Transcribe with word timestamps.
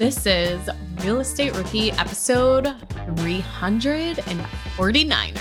This 0.00 0.24
is 0.24 0.58
Real 1.04 1.20
Estate 1.20 1.54
Rookie 1.54 1.92
episode 1.92 2.64
349er. 3.16 5.38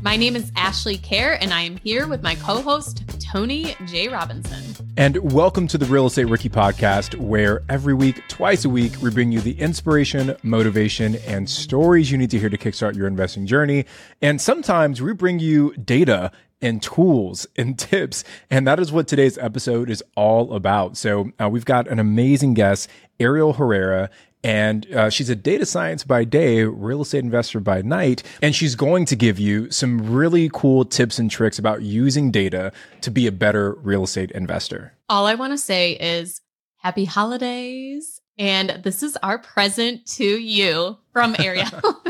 My 0.00 0.16
name 0.16 0.34
is 0.34 0.50
Ashley 0.56 0.96
Kerr, 0.96 1.36
and 1.42 1.52
I 1.52 1.60
am 1.60 1.76
here 1.76 2.08
with 2.08 2.22
my 2.22 2.34
co 2.36 2.62
host, 2.62 3.04
Tony 3.20 3.76
J. 3.84 4.08
Robinson. 4.08 4.64
And 4.96 5.34
welcome 5.34 5.68
to 5.68 5.76
the 5.76 5.84
Real 5.84 6.06
Estate 6.06 6.24
Rookie 6.24 6.48
Podcast, 6.48 7.18
where 7.18 7.64
every 7.68 7.92
week, 7.92 8.26
twice 8.28 8.64
a 8.64 8.70
week, 8.70 8.94
we 9.02 9.10
bring 9.10 9.30
you 9.30 9.42
the 9.42 9.60
inspiration, 9.60 10.36
motivation, 10.42 11.16
and 11.26 11.46
stories 11.46 12.10
you 12.10 12.16
need 12.16 12.30
to 12.30 12.38
hear 12.38 12.48
to 12.48 12.56
kickstart 12.56 12.96
your 12.96 13.06
investing 13.06 13.44
journey. 13.44 13.84
And 14.22 14.40
sometimes 14.40 15.02
we 15.02 15.12
bring 15.12 15.38
you 15.38 15.76
data 15.76 16.32
and 16.62 16.82
tools 16.82 17.46
and 17.56 17.78
tips. 17.78 18.24
And 18.50 18.66
that 18.66 18.78
is 18.80 18.92
what 18.92 19.08
today's 19.08 19.36
episode 19.38 19.90
is 19.90 20.02
all 20.16 20.54
about. 20.54 20.96
So 20.96 21.32
uh, 21.40 21.48
we've 21.48 21.64
got 21.64 21.88
an 21.88 21.98
amazing 21.98 22.54
guest, 22.54 22.88
Ariel 23.20 23.54
Herrera. 23.54 24.08
And 24.44 24.92
uh, 24.92 25.08
she's 25.08 25.30
a 25.30 25.36
data 25.36 25.64
science 25.64 26.02
by 26.02 26.24
day, 26.24 26.64
real 26.64 27.02
estate 27.02 27.22
investor 27.22 27.60
by 27.60 27.82
night. 27.82 28.22
And 28.40 28.54
she's 28.54 28.74
going 28.74 29.04
to 29.06 29.16
give 29.16 29.38
you 29.38 29.70
some 29.70 30.12
really 30.12 30.50
cool 30.52 30.84
tips 30.84 31.18
and 31.18 31.30
tricks 31.30 31.58
about 31.58 31.82
using 31.82 32.30
data 32.30 32.72
to 33.02 33.10
be 33.10 33.26
a 33.26 33.32
better 33.32 33.74
real 33.74 34.04
estate 34.04 34.32
investor. 34.32 34.94
All 35.08 35.26
I 35.26 35.34
want 35.34 35.52
to 35.52 35.58
say 35.58 35.92
is 35.92 36.40
happy 36.78 37.04
holidays. 37.04 38.20
And 38.38 38.80
this 38.82 39.02
is 39.02 39.16
our 39.22 39.38
present 39.38 40.06
to 40.06 40.24
you 40.24 40.98
from 41.12 41.36
Ariel. 41.38 41.68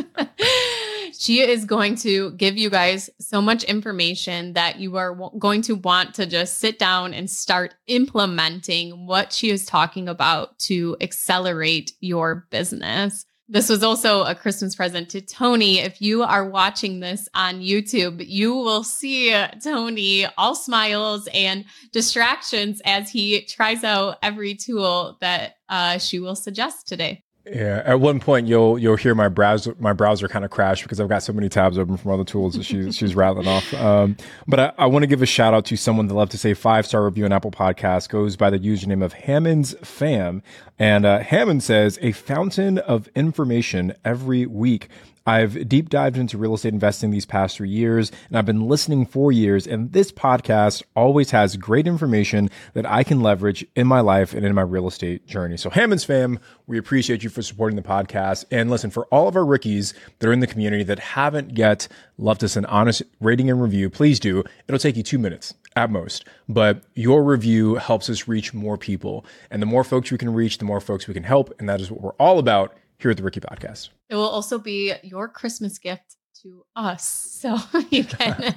she 1.19 1.41
is 1.41 1.65
going 1.65 1.97
to 1.97 2.33
give 2.33 2.57
you 2.57 2.71
guys 2.71 3.11
so 3.21 3.41
much 3.41 3.65
information 3.65 4.53
that 4.55 4.79
you 4.79 4.97
are 4.97 5.15
w- 5.15 5.39
going 5.39 5.63
to 5.63 5.75
want 5.77 6.15
to 6.15 6.27
just 6.27 6.59
sit 6.59 6.79
down 6.79 7.15
and 7.15 7.31
start 7.31 7.75
implementing 7.87 9.07
what 9.07 9.33
she 9.33 9.51
is 9.51 9.67
talking 9.67 10.09
about 10.09 10.59
to 10.61 10.97
accelerate 11.01 11.93
your 12.01 12.47
business. 12.51 13.25
This 13.49 13.69
was 13.69 13.83
also 13.83 14.23
a 14.23 14.35
Christmas 14.35 14.75
present 14.75 15.11
to 15.11 15.21
Tony. 15.21 15.79
If 15.79 16.01
you 16.01 16.23
are 16.23 16.49
watching 16.49 17.01
this 17.01 17.29
on 17.35 17.61
YouTube, 17.61 18.25
you 18.27 18.55
will 18.55 18.83
see 18.83 19.35
Tony 19.63 20.27
all 20.39 20.55
smiles 20.55 21.29
and 21.35 21.67
distractions 21.93 22.81
as 22.87 23.11
he 23.11 23.45
tries 23.45 23.85
out 23.85 24.17
every 24.23 24.55
tool 24.55 25.19
that 25.21 25.57
uh, 25.69 25.99
she 25.99 26.19
will 26.19 26.37
suggest 26.37 26.89
today. 26.89 27.25
Yeah, 27.45 27.83
at 27.85 27.99
one 27.99 28.21
point 28.21 28.47
you'll 28.47 28.79
you'll 28.79 28.97
hear 28.97 29.17
my 29.17 29.27
browser 29.27 29.75
my 29.81 29.93
browser 29.93 30.29
kind 30.29 30.45
of 30.45 30.53
crash 30.53 30.83
because 30.83 31.01
I've 31.01 31.09
got 31.09 31.25
so 31.25 31.33
many 31.33 31.49
tabs 31.49 31.77
open 31.77 31.97
from 31.97 32.13
other 32.13 32.25
tools 32.25 32.55
that 32.55 32.63
she's 32.63 32.97
she's 32.97 33.17
rattling 33.17 33.49
off. 33.49 33.75
Um, 33.75 34.17
but 34.47 34.61
I, 34.61 34.73
I 34.79 34.87
want 34.87 35.03
to 35.03 35.09
give 35.09 35.23
a 35.23 35.27
shout 35.27 35.53
out 35.53 35.65
to 35.67 35.77
someone 35.77 36.07
that 36.07 36.15
love 36.15 36.29
to 36.31 36.39
say 36.39 36.55
five 36.55 36.87
star 36.87 37.05
review 37.05 37.25
on 37.25 37.33
Apple 37.33 37.51
Podcast 37.51 38.11
goes 38.11 38.37
by 38.37 38.49
the 38.49 38.61
username 38.61 39.05
of 39.05 39.13
Hammond's 39.15 39.75
Fam, 39.83 40.41
and 40.79 41.05
uh, 41.05 41.19
Hammond 41.19 41.65
says 41.65 41.99
a 42.01 42.13
fountain 42.13 42.79
of 42.79 43.09
information 43.17 43.95
every 44.05 44.47
week. 44.47 44.89
I've 45.27 45.69
deep 45.69 45.89
dived 45.89 46.17
into 46.17 46.39
real 46.39 46.55
estate 46.55 46.73
investing 46.73 47.11
these 47.11 47.27
past 47.27 47.57
three 47.57 47.69
years, 47.69 48.11
and 48.29 48.37
I've 48.37 48.47
been 48.47 48.67
listening 48.69 49.07
for 49.07 49.31
years. 49.31 49.67
And 49.67 49.93
this 49.93 50.11
podcast 50.11 50.83
always 50.97 51.31
has 51.31 51.57
great 51.57 51.87
information 51.87 52.51
that 52.75 52.87
I 52.87 53.05
can 53.05 53.21
leverage 53.21 53.65
in 53.77 53.87
my 53.87 54.01
life 54.01 54.35
and 54.35 54.45
in 54.45 54.55
my 54.55 54.63
real 54.63 54.89
estate 54.89 55.27
journey. 55.27 55.57
So, 55.57 55.71
Hammond's 55.71 56.05
fam, 56.05 56.39
we 56.67 56.79
appreciate 56.79 57.23
you 57.23 57.31
for 57.31 57.43
supporting 57.43 57.77
the 57.77 57.83
podcast. 57.83 58.45
And 58.51 58.71
listen, 58.71 58.91
for 58.91 59.07
all 59.07 59.29
of 59.29 59.37
our 59.37 59.45
rookies 59.45 59.95
that 60.19 60.29
are 60.29 60.33
in 60.33 60.41
the 60.41 60.47
community 60.47 60.85
that 60.85 60.99
haven't 60.99 61.57
yet 61.57 61.89
left 62.19 62.43
us 62.43 62.57
an 62.57 62.65
honest 62.67 63.03
rating 63.21 63.51
and 63.51 63.63
review, 63.63 63.91
please 63.91 64.19
do. 64.19 64.43
It'll 64.67 64.79
take 64.79 64.97
you 64.97 65.03
two 65.03 65.19
minutes 65.19 65.55
at 65.77 65.91
most, 65.91 66.25
but 66.49 66.83
your 66.95 67.23
review 67.23 67.77
helps 67.77 68.11
us 68.11 68.29
reach 68.29 68.53
more 68.53 68.77
people. 68.77 69.25
And 69.51 69.63
the 69.63 69.67
more 69.67 69.85
folks 69.85 70.11
we 70.11 70.19
can 70.19 70.33
reach, 70.33 70.59
the 70.59 70.65
more 70.65 70.81
folks 70.81 71.09
we 71.09 71.15
can 71.15 71.23
help. 71.23 71.53
And 71.59 71.69
that 71.69 71.81
is 71.81 71.91
what 71.91 72.01
we're 72.01 72.13
all 72.13 72.39
about 72.39 72.75
here 73.03 73.11
at 73.11 73.17
the 73.17 73.23
Rookie 73.23 73.41
Podcast. 73.41 73.91
It 74.09 74.15
will 74.15 74.29
also 74.29 74.59
be 74.59 74.95
your 75.03 75.29
Christmas 75.29 75.79
gift 75.79 76.17
to 76.43 76.65
us. 76.77 77.09
So 77.41 77.59
you 77.91 78.05
can 78.05 78.55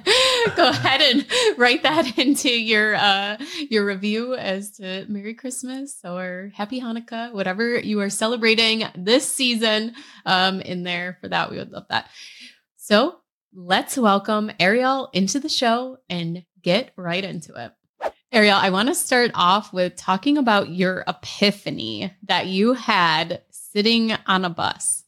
go 0.56 0.68
ahead 0.68 1.02
and 1.02 1.58
write 1.58 1.82
that 1.82 2.18
into 2.18 2.48
your 2.48 2.94
uh, 2.94 3.36
your 3.68 3.84
review 3.84 4.34
as 4.34 4.72
to 4.76 5.04
Merry 5.08 5.34
Christmas 5.34 5.98
or 6.04 6.50
Happy 6.54 6.80
Hanukkah, 6.80 7.32
whatever 7.32 7.78
you 7.78 8.00
are 8.00 8.10
celebrating 8.10 8.84
this 8.94 9.30
season. 9.30 9.94
Um, 10.24 10.60
in 10.60 10.84
there 10.84 11.18
for 11.20 11.28
that, 11.28 11.50
we 11.50 11.58
would 11.58 11.72
love 11.72 11.86
that. 11.90 12.08
So 12.76 13.16
let's 13.52 13.98
welcome 13.98 14.52
Ariel 14.60 15.10
into 15.12 15.40
the 15.40 15.48
show 15.48 15.98
and 16.08 16.44
get 16.62 16.92
right 16.96 17.24
into 17.24 17.54
it. 17.54 17.72
Ariel, 18.32 18.58
I 18.60 18.70
want 18.70 18.88
to 18.88 18.94
start 18.94 19.30
off 19.34 19.72
with 19.72 19.96
talking 19.96 20.36
about 20.36 20.68
your 20.68 21.04
epiphany 21.06 22.12
that 22.24 22.46
you 22.46 22.74
had 22.74 23.40
sitting 23.76 24.16
on 24.26 24.42
a 24.42 24.48
bus. 24.48 25.04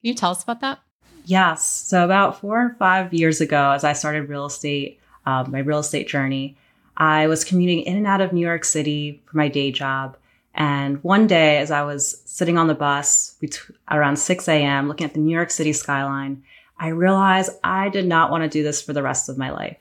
Can 0.00 0.10
you 0.10 0.14
tell 0.14 0.30
us 0.30 0.44
about 0.44 0.60
that? 0.60 0.78
Yes. 1.24 1.64
So, 1.64 2.04
about 2.04 2.40
four 2.40 2.66
or 2.66 2.76
five 2.78 3.12
years 3.12 3.40
ago, 3.40 3.72
as 3.72 3.82
I 3.82 3.94
started 3.94 4.28
real 4.28 4.46
estate, 4.46 5.00
um, 5.26 5.50
my 5.50 5.58
real 5.58 5.80
estate 5.80 6.06
journey, 6.06 6.56
I 6.96 7.26
was 7.26 7.44
commuting 7.44 7.80
in 7.80 7.96
and 7.96 8.06
out 8.06 8.20
of 8.20 8.32
New 8.32 8.46
York 8.46 8.64
City 8.64 9.20
for 9.26 9.38
my 9.38 9.48
day 9.48 9.72
job. 9.72 10.16
And 10.54 11.02
one 11.02 11.26
day, 11.26 11.58
as 11.58 11.72
I 11.72 11.82
was 11.82 12.22
sitting 12.24 12.58
on 12.58 12.68
the 12.68 12.74
bus 12.74 13.34
around 13.90 14.16
6 14.16 14.48
a.m., 14.48 14.86
looking 14.86 15.06
at 15.06 15.14
the 15.14 15.20
New 15.20 15.34
York 15.34 15.50
City 15.50 15.72
skyline, 15.72 16.44
I 16.78 16.88
realized 16.88 17.50
I 17.64 17.88
did 17.88 18.06
not 18.06 18.30
want 18.30 18.44
to 18.44 18.48
do 18.48 18.62
this 18.62 18.80
for 18.80 18.92
the 18.92 19.02
rest 19.02 19.28
of 19.28 19.38
my 19.38 19.50
life. 19.50 19.78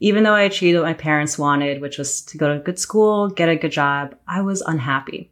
Even 0.00 0.24
though 0.24 0.34
I 0.34 0.42
achieved 0.42 0.76
what 0.76 0.86
my 0.86 0.94
parents 0.94 1.38
wanted, 1.38 1.80
which 1.80 1.98
was 1.98 2.22
to 2.22 2.38
go 2.38 2.48
to 2.48 2.60
a 2.60 2.64
good 2.64 2.80
school, 2.80 3.28
get 3.28 3.48
a 3.48 3.54
good 3.54 3.70
job, 3.70 4.16
I 4.26 4.42
was 4.42 4.62
unhappy. 4.62 5.30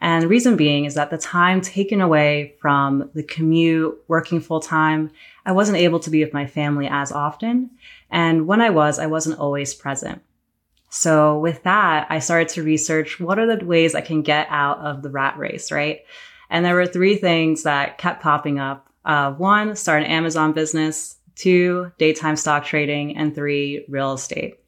And 0.00 0.22
the 0.22 0.28
reason 0.28 0.56
being 0.56 0.84
is 0.84 0.94
that 0.94 1.10
the 1.10 1.18
time 1.18 1.60
taken 1.60 2.00
away 2.00 2.54
from 2.60 3.10
the 3.14 3.22
commute, 3.22 3.98
working 4.06 4.40
full 4.40 4.60
time, 4.60 5.10
I 5.44 5.52
wasn't 5.52 5.78
able 5.78 6.00
to 6.00 6.10
be 6.10 6.22
with 6.22 6.32
my 6.32 6.46
family 6.46 6.86
as 6.88 7.10
often. 7.10 7.70
And 8.10 8.46
when 8.46 8.60
I 8.60 8.70
was, 8.70 8.98
I 8.98 9.06
wasn't 9.06 9.38
always 9.38 9.74
present. 9.74 10.22
So 10.90 11.38
with 11.38 11.62
that, 11.64 12.06
I 12.10 12.18
started 12.18 12.48
to 12.50 12.62
research 12.62 13.20
what 13.20 13.38
are 13.38 13.56
the 13.56 13.64
ways 13.64 13.94
I 13.94 14.00
can 14.00 14.22
get 14.22 14.46
out 14.50 14.78
of 14.78 15.02
the 15.02 15.10
rat 15.10 15.36
race, 15.36 15.70
right? 15.70 16.00
And 16.48 16.64
there 16.64 16.74
were 16.74 16.86
three 16.86 17.16
things 17.16 17.64
that 17.64 17.98
kept 17.98 18.22
popping 18.22 18.58
up. 18.58 18.88
Uh, 19.04 19.32
one, 19.32 19.76
start 19.76 20.02
an 20.02 20.10
Amazon 20.10 20.52
business. 20.52 21.16
Two, 21.34 21.92
daytime 21.98 22.36
stock 22.36 22.64
trading. 22.64 23.16
And 23.16 23.34
three, 23.34 23.84
real 23.88 24.14
estate. 24.14 24.58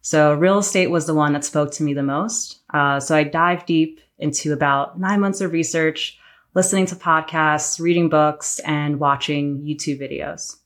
So 0.00 0.32
real 0.34 0.58
estate 0.58 0.90
was 0.90 1.06
the 1.06 1.14
one 1.14 1.32
that 1.34 1.44
spoke 1.44 1.72
to 1.72 1.82
me 1.82 1.92
the 1.92 2.02
most. 2.02 2.60
Uh, 2.72 3.00
so 3.00 3.14
I 3.14 3.24
dived 3.24 3.66
deep 3.66 4.00
into 4.18 4.52
about 4.52 4.98
nine 4.98 5.20
months 5.20 5.40
of 5.40 5.52
research, 5.52 6.18
listening 6.54 6.86
to 6.86 6.96
podcasts, 6.96 7.80
reading 7.80 8.08
books, 8.08 8.58
and 8.60 8.98
watching 9.00 9.62
YouTube 9.62 10.00
videos. 10.00 10.56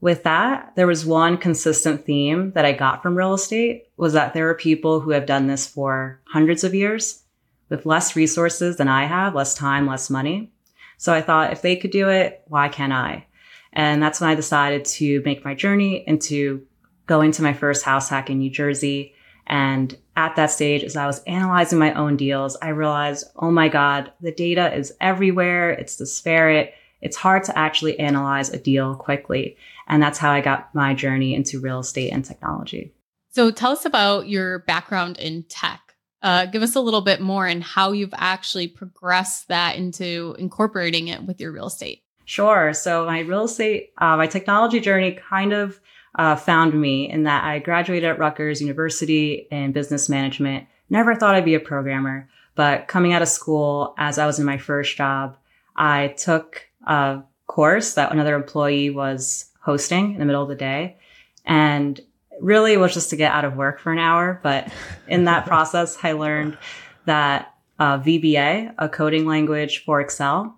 With 0.00 0.22
that, 0.22 0.72
there 0.76 0.86
was 0.86 1.04
one 1.04 1.36
consistent 1.36 2.06
theme 2.06 2.52
that 2.52 2.64
I 2.64 2.72
got 2.72 3.02
from 3.02 3.16
real 3.16 3.34
estate 3.34 3.88
was 3.98 4.14
that 4.14 4.32
there 4.32 4.48
are 4.48 4.54
people 4.54 5.00
who 5.00 5.10
have 5.10 5.26
done 5.26 5.46
this 5.46 5.66
for 5.66 6.20
hundreds 6.24 6.64
of 6.64 6.74
years 6.74 7.22
with 7.68 7.84
less 7.84 8.16
resources 8.16 8.76
than 8.76 8.88
I 8.88 9.04
have, 9.04 9.34
less 9.34 9.54
time, 9.54 9.86
less 9.86 10.08
money. 10.08 10.52
So 10.96 11.12
I 11.12 11.20
thought 11.20 11.52
if 11.52 11.62
they 11.62 11.76
could 11.76 11.90
do 11.90 12.08
it, 12.08 12.42
why 12.46 12.68
can't 12.68 12.92
I? 12.92 13.26
And 13.72 14.02
that's 14.02 14.20
when 14.20 14.30
I 14.30 14.34
decided 14.34 14.84
to 14.86 15.22
make 15.24 15.44
my 15.44 15.54
journey 15.54 16.02
into 16.06 16.66
going 17.06 17.32
to 17.32 17.42
my 17.42 17.52
first 17.52 17.84
house 17.84 18.08
hack 18.08 18.30
in 18.30 18.38
New 18.38 18.50
Jersey 18.50 19.14
and 19.46 19.96
at 20.16 20.36
that 20.36 20.50
stage, 20.50 20.82
as 20.82 20.96
I 20.96 21.06
was 21.06 21.22
analyzing 21.24 21.78
my 21.78 21.94
own 21.94 22.16
deals, 22.16 22.56
I 22.60 22.68
realized, 22.68 23.26
oh 23.36 23.50
my 23.50 23.68
God, 23.68 24.12
the 24.20 24.32
data 24.32 24.74
is 24.74 24.92
everywhere. 25.00 25.70
It's 25.70 25.96
disparate. 25.96 26.74
It's 27.00 27.16
hard 27.16 27.44
to 27.44 27.56
actually 27.56 27.98
analyze 27.98 28.50
a 28.50 28.58
deal 28.58 28.94
quickly. 28.94 29.56
And 29.86 30.02
that's 30.02 30.18
how 30.18 30.30
I 30.30 30.40
got 30.40 30.74
my 30.74 30.94
journey 30.94 31.34
into 31.34 31.60
real 31.60 31.80
estate 31.80 32.10
and 32.10 32.24
technology. 32.24 32.92
So 33.30 33.50
tell 33.50 33.72
us 33.72 33.84
about 33.84 34.28
your 34.28 34.60
background 34.60 35.18
in 35.18 35.44
tech. 35.44 35.94
Uh, 36.22 36.46
give 36.46 36.62
us 36.62 36.76
a 36.76 36.80
little 36.80 37.00
bit 37.00 37.20
more 37.20 37.46
and 37.46 37.62
how 37.62 37.92
you've 37.92 38.14
actually 38.14 38.68
progressed 38.68 39.48
that 39.48 39.76
into 39.76 40.34
incorporating 40.38 41.08
it 41.08 41.22
with 41.22 41.40
your 41.40 41.52
real 41.52 41.66
estate. 41.66 42.02
Sure. 42.26 42.72
So 42.74 43.06
my 43.06 43.20
real 43.20 43.44
estate, 43.44 43.90
uh, 43.98 44.16
my 44.16 44.26
technology 44.26 44.80
journey 44.80 45.12
kind 45.12 45.52
of 45.52 45.80
uh, 46.14 46.36
found 46.36 46.78
me 46.78 47.08
in 47.08 47.24
that 47.24 47.44
I 47.44 47.58
graduated 47.58 48.08
at 48.08 48.18
Rutgers 48.18 48.60
University 48.60 49.46
in 49.50 49.72
business 49.72 50.08
management. 50.08 50.66
Never 50.88 51.14
thought 51.14 51.34
I'd 51.34 51.44
be 51.44 51.54
a 51.54 51.60
programmer, 51.60 52.28
but 52.54 52.88
coming 52.88 53.12
out 53.12 53.22
of 53.22 53.28
school, 53.28 53.94
as 53.96 54.18
I 54.18 54.26
was 54.26 54.38
in 54.38 54.46
my 54.46 54.58
first 54.58 54.96
job, 54.96 55.36
I 55.76 56.08
took 56.08 56.68
a 56.86 57.22
course 57.46 57.94
that 57.94 58.12
another 58.12 58.34
employee 58.34 58.90
was 58.90 59.46
hosting 59.60 60.12
in 60.14 60.18
the 60.18 60.24
middle 60.24 60.42
of 60.42 60.48
the 60.48 60.54
day. 60.54 60.96
And 61.44 62.00
really 62.40 62.76
was 62.76 62.94
just 62.94 63.10
to 63.10 63.16
get 63.16 63.32
out 63.32 63.44
of 63.44 63.56
work 63.56 63.78
for 63.78 63.92
an 63.92 63.98
hour. 63.98 64.40
But 64.42 64.72
in 65.08 65.24
that 65.24 65.46
process, 65.46 65.96
I 66.02 66.12
learned 66.12 66.58
that 67.06 67.54
uh, 67.78 67.98
VBA, 67.98 68.74
a 68.78 68.88
coding 68.88 69.26
language 69.26 69.84
for 69.84 70.00
Excel, 70.00 70.56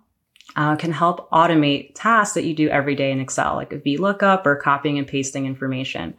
uh, 0.55 0.75
can 0.75 0.91
help 0.91 1.29
automate 1.31 1.91
tasks 1.95 2.35
that 2.35 2.43
you 2.43 2.53
do 2.53 2.69
every 2.69 2.95
day 2.95 3.11
in 3.11 3.19
Excel, 3.19 3.55
like 3.55 3.73
a 3.73 3.79
VLOOKUP 3.79 4.45
or 4.45 4.55
copying 4.55 4.97
and 4.97 5.07
pasting 5.07 5.45
information. 5.45 6.13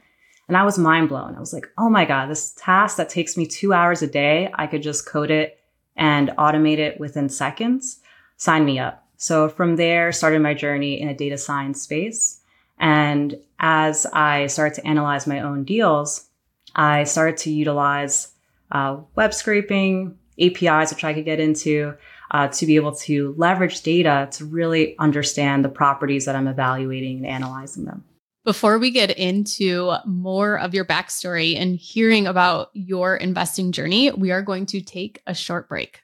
And 0.48 0.56
I 0.56 0.64
was 0.64 0.78
mind 0.78 1.08
blown. 1.08 1.36
I 1.36 1.40
was 1.40 1.52
like, 1.52 1.68
oh 1.78 1.88
my 1.88 2.04
God, 2.04 2.28
this 2.28 2.52
task 2.52 2.96
that 2.96 3.08
takes 3.08 3.36
me 3.36 3.46
two 3.46 3.72
hours 3.72 4.02
a 4.02 4.06
day, 4.06 4.50
I 4.54 4.66
could 4.66 4.82
just 4.82 5.06
code 5.06 5.30
it 5.30 5.58
and 5.96 6.30
automate 6.30 6.78
it 6.78 6.98
within 7.00 7.28
seconds, 7.28 8.00
sign 8.36 8.64
me 8.64 8.78
up. 8.78 9.06
So 9.16 9.48
from 9.48 9.76
there, 9.76 10.12
started 10.12 10.42
my 10.42 10.54
journey 10.54 11.00
in 11.00 11.08
a 11.08 11.14
data 11.14 11.38
science 11.38 11.82
space. 11.82 12.40
And 12.78 13.36
as 13.58 14.06
I 14.12 14.48
started 14.48 14.74
to 14.74 14.86
analyze 14.86 15.26
my 15.26 15.40
own 15.40 15.64
deals, 15.64 16.28
I 16.74 17.04
started 17.04 17.36
to 17.38 17.52
utilize 17.52 18.32
uh, 18.72 18.98
web 19.14 19.32
scraping, 19.32 20.18
APIs, 20.38 20.92
which 20.92 21.04
I 21.04 21.14
could 21.14 21.24
get 21.24 21.40
into, 21.40 21.94
uh, 22.34 22.48
to 22.48 22.66
be 22.66 22.74
able 22.74 22.92
to 22.92 23.32
leverage 23.38 23.80
data 23.82 24.28
to 24.32 24.44
really 24.44 24.98
understand 24.98 25.64
the 25.64 25.68
properties 25.68 26.24
that 26.24 26.34
I'm 26.34 26.48
evaluating 26.48 27.18
and 27.18 27.26
analyzing 27.26 27.84
them. 27.84 28.04
Before 28.44 28.76
we 28.78 28.90
get 28.90 29.16
into 29.16 29.94
more 30.04 30.58
of 30.58 30.74
your 30.74 30.84
backstory 30.84 31.56
and 31.56 31.76
hearing 31.76 32.26
about 32.26 32.70
your 32.74 33.16
investing 33.16 33.70
journey, 33.70 34.10
we 34.10 34.32
are 34.32 34.42
going 34.42 34.66
to 34.66 34.82
take 34.82 35.22
a 35.26 35.34
short 35.34 35.68
break. 35.68 36.00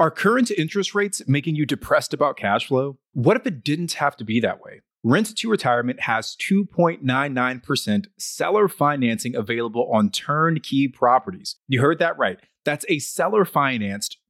Are 0.00 0.10
current 0.10 0.50
interest 0.50 0.96
rates 0.96 1.22
making 1.28 1.54
you 1.54 1.64
depressed 1.64 2.12
about 2.12 2.36
cash 2.36 2.66
flow? 2.66 2.98
What 3.12 3.36
if 3.36 3.46
it 3.46 3.62
didn't 3.62 3.92
have 3.92 4.16
to 4.16 4.24
be 4.24 4.40
that 4.40 4.60
way? 4.60 4.80
Rent 5.04 5.36
to 5.36 5.48
Retirement 5.48 6.00
has 6.00 6.36
2.99% 6.36 8.06
seller 8.18 8.68
financing 8.68 9.36
available 9.36 9.88
on 9.92 10.10
turnkey 10.10 10.88
properties. 10.88 11.56
You 11.68 11.80
heard 11.80 12.00
that 12.00 12.18
right. 12.18 12.38
That's 12.64 12.84
a 12.88 12.98
seller 12.98 13.44
financed 13.44 14.18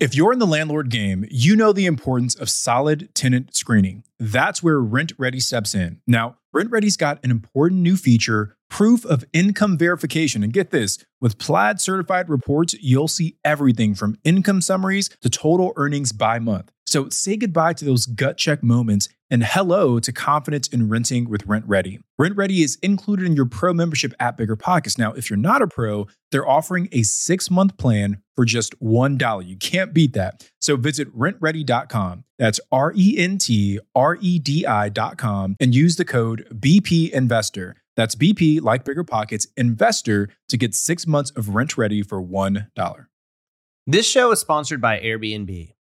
If 0.00 0.14
you're 0.14 0.32
in 0.32 0.38
the 0.38 0.46
landlord 0.46 0.90
game, 0.90 1.26
you 1.28 1.56
know 1.56 1.72
the 1.72 1.86
importance 1.86 2.36
of 2.36 2.48
solid 2.48 3.12
tenant 3.16 3.56
screening. 3.56 4.04
That's 4.20 4.62
where 4.62 4.78
RentRedi 4.78 5.42
steps 5.42 5.74
in. 5.74 6.00
Now, 6.06 6.36
RentRedi's 6.54 6.96
got 6.96 7.18
an 7.24 7.32
important 7.32 7.80
new 7.80 7.96
feature 7.96 8.56
proof 8.68 9.04
of 9.04 9.24
income 9.32 9.76
verification. 9.76 10.44
And 10.44 10.52
get 10.52 10.70
this 10.70 11.04
with 11.20 11.38
Plaid 11.38 11.80
certified 11.80 12.28
reports, 12.28 12.74
you'll 12.80 13.08
see 13.08 13.38
everything 13.44 13.96
from 13.96 14.16
income 14.22 14.60
summaries 14.60 15.08
to 15.20 15.28
total 15.28 15.72
earnings 15.74 16.12
by 16.12 16.38
month. 16.38 16.70
So 16.86 17.08
say 17.08 17.36
goodbye 17.36 17.72
to 17.74 17.84
those 17.84 18.06
gut 18.06 18.38
check 18.38 18.62
moments 18.62 19.08
and 19.30 19.44
hello 19.44 20.00
to 20.00 20.12
confidence 20.12 20.68
in 20.68 20.88
renting 20.88 21.28
with 21.28 21.46
RentRedi. 21.46 22.00
Rent 22.18 22.36
Ready 22.36 22.62
is 22.62 22.76
included 22.82 23.26
in 23.26 23.36
your 23.36 23.46
pro 23.46 23.72
membership 23.72 24.14
at 24.18 24.36
Bigger 24.36 24.56
Pockets. 24.56 24.98
Now, 24.98 25.12
if 25.12 25.28
you're 25.30 25.36
not 25.36 25.62
a 25.62 25.66
pro, 25.66 26.06
they're 26.30 26.48
offering 26.48 26.88
a 26.92 27.02
six 27.02 27.50
month 27.50 27.76
plan 27.76 28.22
for 28.36 28.44
just 28.44 28.78
$1. 28.80 29.46
You 29.46 29.56
can't 29.56 29.92
beat 29.92 30.12
that. 30.14 30.48
So 30.60 30.76
visit 30.76 31.14
rentredi.com. 31.16 32.24
That's 32.38 32.60
R 32.70 32.92
E 32.94 33.16
N 33.18 33.38
T 33.38 33.80
R 33.94 34.16
E 34.20 34.38
D 34.38 34.66
I.com 34.66 35.56
and 35.60 35.74
use 35.74 35.96
the 35.96 36.04
code 36.04 36.46
BP 36.54 37.10
Investor. 37.10 37.76
That's 37.96 38.14
BP, 38.14 38.62
like 38.62 38.84
Bigger 38.84 39.02
Pockets, 39.02 39.48
Investor 39.56 40.28
to 40.50 40.56
get 40.56 40.72
six 40.72 41.04
months 41.04 41.32
of 41.32 41.46
RentRedi 41.46 42.08
for 42.08 42.22
$1. 42.22 43.06
This 43.88 44.06
show 44.08 44.30
is 44.30 44.38
sponsored 44.38 44.80
by 44.80 45.00
Airbnb. 45.00 45.72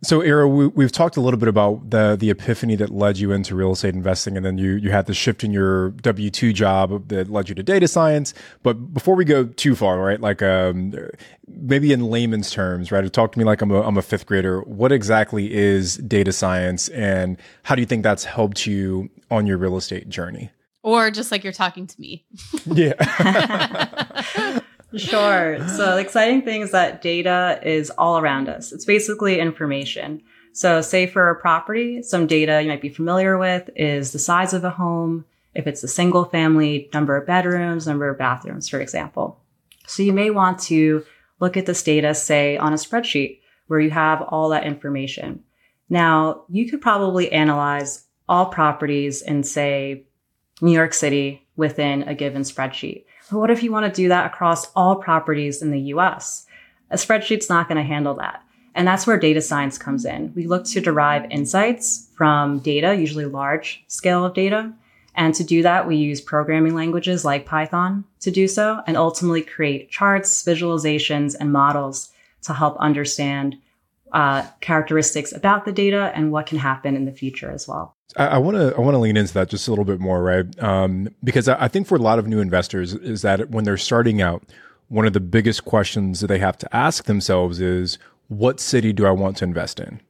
So, 0.00 0.20
Era, 0.20 0.46
we, 0.46 0.84
have 0.84 0.92
talked 0.92 1.16
a 1.16 1.20
little 1.20 1.40
bit 1.40 1.48
about 1.48 1.90
the 1.90 2.16
the 2.18 2.30
epiphany 2.30 2.76
that 2.76 2.90
led 2.90 3.18
you 3.18 3.32
into 3.32 3.56
real 3.56 3.72
estate 3.72 3.94
investing, 3.94 4.36
and 4.36 4.46
then 4.46 4.56
you 4.56 4.74
you 4.74 4.92
had 4.92 5.06
the 5.06 5.14
shift 5.14 5.42
in 5.42 5.52
your 5.52 5.90
W 5.90 6.30
two 6.30 6.52
job 6.52 7.08
that 7.08 7.28
led 7.28 7.48
you 7.48 7.54
to 7.56 7.64
data 7.64 7.88
science. 7.88 8.32
But 8.62 8.74
before 8.94 9.16
we 9.16 9.24
go 9.24 9.46
too 9.46 9.74
far, 9.74 9.98
right? 9.98 10.20
Like, 10.20 10.40
um, 10.40 10.94
maybe 11.48 11.92
in 11.92 12.10
layman's 12.10 12.52
terms, 12.52 12.92
right? 12.92 13.12
Talk 13.12 13.32
to 13.32 13.38
me 13.40 13.44
like 13.44 13.60
I'm 13.60 13.72
a 13.72 13.82
I'm 13.82 13.98
a 13.98 14.02
fifth 14.02 14.26
grader. 14.26 14.60
What 14.60 14.92
exactly 14.92 15.52
is 15.52 15.96
data 15.96 16.32
science, 16.32 16.88
and 16.90 17.36
how 17.64 17.74
do 17.74 17.82
you 17.82 17.86
think 17.86 18.04
that's 18.04 18.22
helped 18.22 18.66
you 18.66 19.10
on 19.32 19.48
your 19.48 19.58
real 19.58 19.76
estate 19.76 20.08
journey? 20.08 20.50
Or 20.84 21.10
just 21.10 21.32
like 21.32 21.42
you're 21.42 21.52
talking 21.52 21.88
to 21.88 22.00
me. 22.00 22.24
yeah. 22.66 22.94
Sure. 24.96 25.58
So 25.68 25.94
the 25.94 25.98
exciting 25.98 26.42
thing 26.42 26.62
is 26.62 26.70
that 26.72 27.02
data 27.02 27.60
is 27.62 27.90
all 27.90 28.18
around 28.18 28.48
us. 28.48 28.72
It's 28.72 28.84
basically 28.84 29.38
information. 29.38 30.22
So 30.52 30.80
say 30.80 31.06
for 31.06 31.28
a 31.28 31.40
property, 31.40 32.02
some 32.02 32.26
data 32.26 32.62
you 32.62 32.68
might 32.68 32.80
be 32.80 32.88
familiar 32.88 33.38
with 33.38 33.70
is 33.76 34.12
the 34.12 34.18
size 34.18 34.54
of 34.54 34.64
a 34.64 34.70
home, 34.70 35.24
if 35.54 35.66
it's 35.66 35.84
a 35.84 35.88
single 35.88 36.24
family, 36.24 36.88
number 36.92 37.16
of 37.16 37.26
bedrooms, 37.26 37.86
number 37.86 38.08
of 38.08 38.18
bathrooms, 38.18 38.68
for 38.68 38.80
example. 38.80 39.40
So 39.86 40.02
you 40.02 40.12
may 40.12 40.30
want 40.30 40.58
to 40.60 41.04
look 41.40 41.56
at 41.56 41.66
this 41.66 41.82
data, 41.82 42.14
say 42.14 42.56
on 42.56 42.72
a 42.72 42.76
spreadsheet 42.76 43.40
where 43.68 43.80
you 43.80 43.90
have 43.90 44.22
all 44.22 44.48
that 44.48 44.64
information. 44.64 45.44
Now 45.88 46.44
you 46.48 46.68
could 46.70 46.80
probably 46.80 47.30
analyze 47.32 48.04
all 48.28 48.46
properties 48.46 49.22
in 49.22 49.42
say 49.42 50.04
New 50.60 50.72
York 50.72 50.92
City 50.92 51.46
within 51.56 52.02
a 52.02 52.14
given 52.14 52.42
spreadsheet. 52.42 53.04
But 53.30 53.38
what 53.38 53.50
if 53.50 53.62
you 53.62 53.72
want 53.72 53.86
to 53.86 54.02
do 54.02 54.08
that 54.08 54.26
across 54.26 54.70
all 54.72 54.96
properties 54.96 55.62
in 55.62 55.70
the 55.70 55.80
US? 55.94 56.46
A 56.90 56.96
spreadsheet's 56.96 57.48
not 57.48 57.68
going 57.68 57.76
to 57.76 57.82
handle 57.82 58.14
that. 58.14 58.42
And 58.74 58.86
that's 58.86 59.06
where 59.06 59.18
data 59.18 59.40
science 59.40 59.76
comes 59.76 60.04
in. 60.04 60.32
We 60.34 60.46
look 60.46 60.64
to 60.66 60.80
derive 60.80 61.30
insights 61.30 62.08
from 62.16 62.60
data, 62.60 62.94
usually 62.94 63.24
large 63.24 63.84
scale 63.88 64.24
of 64.24 64.34
data. 64.34 64.72
And 65.14 65.34
to 65.34 65.42
do 65.42 65.62
that, 65.62 65.86
we 65.86 65.96
use 65.96 66.20
programming 66.20 66.74
languages 66.74 67.24
like 67.24 67.44
Python 67.44 68.04
to 68.20 68.30
do 68.30 68.46
so 68.46 68.80
and 68.86 68.96
ultimately 68.96 69.42
create 69.42 69.90
charts, 69.90 70.44
visualizations, 70.44 71.34
and 71.38 71.52
models 71.52 72.10
to 72.42 72.54
help 72.54 72.76
understand 72.78 73.56
uh, 74.12 74.46
characteristics 74.60 75.32
about 75.32 75.64
the 75.64 75.72
data 75.72 76.12
and 76.14 76.30
what 76.30 76.46
can 76.46 76.58
happen 76.58 76.94
in 76.94 77.04
the 77.04 77.12
future 77.12 77.50
as 77.50 77.66
well. 77.66 77.96
I 78.16 78.38
want 78.38 78.56
to 78.56 78.74
I 78.74 78.80
want 78.80 78.94
to 78.94 78.98
lean 78.98 79.16
into 79.16 79.34
that 79.34 79.50
just 79.50 79.68
a 79.68 79.70
little 79.70 79.84
bit 79.84 80.00
more, 80.00 80.22
right? 80.22 80.62
Um, 80.62 81.08
because 81.22 81.46
I, 81.46 81.68
think 81.68 81.86
for 81.86 81.96
a 81.96 82.00
lot 82.00 82.18
of 82.18 82.26
new 82.26 82.40
investors 82.40 82.94
is 82.94 83.22
that 83.22 83.50
when 83.50 83.64
they're 83.64 83.76
starting 83.76 84.22
out, 84.22 84.42
one 84.88 85.06
of 85.06 85.12
the 85.12 85.20
biggest 85.20 85.66
questions 85.66 86.20
that 86.20 86.28
they 86.28 86.38
have 86.38 86.56
to 86.58 86.76
ask 86.76 87.04
themselves 87.04 87.60
is, 87.60 87.98
what 88.28 88.60
city 88.60 88.92
do 88.94 89.06
I 89.06 89.10
want 89.10 89.36
to 89.38 89.44
invest 89.44 89.78
in? 89.78 90.00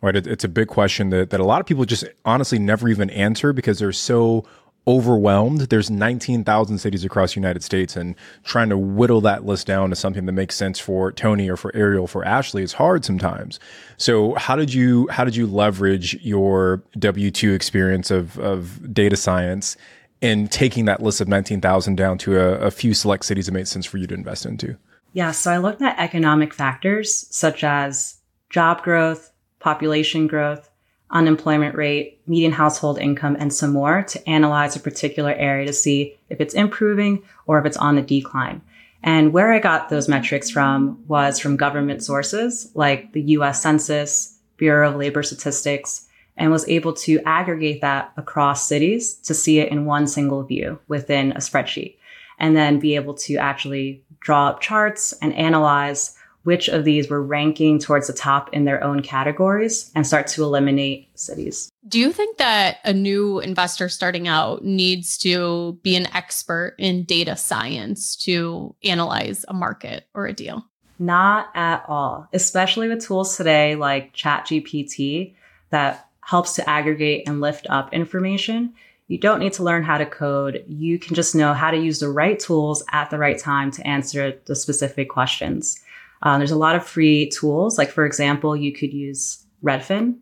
Right? 0.00 0.14
It, 0.14 0.28
it's 0.28 0.44
a 0.44 0.48
big 0.48 0.68
question 0.68 1.10
that, 1.10 1.30
that 1.30 1.40
a 1.40 1.44
lot 1.44 1.60
of 1.60 1.66
people 1.66 1.84
just 1.84 2.04
honestly 2.24 2.60
never 2.60 2.88
even 2.88 3.10
answer 3.10 3.52
because 3.52 3.80
they're 3.80 3.90
so 3.90 4.44
overwhelmed. 4.86 5.62
There's 5.62 5.90
19,000 5.90 6.78
cities 6.78 7.04
across 7.04 7.34
the 7.34 7.40
United 7.40 7.62
States, 7.62 7.96
and 7.96 8.14
trying 8.44 8.70
to 8.70 8.78
whittle 8.78 9.20
that 9.22 9.44
list 9.44 9.66
down 9.66 9.90
to 9.90 9.96
something 9.96 10.26
that 10.26 10.32
makes 10.32 10.56
sense 10.56 10.78
for 10.78 11.12
Tony 11.12 11.48
or 11.48 11.56
for 11.56 11.74
Ariel, 11.74 12.06
for 12.06 12.24
Ashley 12.24 12.62
is 12.62 12.74
hard 12.74 13.04
sometimes. 13.04 13.60
So, 13.96 14.34
how 14.34 14.56
did 14.56 14.72
you 14.72 15.08
how 15.08 15.24
did 15.24 15.36
you 15.36 15.46
leverage 15.46 16.14
your 16.22 16.82
W 16.98 17.30
two 17.30 17.52
experience 17.52 18.10
of 18.10 18.38
of 18.38 18.94
data 18.94 19.16
science 19.16 19.76
and 20.20 20.50
taking 20.50 20.86
that 20.86 21.02
list 21.02 21.20
of 21.20 21.28
19,000 21.28 21.94
down 21.94 22.18
to 22.18 22.38
a, 22.40 22.54
a 22.58 22.70
few 22.70 22.92
select 22.92 23.24
cities 23.24 23.46
that 23.46 23.52
made 23.52 23.68
sense 23.68 23.86
for 23.86 23.98
you 23.98 24.06
to 24.06 24.14
invest 24.14 24.46
into? 24.46 24.76
Yeah, 25.12 25.30
so 25.32 25.52
I 25.52 25.58
looked 25.58 25.82
at 25.82 25.98
economic 25.98 26.52
factors 26.52 27.26
such 27.30 27.64
as 27.64 28.18
job 28.50 28.82
growth, 28.82 29.30
population 29.58 30.26
growth, 30.26 30.68
unemployment 31.10 31.74
rate, 31.74 32.20
median 32.26 32.52
household 32.52 32.98
income, 32.98 33.36
and 33.38 33.52
some 33.52 33.72
more 33.72 34.02
to 34.02 34.28
analyze 34.28 34.76
a 34.76 34.80
particular 34.80 35.32
area 35.32 35.66
to 35.66 35.72
see 35.72 36.16
if 36.28 36.40
it's 36.40 36.54
improving 36.54 37.22
or 37.46 37.58
if 37.58 37.66
it's 37.66 37.76
on 37.76 37.96
the 37.96 38.02
decline. 38.02 38.60
And 39.02 39.32
where 39.32 39.52
I 39.52 39.58
got 39.58 39.88
those 39.88 40.08
metrics 40.08 40.50
from 40.50 41.02
was 41.06 41.38
from 41.38 41.56
government 41.56 42.02
sources 42.02 42.70
like 42.74 43.12
the 43.12 43.22
US 43.22 43.62
Census, 43.62 44.38
Bureau 44.56 44.90
of 44.90 44.96
Labor 44.96 45.22
Statistics, 45.22 46.06
and 46.36 46.50
was 46.50 46.68
able 46.68 46.92
to 46.92 47.20
aggregate 47.24 47.80
that 47.80 48.12
across 48.16 48.68
cities 48.68 49.14
to 49.14 49.34
see 49.34 49.58
it 49.60 49.70
in 49.72 49.84
one 49.84 50.06
single 50.06 50.42
view 50.42 50.78
within 50.88 51.32
a 51.32 51.38
spreadsheet, 51.38 51.96
and 52.38 52.56
then 52.56 52.78
be 52.78 52.96
able 52.96 53.14
to 53.14 53.36
actually 53.36 54.02
draw 54.20 54.48
up 54.48 54.60
charts 54.60 55.12
and 55.22 55.32
analyze 55.34 56.16
which 56.48 56.66
of 56.68 56.82
these 56.82 57.10
were 57.10 57.22
ranking 57.22 57.78
towards 57.78 58.06
the 58.06 58.12
top 58.14 58.48
in 58.54 58.64
their 58.64 58.82
own 58.82 59.02
categories 59.02 59.92
and 59.94 60.06
start 60.06 60.26
to 60.26 60.42
eliminate 60.42 61.06
cities. 61.12 61.70
Do 61.86 62.00
you 62.00 62.10
think 62.10 62.38
that 62.38 62.78
a 62.84 62.92
new 62.94 63.38
investor 63.38 63.90
starting 63.90 64.28
out 64.28 64.64
needs 64.64 65.18
to 65.18 65.78
be 65.82 65.94
an 65.94 66.06
expert 66.16 66.74
in 66.78 67.04
data 67.04 67.36
science 67.36 68.16
to 68.24 68.74
analyze 68.82 69.44
a 69.46 69.52
market 69.52 70.06
or 70.14 70.26
a 70.26 70.32
deal? 70.32 70.64
Not 70.98 71.50
at 71.54 71.84
all, 71.86 72.26
especially 72.32 72.88
with 72.88 73.04
tools 73.04 73.36
today 73.36 73.74
like 73.74 74.14
ChatGPT 74.14 75.34
that 75.68 76.08
helps 76.22 76.54
to 76.54 76.66
aggregate 76.66 77.28
and 77.28 77.42
lift 77.42 77.66
up 77.68 77.92
information. 77.92 78.72
You 79.08 79.18
don't 79.18 79.40
need 79.40 79.52
to 79.54 79.62
learn 79.62 79.82
how 79.82 79.98
to 79.98 80.06
code. 80.06 80.64
You 80.66 80.98
can 80.98 81.14
just 81.14 81.34
know 81.34 81.52
how 81.52 81.70
to 81.70 81.76
use 81.76 82.00
the 82.00 82.08
right 82.08 82.38
tools 82.38 82.82
at 82.90 83.10
the 83.10 83.18
right 83.18 83.38
time 83.38 83.70
to 83.72 83.86
answer 83.86 84.40
the 84.46 84.56
specific 84.56 85.10
questions. 85.10 85.82
Um, 86.22 86.40
there's 86.40 86.50
a 86.50 86.56
lot 86.56 86.76
of 86.76 86.86
free 86.86 87.28
tools. 87.28 87.78
Like, 87.78 87.90
for 87.90 88.04
example, 88.04 88.56
you 88.56 88.72
could 88.72 88.92
use 88.92 89.46
Redfin, 89.62 90.18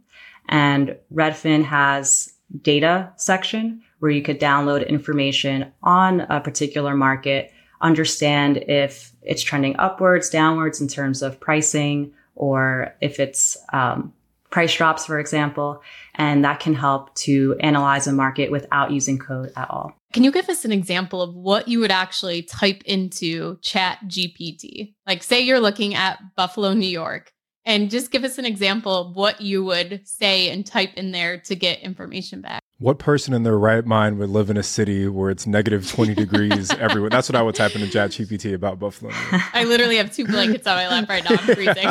and 0.48 0.96
Redfin 1.12 1.64
has 1.64 2.32
data 2.62 3.12
section 3.16 3.82
where 3.98 4.10
you 4.10 4.22
could 4.22 4.38
download 4.38 4.88
information 4.88 5.72
on 5.82 6.20
a 6.22 6.40
particular 6.40 6.94
market, 6.94 7.52
understand 7.80 8.58
if 8.68 9.12
it's 9.22 9.42
trending 9.42 9.76
upwards, 9.78 10.30
downwards 10.30 10.80
in 10.80 10.88
terms 10.88 11.22
of 11.22 11.40
pricing, 11.40 12.12
or 12.34 12.94
if 13.00 13.18
it's 13.18 13.56
um, 13.72 14.12
price 14.50 14.74
drops, 14.74 15.06
for 15.06 15.18
example. 15.18 15.82
And 16.14 16.44
that 16.44 16.60
can 16.60 16.74
help 16.74 17.14
to 17.16 17.56
analyze 17.60 18.06
a 18.06 18.12
market 18.12 18.50
without 18.50 18.90
using 18.90 19.18
code 19.18 19.52
at 19.56 19.70
all. 19.70 19.94
Can 20.16 20.25
you 20.25 20.32
give 20.32 20.49
us 20.49 20.64
an 20.64 20.73
example 20.73 21.20
of 21.20 21.35
what 21.35 21.68
you 21.68 21.78
would 21.80 21.90
actually 21.90 22.40
type 22.40 22.82
into 22.87 23.58
Chat 23.61 23.99
GPT? 24.06 24.94
Like, 25.06 25.23
say 25.23 25.42
you're 25.42 25.61
looking 25.61 25.94
at 25.94 26.18
Buffalo, 26.35 26.73
New 26.73 26.88
York, 26.88 27.35
and 27.66 27.90
just 27.90 28.11
give 28.11 28.25
us 28.25 28.38
an 28.38 28.46
example 28.46 28.94
of 28.94 29.14
what 29.14 29.42
you 29.42 29.62
would 29.62 30.00
say 30.08 30.49
and 30.49 30.64
type 30.64 30.94
in 30.96 31.11
there 31.11 31.38
to 31.40 31.54
get 31.54 31.80
information 31.80 32.40
back. 32.40 32.62
What 32.78 32.99
person 32.99 33.35
in 33.35 33.42
their 33.42 33.58
right 33.58 33.85
mind 33.85 34.16
would 34.18 34.30
live 34.30 34.49
in 34.49 34.56
a 34.56 34.62
city 34.62 35.06
where 35.06 35.28
it's 35.28 35.46
negative 35.46 35.87
20 35.94 36.14
degrees 36.14 36.70
everywhere? 36.70 37.11
That's 37.11 37.28
what 37.28 37.37
I 37.37 37.42
would 37.42 37.54
type 37.54 37.75
into 37.75 37.90
Chat 37.90 38.12
GPT 38.12 38.54
about 38.54 38.78
Buffalo. 38.78 39.12
I 39.52 39.64
literally 39.64 39.99
have 39.99 40.14
two 40.14 40.25
blankets 40.25 40.66
on 40.66 40.76
my 40.76 40.88
lap 40.88 41.11
right 41.11 41.25
now. 41.25 41.37
I'm 41.38 41.54
freezing. 41.54 41.90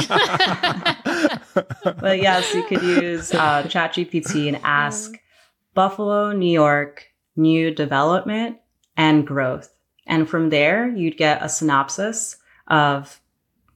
but 1.99 2.19
yes, 2.19 2.51
you 2.55 2.63
could 2.63 2.81
use 2.81 3.31
uh, 3.35 3.61
Chat 3.69 3.93
GPT 3.93 4.47
and 4.47 4.59
ask 4.63 5.11
Buffalo, 5.75 6.31
New 6.31 6.51
York, 6.51 7.05
new 7.35 7.71
development, 7.71 8.57
and 8.97 9.25
growth. 9.25 9.75
And 10.07 10.29
from 10.29 10.49
there, 10.49 10.87
you'd 10.87 11.17
get 11.17 11.43
a 11.43 11.49
synopsis 11.49 12.37
of 12.67 13.19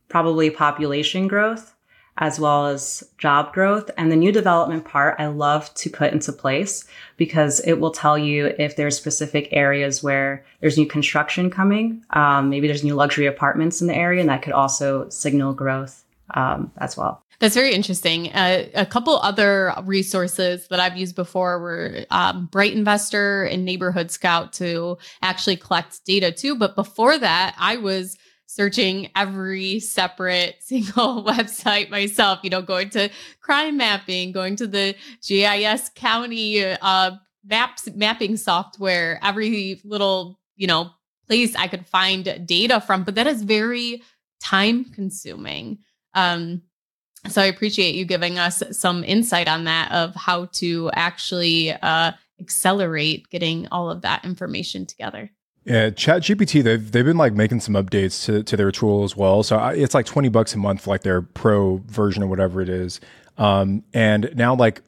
probably 0.08 0.50
population 0.50 1.28
growth 1.28 1.76
as 2.20 2.40
well 2.40 2.68
as 2.68 3.02
job 3.18 3.54
growth. 3.54 3.90
And 3.98 4.12
the 4.12 4.16
new 4.16 4.32
development 4.32 4.86
part, 4.86 5.16
I 5.20 5.28
love 5.28 5.74
to 5.76 5.90
put 5.90 6.12
into 6.12 6.34
place 6.34 6.84
because 7.16 7.62
it 7.62 7.74
will 7.80 7.92
tell 7.92 8.18
you 8.18 8.54
if 8.60 8.76
there's 8.76 8.98
specific 8.98 9.48
areas 9.52 10.04
where 10.04 10.46
there's 10.60 10.78
new 10.78 10.86
construction 10.86 11.50
coming. 11.50 12.04
Um, 12.12 12.50
maybe 12.50 12.68
there's 12.68 12.84
new 12.84 12.96
luxury 12.96 13.26
apartments 13.26 13.80
in 13.82 13.88
the 13.88 13.96
area, 13.96 14.20
and 14.20 14.30
that 14.30 14.42
could 14.42 14.54
also 14.54 15.08
signal 15.10 15.54
growth 15.54 16.04
um, 16.34 16.72
as 16.78 16.98
well. 16.98 17.24
That's 17.40 17.56
very 17.56 17.74
interesting. 17.74 18.32
Uh, 18.34 18.66
a 18.76 18.86
couple 18.86 19.16
other 19.18 19.74
resources 19.84 20.68
that 20.68 20.82
I've 20.82 20.98
used 20.98 21.16
before 21.16 21.60
were 21.60 22.06
um, 22.10 22.48
Bright 22.52 22.74
Investor 22.74 23.46
and 23.46 23.64
Neighborhood 23.64 24.12
Scout 24.12 24.52
to 24.54 24.98
actually 25.22 25.56
collect 25.56 26.04
data 26.06 26.34
too. 26.34 26.58
But 26.58 26.76
before 26.76 27.18
that, 27.18 27.56
I 27.58 27.78
was 27.78 28.18
searching 28.46 29.10
every 29.16 29.80
separate 29.80 30.58
single 30.62 31.24
website 31.28 31.90
myself, 31.90 32.40
you 32.44 32.50
know, 32.50 32.62
going 32.62 32.90
to 32.90 33.10
crime 33.40 33.78
mapping, 33.78 34.34
going 34.34 34.58
to 34.58 34.68
the 34.68 34.96
GIS 35.26 35.92
county 35.96 36.66
uh, 36.66 37.12
maps 37.46 37.88
mapping 37.96 38.36
software, 38.36 39.18
every 39.24 39.80
little, 39.86 40.40
you 40.58 40.68
know, 40.68 40.90
place 41.28 41.56
I 41.56 41.68
could 41.68 41.88
find 41.88 42.44
data 42.46 42.82
from. 42.82 43.04
But 43.04 43.16
that 43.16 43.28
is 43.28 43.44
very 43.44 44.02
time 44.42 44.86
consuming. 44.86 45.80
Um, 46.16 46.64
so 47.28 47.42
I 47.42 47.46
appreciate 47.46 47.96
you 47.96 48.06
giving 48.06 48.40
us 48.40 48.64
some 48.72 49.04
insight 49.04 49.48
on 49.48 49.66
that 49.66 49.92
of 49.92 50.16
how 50.16 50.46
to 50.54 50.90
actually 50.94 51.72
uh, 51.72 52.12
accelerate 52.40 53.30
getting 53.30 53.68
all 53.72 53.90
of 53.90 54.02
that 54.02 54.24
information 54.26 54.86
together. 54.86 55.32
Yeah, 55.66 55.90
Chat 55.90 56.24
GPT, 56.24 56.64
they've 56.64 56.92
they've 56.92 57.06
been 57.06 57.18
like 57.18 57.34
making 57.34 57.60
some 57.60 57.76
updates 57.76 58.26
to, 58.26 58.44
to 58.44 58.58
their 58.58 58.72
tool 58.72 59.04
as 59.04 59.16
well. 59.16 59.44
So 59.44 59.58
I, 59.58 59.74
it's 59.74 59.94
like 59.94 60.06
twenty 60.06 60.30
bucks 60.30 60.56
a 60.56 60.58
month 60.58 60.88
like 60.88 61.02
their 61.02 61.22
pro 61.22 61.78
version 61.86 62.24
or 62.24 62.28
whatever 62.28 62.62
it 62.62 62.70
is. 62.70 63.00
Um, 63.38 63.84
and 63.94 64.32
now 64.36 64.56
like 64.56 64.82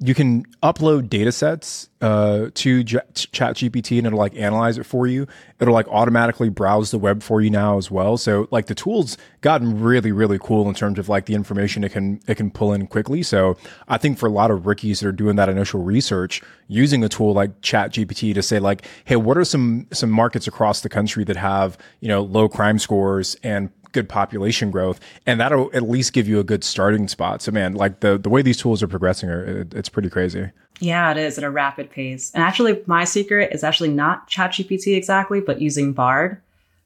you 0.00 0.14
can 0.14 0.44
upload 0.62 1.08
data 1.08 1.32
sets 1.32 1.88
uh, 2.00 2.50
to 2.54 2.84
J- 2.84 3.00
chat 3.14 3.56
gpt 3.56 3.98
and 3.98 4.06
it'll 4.06 4.18
like 4.18 4.36
analyze 4.36 4.78
it 4.78 4.86
for 4.86 5.06
you. 5.08 5.26
It'll 5.58 5.74
like 5.74 5.88
automatically 5.88 6.48
browse 6.48 6.92
the 6.92 6.98
web 6.98 7.22
for 7.22 7.40
you 7.40 7.50
now 7.50 7.78
as 7.78 7.90
well. 7.90 8.16
So 8.16 8.46
like 8.52 8.66
the 8.66 8.74
tools 8.76 9.18
gotten 9.40 9.80
really 9.80 10.12
really 10.12 10.38
cool 10.38 10.68
in 10.68 10.74
terms 10.74 10.98
of 10.98 11.08
like 11.08 11.26
the 11.26 11.34
information 11.34 11.82
it 11.82 11.90
can 11.90 12.20
it 12.28 12.36
can 12.36 12.50
pull 12.50 12.72
in 12.72 12.86
quickly. 12.86 13.22
So 13.22 13.56
i 13.88 13.98
think 13.98 14.18
for 14.18 14.26
a 14.26 14.30
lot 14.30 14.50
of 14.50 14.66
rookies 14.66 15.00
that 15.00 15.08
are 15.08 15.12
doing 15.12 15.36
that 15.36 15.48
initial 15.48 15.82
research 15.82 16.42
using 16.68 17.02
a 17.02 17.08
tool 17.08 17.32
like 17.32 17.60
chat 17.62 17.92
gpt 17.92 18.34
to 18.34 18.42
say 18.42 18.58
like 18.58 18.84
hey 19.04 19.16
what 19.16 19.36
are 19.36 19.44
some 19.44 19.86
some 19.92 20.10
markets 20.10 20.46
across 20.46 20.82
the 20.82 20.88
country 20.88 21.24
that 21.24 21.36
have 21.36 21.76
you 22.00 22.08
know 22.08 22.22
low 22.22 22.48
crime 22.48 22.78
scores 22.78 23.36
and 23.42 23.70
good 23.98 24.08
population 24.08 24.70
growth, 24.70 25.00
and 25.26 25.40
that'll 25.40 25.70
at 25.74 25.82
least 25.82 26.12
give 26.12 26.28
you 26.28 26.38
a 26.38 26.44
good 26.44 26.62
starting 26.62 27.08
spot. 27.08 27.42
So, 27.42 27.50
man, 27.50 27.74
like 27.74 28.00
the 28.00 28.16
the 28.16 28.28
way 28.28 28.42
these 28.42 28.58
tools 28.58 28.82
are 28.82 28.88
progressing, 28.88 29.28
are 29.28 29.44
it, 29.44 29.74
it's 29.74 29.88
pretty 29.88 30.10
crazy. 30.10 30.50
Yeah, 30.80 31.10
it 31.10 31.16
is 31.16 31.38
at 31.38 31.44
a 31.44 31.50
rapid 31.50 31.90
pace. 31.90 32.30
And 32.34 32.42
actually, 32.42 32.80
my 32.86 33.04
secret 33.04 33.52
is 33.52 33.64
actually 33.64 33.88
not 33.90 34.30
ChatGPT 34.30 34.96
exactly, 34.96 35.40
but 35.40 35.60
using 35.60 35.92
Bard. 35.92 36.40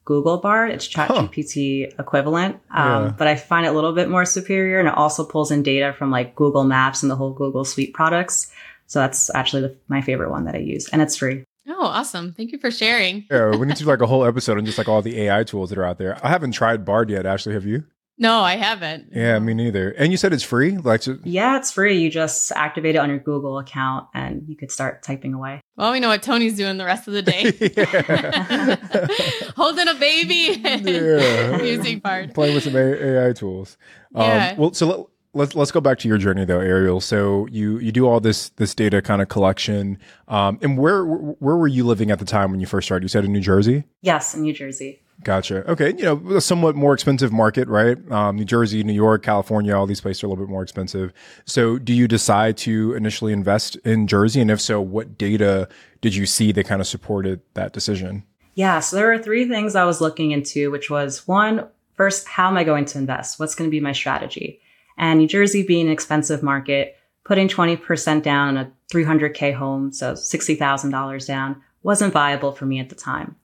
Google 0.05 0.37
Bard. 0.37 0.71
It's 0.71 0.87
ChatGPT 0.87 1.89
huh. 1.89 2.03
equivalent, 2.03 2.55
um, 2.71 3.05
yeah. 3.05 3.13
but 3.17 3.27
I 3.27 3.35
find 3.35 3.65
it 3.65 3.69
a 3.69 3.71
little 3.71 3.93
bit 3.93 4.09
more 4.09 4.25
superior, 4.25 4.79
and 4.79 4.87
it 4.87 4.95
also 4.95 5.23
pulls 5.23 5.51
in 5.51 5.63
data 5.63 5.93
from 5.93 6.11
like 6.11 6.35
Google 6.35 6.65
Maps 6.65 7.03
and 7.03 7.09
the 7.11 7.15
whole 7.15 7.31
Google 7.31 7.63
Suite 7.63 7.93
products. 7.93 8.51
So 8.87 8.99
that's 8.99 9.33
actually 9.33 9.61
the, 9.61 9.75
my 9.87 10.01
favorite 10.01 10.29
one 10.29 10.43
that 10.45 10.55
I 10.55 10.59
use, 10.59 10.89
and 10.89 11.01
it's 11.01 11.15
free. 11.15 11.45
Oh, 11.67 11.85
awesome. 11.85 12.33
Thank 12.33 12.51
you 12.51 12.59
for 12.59 12.71
sharing. 12.71 13.25
Yeah, 13.31 13.55
we 13.55 13.65
need 13.65 13.77
to 13.77 13.83
do 13.83 13.89
like 13.89 14.01
a 14.01 14.07
whole 14.07 14.25
episode 14.25 14.57
on 14.57 14.65
just 14.65 14.77
like 14.77 14.89
all 14.89 15.01
the 15.01 15.21
AI 15.21 15.43
tools 15.43 15.69
that 15.69 15.77
are 15.77 15.85
out 15.85 15.97
there. 15.97 16.17
I 16.23 16.29
haven't 16.29 16.51
tried 16.51 16.85
Bard 16.85 17.09
yet, 17.09 17.25
Ashley. 17.25 17.53
Have 17.53 17.65
you? 17.65 17.85
No, 18.17 18.41
I 18.41 18.57
haven't. 18.57 19.07
Yeah, 19.11 19.39
me 19.39 19.55
neither. 19.55 19.89
And 19.91 20.11
you 20.11 20.17
said 20.17 20.33
it's 20.33 20.43
free? 20.43 20.77
Like 20.77 21.01
Yeah, 21.23 21.57
it's 21.57 21.71
free. 21.71 21.97
You 21.97 22.11
just 22.11 22.51
activate 22.51 22.95
it 22.95 22.99
on 22.99 23.09
your 23.09 23.17
Google 23.17 23.57
account 23.57 24.07
and 24.13 24.43
you 24.47 24.55
could 24.55 24.71
start 24.71 25.01
typing 25.01 25.33
away. 25.33 25.61
Well, 25.77 25.91
we 25.91 25.99
know 25.99 26.09
what 26.09 26.21
Tony's 26.21 26.55
doing 26.55 26.77
the 26.77 26.85
rest 26.85 27.07
of 27.07 27.15
the 27.15 27.23
day. 27.23 27.43
Holding 29.57 29.87
a 29.87 29.95
baby 29.95 30.61
yeah. 30.61 31.61
using 31.63 31.99
Bard. 31.99 32.35
Playing 32.35 32.53
with 32.53 32.63
some 32.63 32.75
AI 32.77 33.33
tools. 33.33 33.77
Um, 34.13 34.21
yeah. 34.21 34.55
Well, 34.57 34.73
so 34.73 34.87
let, 34.87 35.07
let's 35.33 35.55
let's 35.55 35.71
go 35.71 35.81
back 35.81 35.99
to 35.99 36.07
your 36.07 36.17
journey 36.17 36.45
though, 36.45 36.59
Ariel. 36.59 37.01
So 37.01 37.47
you 37.51 37.79
you 37.79 37.91
do 37.91 38.07
all 38.07 38.19
this 38.19 38.49
this 38.49 38.73
data 38.75 39.01
kind 39.01 39.21
of 39.21 39.29
collection. 39.29 39.97
Um, 40.27 40.59
and 40.61 40.77
where 40.77 41.03
where 41.05 41.55
were 41.55 41.67
you 41.67 41.83
living 41.83 42.11
at 42.11 42.19
the 42.19 42.25
time 42.25 42.51
when 42.51 42.59
you 42.59 42.65
first 42.65 42.87
started? 42.87 43.03
You 43.03 43.09
said 43.09 43.25
in 43.25 43.33
New 43.33 43.41
Jersey. 43.41 43.83
Yes, 44.01 44.35
in 44.35 44.41
New 44.41 44.53
Jersey. 44.53 45.01
Gotcha. 45.23 45.69
Okay, 45.69 45.93
you 45.95 46.03
know, 46.03 46.35
a 46.35 46.41
somewhat 46.41 46.75
more 46.75 46.93
expensive 46.93 47.31
market, 47.31 47.67
right? 47.67 47.97
Um, 48.11 48.35
New 48.35 48.45
Jersey, 48.45 48.83
New 48.83 48.93
York, 48.93 49.23
California, 49.23 49.73
all 49.75 49.85
these 49.85 50.01
places 50.01 50.23
are 50.23 50.27
a 50.27 50.29
little 50.29 50.43
bit 50.43 50.49
more 50.49 50.63
expensive. 50.63 51.13
So, 51.45 51.77
do 51.77 51.93
you 51.93 52.07
decide 52.07 52.57
to 52.57 52.93
initially 52.93 53.31
invest 53.31 53.75
in 53.85 54.07
Jersey? 54.07 54.41
And 54.41 54.51
if 54.51 54.59
so, 54.59 54.81
what 54.81 55.17
data 55.17 55.69
did 56.01 56.15
you 56.15 56.25
see 56.25 56.51
that 56.53 56.65
kind 56.65 56.81
of 56.81 56.87
supported 56.87 57.41
that 57.53 57.73
decision? 57.73 58.23
Yeah, 58.55 58.79
so 58.81 58.95
there 58.95 59.07
were 59.07 59.17
three 59.17 59.47
things 59.47 59.75
I 59.75 59.85
was 59.85 60.01
looking 60.01 60.31
into, 60.31 60.71
which 60.71 60.89
was 60.89 61.27
one, 61.27 61.67
first, 61.95 62.27
how 62.27 62.49
am 62.49 62.57
I 62.57 62.63
going 62.63 62.85
to 62.85 62.97
invest? 62.97 63.39
What's 63.39 63.55
going 63.55 63.69
to 63.69 63.71
be 63.71 63.79
my 63.79 63.93
strategy? 63.93 64.59
And 64.97 65.19
New 65.19 65.27
Jersey 65.27 65.63
being 65.63 65.87
an 65.87 65.93
expensive 65.93 66.43
market, 66.43 66.97
putting 67.23 67.47
20% 67.47 68.23
down 68.23 68.49
on 68.49 68.57
a 68.57 68.71
300K 68.93 69.53
home, 69.53 69.91
so 69.91 70.13
$60,000 70.13 71.27
down, 71.27 71.61
wasn't 71.81 72.13
viable 72.13 72.51
for 72.51 72.65
me 72.65 72.79
at 72.79 72.89
the 72.89 72.95
time. 72.95 73.35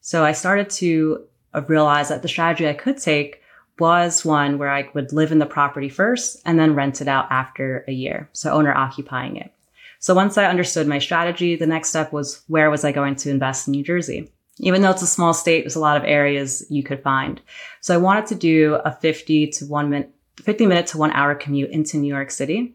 So 0.00 0.24
I 0.24 0.32
started 0.32 0.70
to 0.70 1.24
uh, 1.54 1.62
realize 1.62 2.08
that 2.08 2.22
the 2.22 2.28
strategy 2.28 2.68
I 2.68 2.74
could 2.74 2.98
take 2.98 3.42
was 3.78 4.24
one 4.24 4.58
where 4.58 4.70
I 4.70 4.88
would 4.94 5.12
live 5.12 5.32
in 5.32 5.38
the 5.38 5.46
property 5.46 5.88
first 5.88 6.40
and 6.44 6.58
then 6.58 6.74
rent 6.74 7.00
it 7.00 7.08
out 7.08 7.26
after 7.30 7.84
a 7.88 7.92
year. 7.92 8.28
So 8.32 8.52
owner 8.52 8.74
occupying 8.74 9.36
it. 9.36 9.52
So 9.98 10.14
once 10.14 10.38
I 10.38 10.46
understood 10.46 10.86
my 10.86 10.98
strategy, 10.98 11.56
the 11.56 11.66
next 11.66 11.88
step 11.90 12.12
was 12.12 12.42
where 12.46 12.70
was 12.70 12.84
I 12.84 12.92
going 12.92 13.16
to 13.16 13.30
invest 13.30 13.66
in 13.66 13.72
New 13.72 13.82
Jersey? 13.82 14.30
Even 14.58 14.82
though 14.82 14.90
it's 14.90 15.02
a 15.02 15.06
small 15.06 15.34
state, 15.34 15.62
there's 15.62 15.76
a 15.76 15.80
lot 15.80 15.96
of 15.96 16.04
areas 16.04 16.64
you 16.70 16.82
could 16.82 17.02
find. 17.02 17.40
So 17.80 17.94
I 17.94 17.98
wanted 17.98 18.26
to 18.26 18.34
do 18.34 18.74
a 18.84 18.92
50 18.92 19.48
to 19.48 19.66
one 19.66 19.90
minute 19.90 20.14
50 20.40 20.66
minute 20.66 20.86
to 20.88 20.98
one 20.98 21.12
hour 21.12 21.34
commute 21.34 21.70
into 21.70 21.96
New 21.96 22.12
York 22.12 22.30
City. 22.30 22.74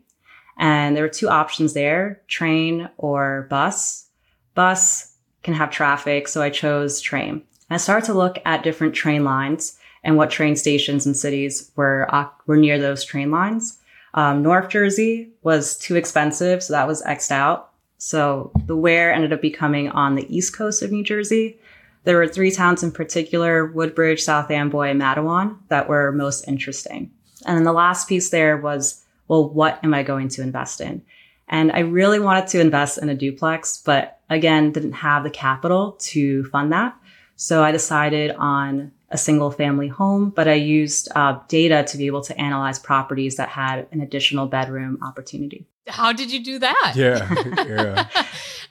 And 0.57 0.95
there 0.95 1.03
were 1.03 1.09
two 1.09 1.29
options 1.29 1.73
there, 1.73 2.21
train 2.27 2.89
or 2.97 3.47
bus. 3.49 4.07
Bus 4.53 5.15
can 5.43 5.53
have 5.53 5.69
traffic, 5.69 6.27
so 6.27 6.41
I 6.41 6.49
chose 6.49 7.01
train. 7.01 7.43
I 7.69 7.77
started 7.77 8.05
to 8.07 8.13
look 8.13 8.39
at 8.45 8.63
different 8.63 8.95
train 8.95 9.23
lines 9.23 9.77
and 10.03 10.17
what 10.17 10.29
train 10.29 10.55
stations 10.55 11.05
and 11.05 11.17
cities 11.17 11.71
were, 11.75 12.07
uh, 12.13 12.27
were 12.45 12.57
near 12.57 12.79
those 12.79 13.03
train 13.03 13.31
lines. 13.31 13.79
Um, 14.13 14.43
North 14.43 14.69
Jersey 14.69 15.31
was 15.43 15.77
too 15.77 15.95
expensive, 15.95 16.63
so 16.63 16.73
that 16.73 16.87
was 16.87 17.01
X'd 17.03 17.31
out. 17.31 17.71
So 17.97 18.51
the 18.65 18.75
where 18.75 19.11
ended 19.11 19.33
up 19.33 19.41
becoming 19.41 19.89
on 19.89 20.15
the 20.15 20.35
east 20.35 20.55
coast 20.55 20.81
of 20.81 20.91
New 20.91 21.03
Jersey. 21.03 21.59
There 22.03 22.17
were 22.17 22.27
three 22.27 22.51
towns 22.51 22.83
in 22.83 22.91
particular, 22.91 23.65
Woodbridge, 23.65 24.21
South 24.21 24.51
Amboy, 24.51 24.89
and 24.89 25.01
Matawan, 25.01 25.57
that 25.69 25.89
were 25.89 26.11
most 26.11 26.47
interesting. 26.47 27.11
And 27.45 27.57
then 27.57 27.63
the 27.63 27.73
last 27.73 28.07
piece 28.07 28.29
there 28.29 28.57
was, 28.57 29.03
well, 29.27 29.49
what 29.49 29.79
am 29.83 29.93
I 29.93 30.03
going 30.03 30.29
to 30.29 30.41
invest 30.41 30.81
in? 30.81 31.01
And 31.47 31.71
I 31.71 31.79
really 31.79 32.19
wanted 32.19 32.47
to 32.47 32.59
invest 32.59 32.97
in 32.97 33.09
a 33.09 33.15
duplex, 33.15 33.77
but 33.77 34.19
again, 34.29 34.71
didn't 34.71 34.93
have 34.93 35.23
the 35.23 35.29
capital 35.29 35.93
to 35.99 36.43
fund 36.45 36.71
that. 36.71 36.95
So 37.35 37.63
I 37.63 37.71
decided 37.71 38.31
on 38.31 38.91
a 39.15 39.17
single 39.17 39.49
family 39.49 39.87
home, 39.87 40.29
but 40.29 40.47
I 40.47 40.55
used 40.55 41.07
uh, 41.15 41.39
data 41.47 41.85
to 41.87 41.97
be 41.97 42.05
able 42.05 42.21
to 42.23 42.37
analyze 42.37 42.77
properties 42.77 43.37
that 43.37 43.47
had 43.47 43.87
an 43.93 44.01
additional 44.01 44.45
bedroom 44.45 44.99
opportunity. 45.01 45.65
How 45.87 46.11
did 46.11 46.33
you 46.33 46.43
do 46.43 46.59
that? 46.59 46.93
Yeah. 46.95 47.33
yeah. 47.65 48.07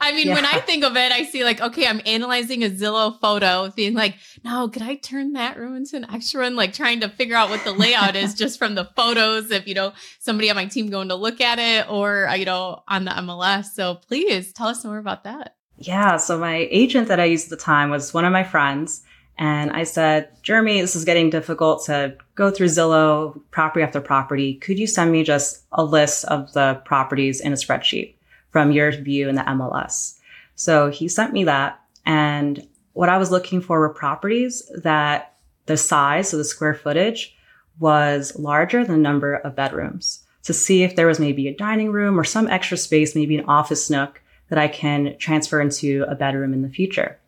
I 0.01 0.13
mean, 0.13 0.27
yeah. 0.27 0.35
when 0.35 0.45
I 0.45 0.61
think 0.61 0.85
of 0.85 0.97
it, 0.97 1.13
I 1.13 1.25
see 1.25 1.45
like, 1.45 1.63
okay, 1.63 1.87
I'm 1.87 2.03
analyzing 2.05 2.63
a 2.63 2.69
Zillow 2.69 3.19
photo, 3.21 3.71
being 3.71 3.95
like, 3.95 4.17
no, 4.45 4.69
could 4.69 4.83
I 4.83 4.97
turn 4.97 5.33
that 5.33 5.57
room 5.57 5.77
into 5.77 5.97
an 5.97 6.11
extra 6.13 6.43
one? 6.43 6.57
Like 6.57 6.75
trying 6.75 7.01
to 7.01 7.09
figure 7.09 7.37
out 7.37 7.49
what 7.49 7.65
the 7.65 7.73
layout 7.73 8.17
is 8.17 8.35
just 8.35 8.59
from 8.59 8.75
the 8.75 8.91
photos. 8.97 9.51
If, 9.51 9.67
you 9.67 9.75
know, 9.75 9.95
somebody 10.19 10.51
on 10.51 10.57
my 10.57 10.67
team 10.67 10.91
going 10.91 11.09
to 11.09 11.15
look 11.15 11.41
at 11.41 11.59
it 11.59 11.91
or, 11.91 12.29
uh, 12.29 12.35
you 12.35 12.45
know, 12.45 12.83
on 12.87 13.07
the 13.07 13.13
MLS. 13.13 13.67
So 13.67 13.95
please 13.95 14.53
tell 14.53 14.69
us 14.69 14.85
more 14.85 14.99
about 14.99 15.25
that. 15.25 15.57
Yeah. 15.79 16.19
So 16.19 16.39
my 16.39 16.69
agent 16.71 17.09
that 17.09 17.21
I 17.21 17.25
used 17.25 17.51
at 17.51 17.59
the 17.59 17.65
time 17.65 17.89
was 17.91 18.13
one 18.13 18.27
of 18.27 18.33
my 18.33 18.45
friends. 18.45 19.03
And 19.37 19.73
I 19.73 19.85
said, 19.85 20.29
Jeremy, 20.43 20.81
this 20.81 20.95
is 20.95 21.05
getting 21.05 21.31
difficult 21.31 21.85
to 21.87 22.17
go 22.35 22.51
through 22.51 22.69
Zillow 22.69 23.41
property 23.51 23.83
after 23.83 24.01
property. 24.01 24.55
Could 24.55 24.79
you 24.79 24.87
send 24.87 25.11
me 25.11 25.25
just 25.25 25.65
a 25.73 25.85
list 25.85 26.25
of 26.27 26.53
the 26.53 26.81
properties 26.85 27.41
in 27.41 27.53
a 27.53 27.57
spreadsheet 27.57 28.15
from 28.51 28.71
your 28.71 28.93
view 28.93 29.29
in 29.29 29.35
the 29.35 29.43
MLS? 29.43 30.19
So 30.55 30.91
he 30.91 31.09
sent 31.09 31.33
me 31.33 31.45
that. 31.45 31.81
And 32.07 32.67
what 32.93 33.09
I 33.09 33.19
was 33.19 33.33
looking 33.33 33.61
for 33.61 33.81
were 33.81 33.89
properties 33.89 34.71
that 34.83 35.35
the 35.67 35.77
size, 35.77 36.29
so 36.29 36.37
the 36.37 36.45
square 36.45 36.75
footage 36.75 37.37
was 37.81 38.39
larger 38.39 38.85
than 38.85 38.97
the 38.97 39.03
number 39.03 39.35
of 39.35 39.57
bedrooms 39.57 40.25
to 40.45 40.53
see 40.53 40.83
if 40.83 40.95
there 40.95 41.07
was 41.07 41.19
maybe 41.19 41.49
a 41.49 41.57
dining 41.57 41.91
room 41.91 42.21
or 42.21 42.25
some 42.25 42.47
extra 42.49 42.77
space, 42.77 43.17
maybe 43.17 43.37
an 43.37 43.47
office 43.47 43.91
nook 43.91 44.21
that 44.49 44.59
I 44.59 44.69
can 44.69 45.17
transfer 45.19 45.61
into 45.61 46.05
a 46.07 46.15
bedroom 46.15 46.53
in 46.53 46.63
the 46.63 46.69
future. 46.69 47.19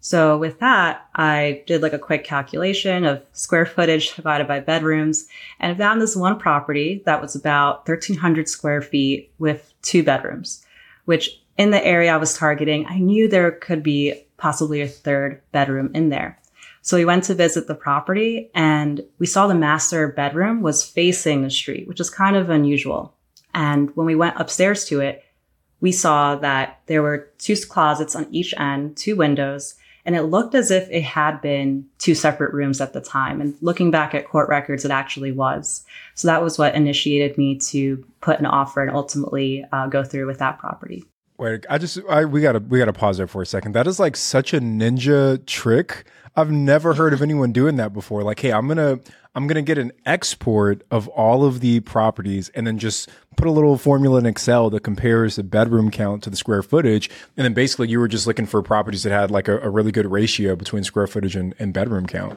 So 0.00 0.38
with 0.38 0.60
that, 0.60 1.08
I 1.14 1.64
did 1.66 1.82
like 1.82 1.92
a 1.92 1.98
quick 1.98 2.24
calculation 2.24 3.04
of 3.04 3.22
square 3.32 3.66
footage 3.66 4.14
divided 4.14 4.46
by 4.46 4.60
bedrooms 4.60 5.26
and 5.58 5.76
found 5.76 6.00
this 6.00 6.14
one 6.14 6.38
property 6.38 7.02
that 7.04 7.20
was 7.20 7.34
about 7.34 7.88
1300 7.88 8.48
square 8.48 8.80
feet 8.80 9.32
with 9.38 9.72
two 9.82 10.02
bedrooms, 10.02 10.64
which 11.04 11.40
in 11.56 11.72
the 11.72 11.84
area 11.84 12.14
I 12.14 12.16
was 12.16 12.36
targeting, 12.36 12.86
I 12.86 12.98
knew 12.98 13.28
there 13.28 13.50
could 13.50 13.82
be 13.82 14.24
possibly 14.36 14.80
a 14.80 14.88
third 14.88 15.42
bedroom 15.50 15.90
in 15.94 16.10
there. 16.10 16.38
So 16.82 16.96
we 16.96 17.04
went 17.04 17.24
to 17.24 17.34
visit 17.34 17.66
the 17.66 17.74
property 17.74 18.50
and 18.54 19.04
we 19.18 19.26
saw 19.26 19.46
the 19.46 19.54
master 19.54 20.08
bedroom 20.08 20.62
was 20.62 20.88
facing 20.88 21.42
the 21.42 21.50
street, 21.50 21.88
which 21.88 22.00
is 22.00 22.08
kind 22.08 22.36
of 22.36 22.48
unusual. 22.48 23.14
And 23.52 23.94
when 23.96 24.06
we 24.06 24.14
went 24.14 24.40
upstairs 24.40 24.84
to 24.86 25.00
it, 25.00 25.24
we 25.80 25.92
saw 25.92 26.36
that 26.36 26.80
there 26.86 27.02
were 27.02 27.30
two 27.38 27.56
closets 27.56 28.16
on 28.16 28.26
each 28.32 28.54
end, 28.56 28.96
two 28.96 29.16
windows, 29.16 29.74
and 30.08 30.16
it 30.16 30.22
looked 30.22 30.54
as 30.54 30.70
if 30.70 30.88
it 30.88 31.02
had 31.02 31.42
been 31.42 31.84
two 31.98 32.14
separate 32.14 32.54
rooms 32.54 32.80
at 32.80 32.94
the 32.94 33.00
time. 33.02 33.42
And 33.42 33.54
looking 33.60 33.90
back 33.90 34.14
at 34.14 34.26
court 34.26 34.48
records, 34.48 34.86
it 34.86 34.90
actually 34.90 35.32
was. 35.32 35.84
So 36.14 36.28
that 36.28 36.42
was 36.42 36.56
what 36.56 36.74
initiated 36.74 37.36
me 37.36 37.58
to 37.58 38.02
put 38.22 38.38
an 38.38 38.46
offer 38.46 38.82
and 38.82 38.90
ultimately 38.90 39.66
uh, 39.70 39.86
go 39.88 40.02
through 40.02 40.26
with 40.26 40.38
that 40.38 40.58
property. 40.58 41.04
Wait, 41.38 41.64
I 41.70 41.78
just 41.78 42.00
I 42.10 42.24
we 42.24 42.40
gotta 42.40 42.58
we 42.58 42.80
gotta 42.80 42.92
pause 42.92 43.18
there 43.18 43.28
for 43.28 43.42
a 43.42 43.46
second. 43.46 43.72
That 43.72 43.86
is 43.86 44.00
like 44.00 44.16
such 44.16 44.52
a 44.52 44.60
ninja 44.60 45.44
trick. 45.46 46.04
I've 46.34 46.50
never 46.50 46.94
heard 46.94 47.12
of 47.12 47.22
anyone 47.22 47.52
doing 47.52 47.76
that 47.76 47.92
before. 47.92 48.24
Like, 48.24 48.40
hey, 48.40 48.52
I'm 48.52 48.66
gonna 48.66 48.98
I'm 49.36 49.46
gonna 49.46 49.62
get 49.62 49.78
an 49.78 49.92
export 50.04 50.82
of 50.90 51.06
all 51.08 51.44
of 51.44 51.60
the 51.60 51.78
properties 51.80 52.48
and 52.50 52.66
then 52.66 52.76
just 52.76 53.08
put 53.36 53.46
a 53.46 53.52
little 53.52 53.78
formula 53.78 54.18
in 54.18 54.26
Excel 54.26 54.68
that 54.70 54.80
compares 54.80 55.36
the 55.36 55.44
bedroom 55.44 55.92
count 55.92 56.24
to 56.24 56.30
the 56.30 56.36
square 56.36 56.62
footage. 56.62 57.08
And 57.36 57.44
then 57.44 57.54
basically 57.54 57.88
you 57.88 58.00
were 58.00 58.08
just 58.08 58.26
looking 58.26 58.46
for 58.46 58.60
properties 58.60 59.04
that 59.04 59.12
had 59.12 59.30
like 59.30 59.46
a, 59.46 59.60
a 59.60 59.70
really 59.70 59.92
good 59.92 60.10
ratio 60.10 60.56
between 60.56 60.82
square 60.82 61.06
footage 61.06 61.36
and, 61.36 61.54
and 61.60 61.72
bedroom 61.72 62.06
count. 62.06 62.36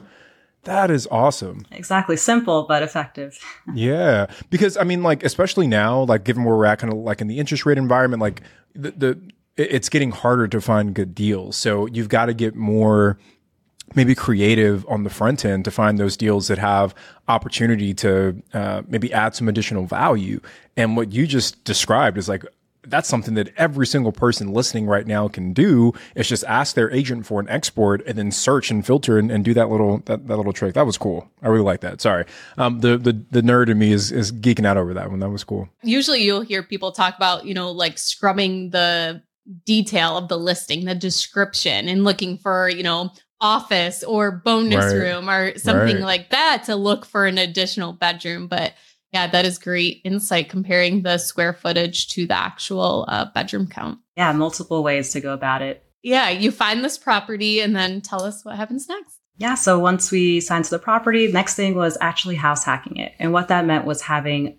That 0.64 0.90
is 0.90 1.08
awesome. 1.10 1.66
Exactly. 1.72 2.16
Simple, 2.16 2.64
but 2.68 2.82
effective. 2.82 3.38
yeah. 3.74 4.26
Because 4.50 4.76
I 4.76 4.84
mean, 4.84 5.02
like, 5.02 5.24
especially 5.24 5.66
now, 5.66 6.02
like, 6.04 6.24
given 6.24 6.44
where 6.44 6.56
we're 6.56 6.66
at, 6.66 6.78
kind 6.78 6.92
of 6.92 6.98
like 7.00 7.20
in 7.20 7.26
the 7.26 7.38
interest 7.38 7.66
rate 7.66 7.78
environment, 7.78 8.20
like, 8.20 8.42
the, 8.74 8.92
the 8.92 9.20
it's 9.56 9.88
getting 9.88 10.12
harder 10.12 10.48
to 10.48 10.60
find 10.60 10.94
good 10.94 11.14
deals. 11.14 11.56
So 11.56 11.86
you've 11.86 12.08
got 12.08 12.26
to 12.26 12.34
get 12.34 12.54
more 12.54 13.18
maybe 13.94 14.14
creative 14.14 14.86
on 14.88 15.02
the 15.04 15.10
front 15.10 15.44
end 15.44 15.64
to 15.64 15.70
find 15.70 15.98
those 15.98 16.16
deals 16.16 16.48
that 16.48 16.58
have 16.58 16.94
opportunity 17.28 17.92
to 17.92 18.40
uh, 18.54 18.82
maybe 18.88 19.12
add 19.12 19.34
some 19.34 19.48
additional 19.48 19.84
value. 19.84 20.40
And 20.76 20.96
what 20.96 21.12
you 21.12 21.26
just 21.26 21.62
described 21.64 22.16
is 22.16 22.28
like, 22.28 22.44
that's 22.84 23.08
something 23.08 23.34
that 23.34 23.52
every 23.56 23.86
single 23.86 24.12
person 24.12 24.52
listening 24.52 24.86
right 24.86 25.06
now 25.06 25.28
can 25.28 25.52
do. 25.52 25.92
Is 26.14 26.28
just 26.28 26.44
ask 26.44 26.74
their 26.74 26.90
agent 26.90 27.26
for 27.26 27.40
an 27.40 27.48
export 27.48 28.04
and 28.06 28.18
then 28.18 28.30
search 28.30 28.70
and 28.70 28.84
filter 28.84 29.18
and, 29.18 29.30
and 29.30 29.44
do 29.44 29.54
that 29.54 29.70
little 29.70 29.98
that, 30.06 30.26
that 30.26 30.36
little 30.36 30.52
trick. 30.52 30.74
That 30.74 30.86
was 30.86 30.98
cool. 30.98 31.28
I 31.42 31.48
really 31.48 31.64
like 31.64 31.80
that. 31.80 32.00
Sorry. 32.00 32.24
Um, 32.58 32.80
the, 32.80 32.96
the 32.96 33.12
the 33.30 33.42
nerd 33.42 33.68
in 33.68 33.78
me 33.78 33.92
is 33.92 34.10
is 34.10 34.32
geeking 34.32 34.66
out 34.66 34.76
over 34.76 34.94
that 34.94 35.10
one. 35.10 35.20
That 35.20 35.30
was 35.30 35.44
cool. 35.44 35.68
Usually 35.82 36.22
you'll 36.22 36.42
hear 36.42 36.62
people 36.62 36.92
talk 36.92 37.16
about 37.16 37.44
you 37.44 37.54
know 37.54 37.70
like 37.70 37.98
scrubbing 37.98 38.70
the 38.70 39.22
detail 39.66 40.16
of 40.16 40.28
the 40.28 40.38
listing 40.38 40.84
the 40.84 40.94
description 40.94 41.88
and 41.88 42.04
looking 42.04 42.38
for 42.38 42.68
you 42.68 42.82
know 42.82 43.10
office 43.40 44.04
or 44.04 44.30
bonus 44.30 44.84
right. 44.84 44.94
room 44.94 45.28
or 45.28 45.58
something 45.58 45.96
right. 45.96 46.04
like 46.04 46.30
that 46.30 46.62
to 46.64 46.76
look 46.76 47.04
for 47.04 47.26
an 47.26 47.38
additional 47.38 47.92
bedroom. 47.92 48.46
But 48.46 48.74
yeah, 49.12 49.26
that 49.26 49.44
is 49.44 49.58
great 49.58 50.00
insight 50.04 50.48
comparing 50.48 51.02
the 51.02 51.18
square 51.18 51.52
footage 51.52 52.08
to 52.08 52.26
the 52.26 52.36
actual 52.36 53.04
uh, 53.08 53.26
bedroom 53.26 53.66
count. 53.66 53.98
Yeah, 54.16 54.32
multiple 54.32 54.82
ways 54.82 55.10
to 55.12 55.20
go 55.20 55.34
about 55.34 55.62
it. 55.62 55.84
Yeah, 56.02 56.30
you 56.30 56.50
find 56.50 56.82
this 56.82 56.98
property 56.98 57.60
and 57.60 57.76
then 57.76 58.00
tell 58.00 58.22
us 58.24 58.44
what 58.44 58.56
happens 58.56 58.88
next. 58.88 59.18
Yeah, 59.36 59.54
so 59.54 59.78
once 59.78 60.10
we 60.10 60.40
signed 60.40 60.64
to 60.64 60.70
the 60.70 60.78
property, 60.78 61.30
next 61.30 61.54
thing 61.54 61.74
was 61.74 61.98
actually 62.00 62.36
house 62.36 62.64
hacking 62.64 62.96
it. 62.96 63.12
And 63.18 63.32
what 63.32 63.48
that 63.48 63.66
meant 63.66 63.84
was 63.84 64.02
having 64.02 64.56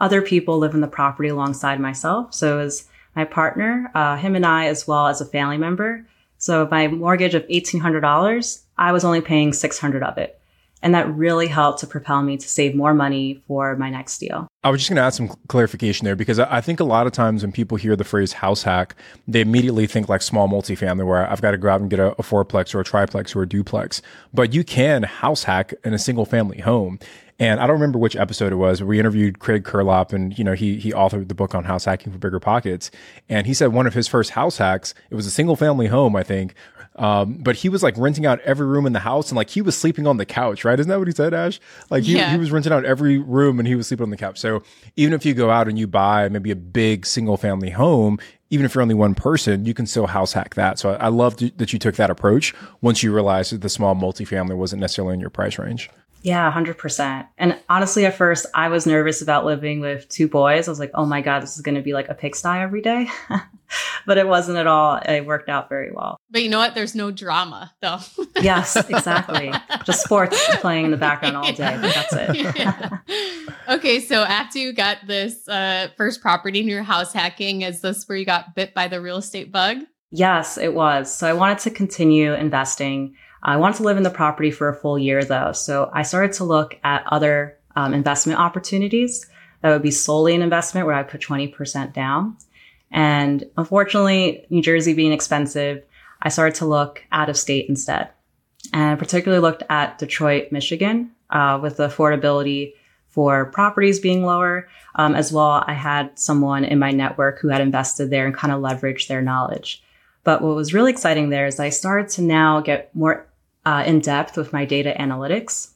other 0.00 0.22
people 0.22 0.58
live 0.58 0.74
in 0.74 0.80
the 0.80 0.88
property 0.88 1.28
alongside 1.28 1.80
myself. 1.80 2.34
So 2.34 2.58
it 2.58 2.64
was 2.64 2.88
my 3.14 3.24
partner, 3.24 3.90
uh, 3.94 4.16
him 4.16 4.36
and 4.36 4.44
I, 4.44 4.66
as 4.66 4.86
well 4.86 5.06
as 5.06 5.20
a 5.20 5.26
family 5.26 5.58
member. 5.58 6.06
So 6.38 6.68
my 6.70 6.88
mortgage 6.88 7.34
of 7.34 7.46
$1,800, 7.48 8.62
I 8.76 8.92
was 8.92 9.04
only 9.04 9.20
paying 9.20 9.52
600 9.52 10.02
of 10.02 10.18
it. 10.18 10.38
And 10.82 10.94
that 10.94 11.12
really 11.14 11.46
helped 11.46 11.80
to 11.80 11.86
propel 11.86 12.22
me 12.22 12.36
to 12.36 12.48
save 12.48 12.74
more 12.74 12.94
money 12.94 13.42
for 13.48 13.76
my 13.76 13.90
next 13.90 14.18
deal. 14.18 14.46
I 14.62 14.70
was 14.70 14.80
just 14.80 14.90
going 14.90 14.96
to 14.96 15.02
add 15.02 15.14
some 15.14 15.28
clarification 15.48 16.04
there 16.04 16.16
because 16.16 16.38
I 16.38 16.60
think 16.60 16.80
a 16.80 16.84
lot 16.84 17.06
of 17.06 17.12
times 17.12 17.42
when 17.42 17.52
people 17.52 17.76
hear 17.76 17.96
the 17.96 18.04
phrase 18.04 18.34
house 18.34 18.62
hack, 18.62 18.94
they 19.26 19.40
immediately 19.40 19.86
think 19.86 20.08
like 20.08 20.22
small 20.22 20.48
multifamily 20.48 21.06
where 21.06 21.30
I've 21.30 21.40
got 21.40 21.52
to 21.52 21.58
go 21.58 21.68
out 21.68 21.80
and 21.80 21.88
get 21.88 21.98
a, 21.98 22.12
a 22.12 22.22
fourplex 22.22 22.74
or 22.74 22.80
a 22.80 22.84
triplex 22.84 23.34
or 23.34 23.42
a 23.42 23.48
duplex. 23.48 24.02
But 24.34 24.52
you 24.52 24.64
can 24.64 25.04
house 25.04 25.44
hack 25.44 25.72
in 25.84 25.94
a 25.94 25.98
single 25.98 26.26
family 26.26 26.60
home. 26.60 26.98
And 27.38 27.60
I 27.60 27.66
don't 27.66 27.74
remember 27.74 27.98
which 27.98 28.16
episode 28.16 28.52
it 28.52 28.56
was. 28.56 28.82
We 28.82 28.98
interviewed 28.98 29.40
Craig 29.40 29.62
Curelop, 29.62 30.12
and 30.14 30.36
you 30.38 30.42
know 30.42 30.54
he 30.54 30.78
he 30.78 30.90
authored 30.92 31.28
the 31.28 31.34
book 31.34 31.54
on 31.54 31.64
house 31.64 31.84
hacking 31.84 32.10
for 32.12 32.18
bigger 32.18 32.40
pockets. 32.40 32.90
And 33.28 33.46
he 33.46 33.52
said 33.52 33.74
one 33.74 33.86
of 33.86 33.92
his 33.92 34.08
first 34.08 34.30
house 34.30 34.56
hacks, 34.56 34.94
it 35.10 35.14
was 35.14 35.26
a 35.26 35.30
single 35.30 35.54
family 35.54 35.88
home, 35.88 36.16
I 36.16 36.22
think. 36.22 36.54
Um, 36.96 37.34
but 37.34 37.56
he 37.56 37.68
was 37.68 37.82
like 37.82 37.96
renting 37.98 38.26
out 38.26 38.40
every 38.40 38.66
room 38.66 38.86
in 38.86 38.92
the 38.92 39.00
house, 39.00 39.30
and 39.30 39.36
like 39.36 39.50
he 39.50 39.62
was 39.62 39.76
sleeping 39.76 40.06
on 40.06 40.16
the 40.16 40.26
couch, 40.26 40.64
right? 40.64 40.78
Isn't 40.78 40.88
that 40.90 40.98
what 40.98 41.08
he 41.08 41.14
said, 41.14 41.34
Ash? 41.34 41.60
Like 41.90 42.04
he, 42.04 42.16
yeah. 42.16 42.32
he 42.32 42.38
was 42.38 42.50
renting 42.50 42.72
out 42.72 42.84
every 42.84 43.18
room, 43.18 43.58
and 43.58 43.68
he 43.68 43.74
was 43.74 43.86
sleeping 43.86 44.04
on 44.04 44.10
the 44.10 44.16
couch. 44.16 44.38
So 44.38 44.62
even 44.96 45.12
if 45.12 45.24
you 45.26 45.34
go 45.34 45.50
out 45.50 45.68
and 45.68 45.78
you 45.78 45.86
buy 45.86 46.28
maybe 46.28 46.50
a 46.50 46.56
big 46.56 47.04
single 47.06 47.36
family 47.36 47.70
home, 47.70 48.18
even 48.50 48.64
if 48.64 48.74
you're 48.74 48.82
only 48.82 48.94
one 48.94 49.14
person, 49.14 49.64
you 49.64 49.74
can 49.74 49.86
still 49.86 50.06
house 50.06 50.32
hack 50.32 50.54
that. 50.54 50.78
So 50.78 50.90
I, 50.90 51.06
I 51.06 51.08
love 51.08 51.36
that 51.36 51.72
you 51.72 51.78
took 51.78 51.96
that 51.96 52.10
approach 52.10 52.54
once 52.80 53.02
you 53.02 53.12
realized 53.12 53.52
that 53.52 53.60
the 53.60 53.68
small 53.68 53.94
multifamily 53.94 54.56
wasn't 54.56 54.80
necessarily 54.80 55.14
in 55.14 55.20
your 55.20 55.30
price 55.30 55.58
range. 55.58 55.90
Yeah, 56.22 56.50
100%. 56.52 57.28
And 57.38 57.58
honestly, 57.68 58.04
at 58.04 58.14
first, 58.14 58.46
I 58.54 58.68
was 58.68 58.86
nervous 58.86 59.22
about 59.22 59.44
living 59.44 59.80
with 59.80 60.08
two 60.08 60.28
boys. 60.28 60.66
I 60.66 60.70
was 60.70 60.80
like, 60.80 60.90
oh 60.94 61.06
my 61.06 61.20
God, 61.20 61.42
this 61.42 61.56
is 61.56 61.62
going 61.62 61.76
to 61.76 61.82
be 61.82 61.92
like 61.92 62.08
a 62.08 62.14
pigsty 62.14 62.60
every 62.60 62.82
day. 62.82 63.08
but 64.06 64.18
it 64.18 64.26
wasn't 64.26 64.58
at 64.58 64.66
all. 64.66 64.96
It 64.96 65.26
worked 65.26 65.48
out 65.48 65.68
very 65.68 65.92
well. 65.92 66.18
But 66.30 66.42
you 66.42 66.48
know 66.48 66.58
what? 66.58 66.74
There's 66.74 66.94
no 66.94 67.10
drama 67.10 67.72
though. 67.80 67.98
yes, 68.40 68.76
exactly. 68.76 69.52
Just 69.84 70.02
sports 70.02 70.40
playing 70.56 70.86
in 70.86 70.90
the 70.90 70.96
background 70.96 71.36
all 71.36 71.52
day. 71.52 71.54
That's 71.80 72.12
it. 72.12 72.56
Yeah. 72.56 72.98
Okay, 73.68 74.00
so 74.00 74.22
after 74.22 74.58
you 74.58 74.72
got 74.72 74.98
this 75.06 75.46
uh, 75.48 75.88
first 75.96 76.20
property 76.20 76.60
in 76.60 76.68
your 76.68 76.82
house 76.82 77.12
hacking, 77.12 77.62
is 77.62 77.80
this 77.80 78.08
where 78.08 78.16
you 78.16 78.24
got 78.24 78.54
bit 78.54 78.74
by 78.74 78.88
the 78.88 79.00
real 79.00 79.16
estate 79.16 79.50
bug? 79.50 79.78
Yes, 80.10 80.56
it 80.56 80.72
was. 80.72 81.12
So 81.12 81.28
I 81.28 81.32
wanted 81.32 81.58
to 81.58 81.70
continue 81.70 82.32
investing. 82.32 83.16
I 83.42 83.56
wanted 83.56 83.76
to 83.76 83.82
live 83.84 83.96
in 83.96 84.02
the 84.02 84.10
property 84.10 84.50
for 84.50 84.68
a 84.68 84.74
full 84.74 84.98
year 84.98 85.24
though. 85.24 85.52
So 85.52 85.90
I 85.92 86.02
started 86.02 86.32
to 86.34 86.44
look 86.44 86.78
at 86.82 87.04
other 87.06 87.58
um, 87.74 87.94
investment 87.94 88.38
opportunities 88.38 89.26
that 89.60 89.70
would 89.70 89.82
be 89.82 89.90
solely 89.90 90.34
an 90.34 90.42
investment 90.42 90.86
where 90.86 90.96
I 90.96 91.02
put 91.02 91.20
20% 91.20 91.92
down. 91.92 92.36
And 92.90 93.44
unfortunately, 93.56 94.46
New 94.50 94.62
Jersey 94.62 94.94
being 94.94 95.12
expensive, 95.12 95.82
I 96.22 96.28
started 96.28 96.54
to 96.56 96.66
look 96.66 97.04
out 97.12 97.28
of 97.28 97.36
state 97.36 97.68
instead. 97.68 98.10
And 98.72 98.98
particularly 98.98 99.40
looked 99.40 99.62
at 99.68 99.98
Detroit, 99.98 100.50
Michigan, 100.50 101.12
uh, 101.30 101.58
with 101.62 101.76
the 101.76 101.88
affordability 101.88 102.74
for 103.08 103.46
properties 103.46 104.00
being 104.00 104.24
lower. 104.24 104.68
Um, 104.94 105.14
as 105.14 105.32
well, 105.32 105.64
I 105.66 105.72
had 105.72 106.18
someone 106.18 106.64
in 106.64 106.78
my 106.78 106.90
network 106.90 107.38
who 107.38 107.48
had 107.48 107.60
invested 107.60 108.10
there 108.10 108.26
and 108.26 108.34
kind 108.34 108.52
of 108.52 108.60
leveraged 108.60 109.08
their 109.08 109.22
knowledge. 109.22 109.82
But 110.26 110.42
what 110.42 110.56
was 110.56 110.74
really 110.74 110.90
exciting 110.90 111.28
there 111.28 111.46
is 111.46 111.60
I 111.60 111.68
started 111.68 112.08
to 112.14 112.22
now 112.22 112.60
get 112.60 112.92
more 112.96 113.28
uh, 113.64 113.84
in 113.86 114.00
depth 114.00 114.36
with 114.36 114.52
my 114.52 114.64
data 114.64 114.92
analytics. 114.98 115.70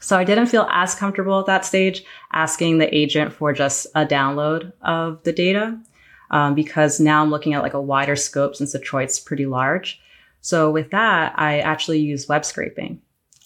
So 0.00 0.18
I 0.18 0.24
didn't 0.24 0.48
feel 0.48 0.68
as 0.70 0.94
comfortable 0.94 1.40
at 1.40 1.46
that 1.46 1.64
stage 1.64 2.04
asking 2.30 2.76
the 2.76 2.94
agent 2.94 3.32
for 3.32 3.54
just 3.54 3.86
a 3.94 4.04
download 4.04 4.70
of 4.82 5.22
the 5.22 5.32
data 5.32 5.80
um, 6.30 6.54
because 6.54 7.00
now 7.00 7.22
I'm 7.22 7.30
looking 7.30 7.54
at 7.54 7.62
like 7.62 7.72
a 7.72 7.80
wider 7.80 8.16
scope 8.16 8.54
since 8.54 8.72
Detroit's 8.72 9.18
pretty 9.18 9.46
large. 9.46 9.98
So 10.42 10.70
with 10.70 10.90
that, 10.90 11.32
I 11.38 11.60
actually 11.60 12.00
use 12.00 12.28
web 12.28 12.44
scraping. 12.44 13.00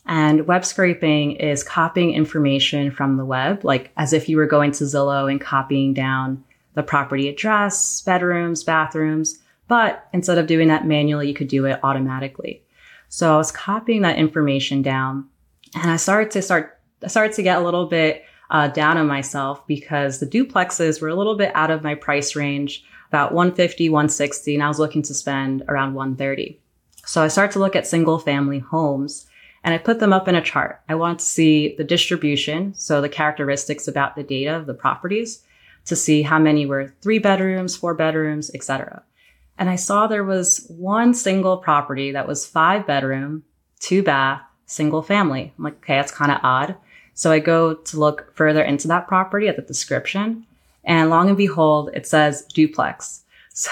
And 0.06 0.48
web 0.48 0.64
scraping 0.64 1.36
is 1.36 1.62
copying 1.62 2.12
information 2.12 2.90
from 2.90 3.18
the 3.18 3.24
web, 3.24 3.64
like 3.64 3.92
as 3.96 4.12
if 4.12 4.28
you 4.28 4.36
were 4.36 4.46
going 4.46 4.72
to 4.72 4.84
Zillow 4.84 5.30
and 5.30 5.40
copying 5.40 5.94
down 5.94 6.42
the 6.74 6.82
property 6.82 7.28
address, 7.28 8.02
bedrooms, 8.02 8.64
bathrooms. 8.64 9.38
But 9.70 10.08
instead 10.12 10.36
of 10.36 10.48
doing 10.48 10.66
that 10.66 10.84
manually, 10.84 11.28
you 11.28 11.34
could 11.34 11.46
do 11.46 11.64
it 11.66 11.78
automatically. 11.84 12.64
So 13.08 13.32
I 13.32 13.36
was 13.36 13.52
copying 13.52 14.02
that 14.02 14.18
information 14.18 14.82
down 14.82 15.28
and 15.76 15.88
I 15.88 15.96
started 15.96 16.32
to 16.32 16.42
start, 16.42 16.80
I 17.04 17.06
started 17.06 17.34
to 17.34 17.44
get 17.44 17.56
a 17.56 17.64
little 17.64 17.86
bit 17.86 18.24
uh, 18.50 18.66
down 18.66 18.96
on 18.96 19.06
myself 19.06 19.64
because 19.68 20.18
the 20.18 20.26
duplexes 20.26 21.00
were 21.00 21.08
a 21.08 21.14
little 21.14 21.36
bit 21.36 21.52
out 21.54 21.70
of 21.70 21.84
my 21.84 21.94
price 21.94 22.34
range, 22.34 22.84
about 23.10 23.32
150, 23.32 23.88
160, 23.88 24.54
and 24.54 24.64
I 24.64 24.66
was 24.66 24.80
looking 24.80 25.02
to 25.02 25.14
spend 25.14 25.62
around 25.68 25.94
130. 25.94 26.60
So 27.06 27.22
I 27.22 27.28
started 27.28 27.52
to 27.52 27.60
look 27.60 27.76
at 27.76 27.86
single 27.86 28.18
family 28.18 28.58
homes 28.58 29.28
and 29.62 29.72
I 29.72 29.78
put 29.78 30.00
them 30.00 30.12
up 30.12 30.26
in 30.26 30.34
a 30.34 30.42
chart. 30.42 30.80
I 30.88 30.96
wanted 30.96 31.20
to 31.20 31.26
see 31.26 31.76
the 31.76 31.84
distribution, 31.84 32.74
so 32.74 33.00
the 33.00 33.08
characteristics 33.08 33.86
about 33.86 34.16
the 34.16 34.24
data 34.24 34.56
of 34.56 34.66
the 34.66 34.74
properties 34.74 35.44
to 35.84 35.94
see 35.94 36.22
how 36.22 36.40
many 36.40 36.66
were 36.66 36.92
three 37.02 37.20
bedrooms, 37.20 37.76
four 37.76 37.94
bedrooms, 37.94 38.50
etc. 38.52 39.04
And 39.60 39.68
I 39.68 39.76
saw 39.76 40.06
there 40.06 40.24
was 40.24 40.64
one 40.68 41.12
single 41.12 41.58
property 41.58 42.12
that 42.12 42.26
was 42.26 42.46
five 42.46 42.86
bedroom, 42.86 43.44
two 43.78 44.02
bath, 44.02 44.40
single 44.64 45.02
family. 45.02 45.52
I'm 45.58 45.64
like, 45.64 45.76
okay, 45.76 45.96
that's 45.96 46.10
kind 46.10 46.32
of 46.32 46.40
odd. 46.42 46.76
So 47.12 47.30
I 47.30 47.40
go 47.40 47.74
to 47.74 48.00
look 48.00 48.34
further 48.34 48.62
into 48.62 48.88
that 48.88 49.06
property 49.06 49.48
at 49.48 49.56
the 49.56 49.62
description 49.62 50.46
and 50.82 51.10
long 51.10 51.28
and 51.28 51.36
behold, 51.36 51.90
it 51.92 52.06
says 52.06 52.42
duplex. 52.46 53.20
So 53.52 53.70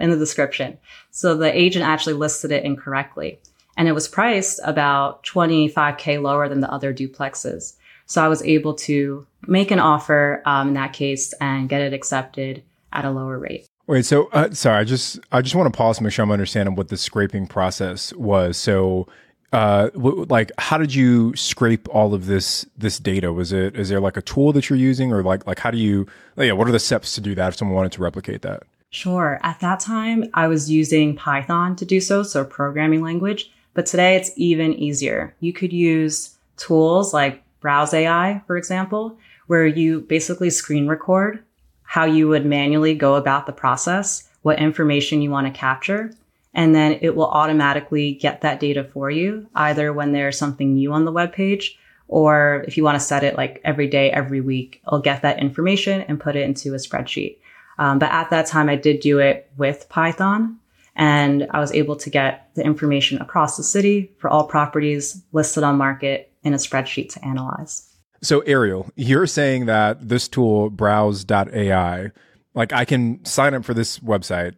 in 0.00 0.10
the 0.10 0.16
description. 0.16 0.78
So 1.10 1.36
the 1.36 1.56
agent 1.56 1.84
actually 1.84 2.14
listed 2.14 2.50
it 2.50 2.64
incorrectly 2.64 3.38
and 3.76 3.86
it 3.86 3.92
was 3.92 4.08
priced 4.08 4.58
about 4.64 5.22
25K 5.24 6.20
lower 6.20 6.48
than 6.48 6.60
the 6.60 6.72
other 6.72 6.92
duplexes. 6.92 7.74
So 8.06 8.24
I 8.24 8.28
was 8.28 8.42
able 8.42 8.74
to 8.74 9.26
make 9.46 9.70
an 9.70 9.78
offer 9.78 10.42
um, 10.46 10.68
in 10.68 10.74
that 10.74 10.94
case 10.94 11.34
and 11.34 11.68
get 11.68 11.82
it 11.82 11.92
accepted 11.92 12.64
at 12.90 13.04
a 13.04 13.10
lower 13.10 13.38
rate. 13.38 13.67
Wait, 13.88 14.04
so 14.04 14.26
uh, 14.34 14.50
sorry, 14.52 14.78
I 14.78 14.84
just 14.84 15.18
I 15.32 15.40
just 15.40 15.54
want 15.54 15.72
to 15.72 15.76
pause 15.76 15.96
to 15.96 16.04
make 16.04 16.12
sure 16.12 16.22
I'm 16.22 16.30
understanding 16.30 16.74
what 16.74 16.88
the 16.88 16.98
scraping 16.98 17.46
process 17.46 18.12
was. 18.12 18.56
So 18.56 19.08
uh 19.50 19.88
w- 19.94 20.26
like 20.28 20.52
how 20.58 20.76
did 20.76 20.94
you 20.94 21.34
scrape 21.34 21.88
all 21.88 22.12
of 22.12 22.26
this 22.26 22.66
this 22.76 22.98
data? 22.98 23.32
Was 23.32 23.50
it 23.50 23.74
is 23.76 23.88
there 23.88 23.98
like 23.98 24.18
a 24.18 24.22
tool 24.22 24.52
that 24.52 24.68
you're 24.68 24.78
using 24.78 25.10
or 25.10 25.22
like 25.22 25.46
like 25.46 25.58
how 25.58 25.70
do 25.70 25.78
you 25.78 26.06
yeah 26.36 26.52
what 26.52 26.68
are 26.68 26.72
the 26.72 26.78
steps 26.78 27.14
to 27.14 27.22
do 27.22 27.34
that 27.34 27.48
if 27.48 27.56
someone 27.56 27.74
wanted 27.74 27.92
to 27.92 28.02
replicate 28.02 28.42
that? 28.42 28.64
Sure. 28.90 29.40
At 29.42 29.60
that 29.60 29.80
time 29.80 30.24
i 30.34 30.46
was 30.46 30.70
using 30.70 31.16
python 31.16 31.74
to 31.76 31.86
do 31.86 31.98
so 31.98 32.22
so 32.22 32.44
programming 32.44 33.02
language 33.02 33.50
but 33.72 33.86
today 33.86 34.16
it's 34.16 34.30
even 34.36 34.74
easier. 34.74 35.34
You 35.40 35.54
could 35.54 35.72
use 35.72 36.36
tools 36.58 37.14
like 37.14 37.42
browse 37.60 37.94
ai 37.94 38.42
for 38.46 38.58
example 38.58 39.16
where 39.46 39.66
you 39.66 40.02
basically 40.02 40.50
screen 40.50 40.86
record 40.88 41.42
how 41.88 42.04
you 42.04 42.28
would 42.28 42.46
manually 42.46 42.94
go 42.94 43.16
about 43.16 43.46
the 43.46 43.52
process 43.52 44.28
what 44.42 44.60
information 44.60 45.20
you 45.20 45.30
want 45.30 45.46
to 45.46 45.58
capture 45.58 46.12
and 46.54 46.74
then 46.74 46.98
it 47.02 47.14
will 47.14 47.28
automatically 47.28 48.14
get 48.14 48.40
that 48.40 48.60
data 48.60 48.82
for 48.82 49.10
you, 49.10 49.46
either 49.54 49.92
when 49.92 50.12
there's 50.12 50.38
something 50.38 50.74
new 50.74 50.92
on 50.92 51.04
the 51.04 51.12
web 51.12 51.32
page 51.32 51.78
or 52.08 52.64
if 52.66 52.76
you 52.76 52.82
want 52.82 52.96
to 52.96 53.04
set 53.04 53.22
it 53.22 53.36
like 53.36 53.60
every 53.64 53.86
day, 53.86 54.10
every 54.10 54.40
week, 54.40 54.80
it'll 54.86 54.98
get 54.98 55.22
that 55.22 55.38
information 55.38 56.00
and 56.02 56.18
put 56.18 56.36
it 56.36 56.42
into 56.42 56.74
a 56.74 56.78
spreadsheet. 56.78 57.38
Um, 57.78 57.98
but 57.98 58.10
at 58.10 58.30
that 58.30 58.46
time, 58.46 58.68
I 58.68 58.76
did 58.76 59.00
do 59.00 59.18
it 59.18 59.50
with 59.56 59.88
Python 59.88 60.58
and 60.96 61.46
I 61.50 61.60
was 61.60 61.70
able 61.72 61.94
to 61.96 62.10
get 62.10 62.50
the 62.54 62.64
information 62.64 63.20
across 63.20 63.56
the 63.56 63.62
city 63.62 64.10
for 64.18 64.28
all 64.28 64.48
properties 64.48 65.22
listed 65.32 65.62
on 65.62 65.76
market 65.76 66.32
in 66.42 66.54
a 66.54 66.56
spreadsheet 66.56 67.12
to 67.12 67.24
analyze. 67.24 67.87
So, 68.20 68.40
Ariel, 68.40 68.90
you're 68.96 69.26
saying 69.26 69.66
that 69.66 70.08
this 70.08 70.28
tool, 70.28 70.70
browse.ai, 70.70 72.10
like 72.54 72.72
I 72.72 72.84
can 72.84 73.24
sign 73.24 73.54
up 73.54 73.64
for 73.64 73.74
this 73.74 74.00
website 74.00 74.54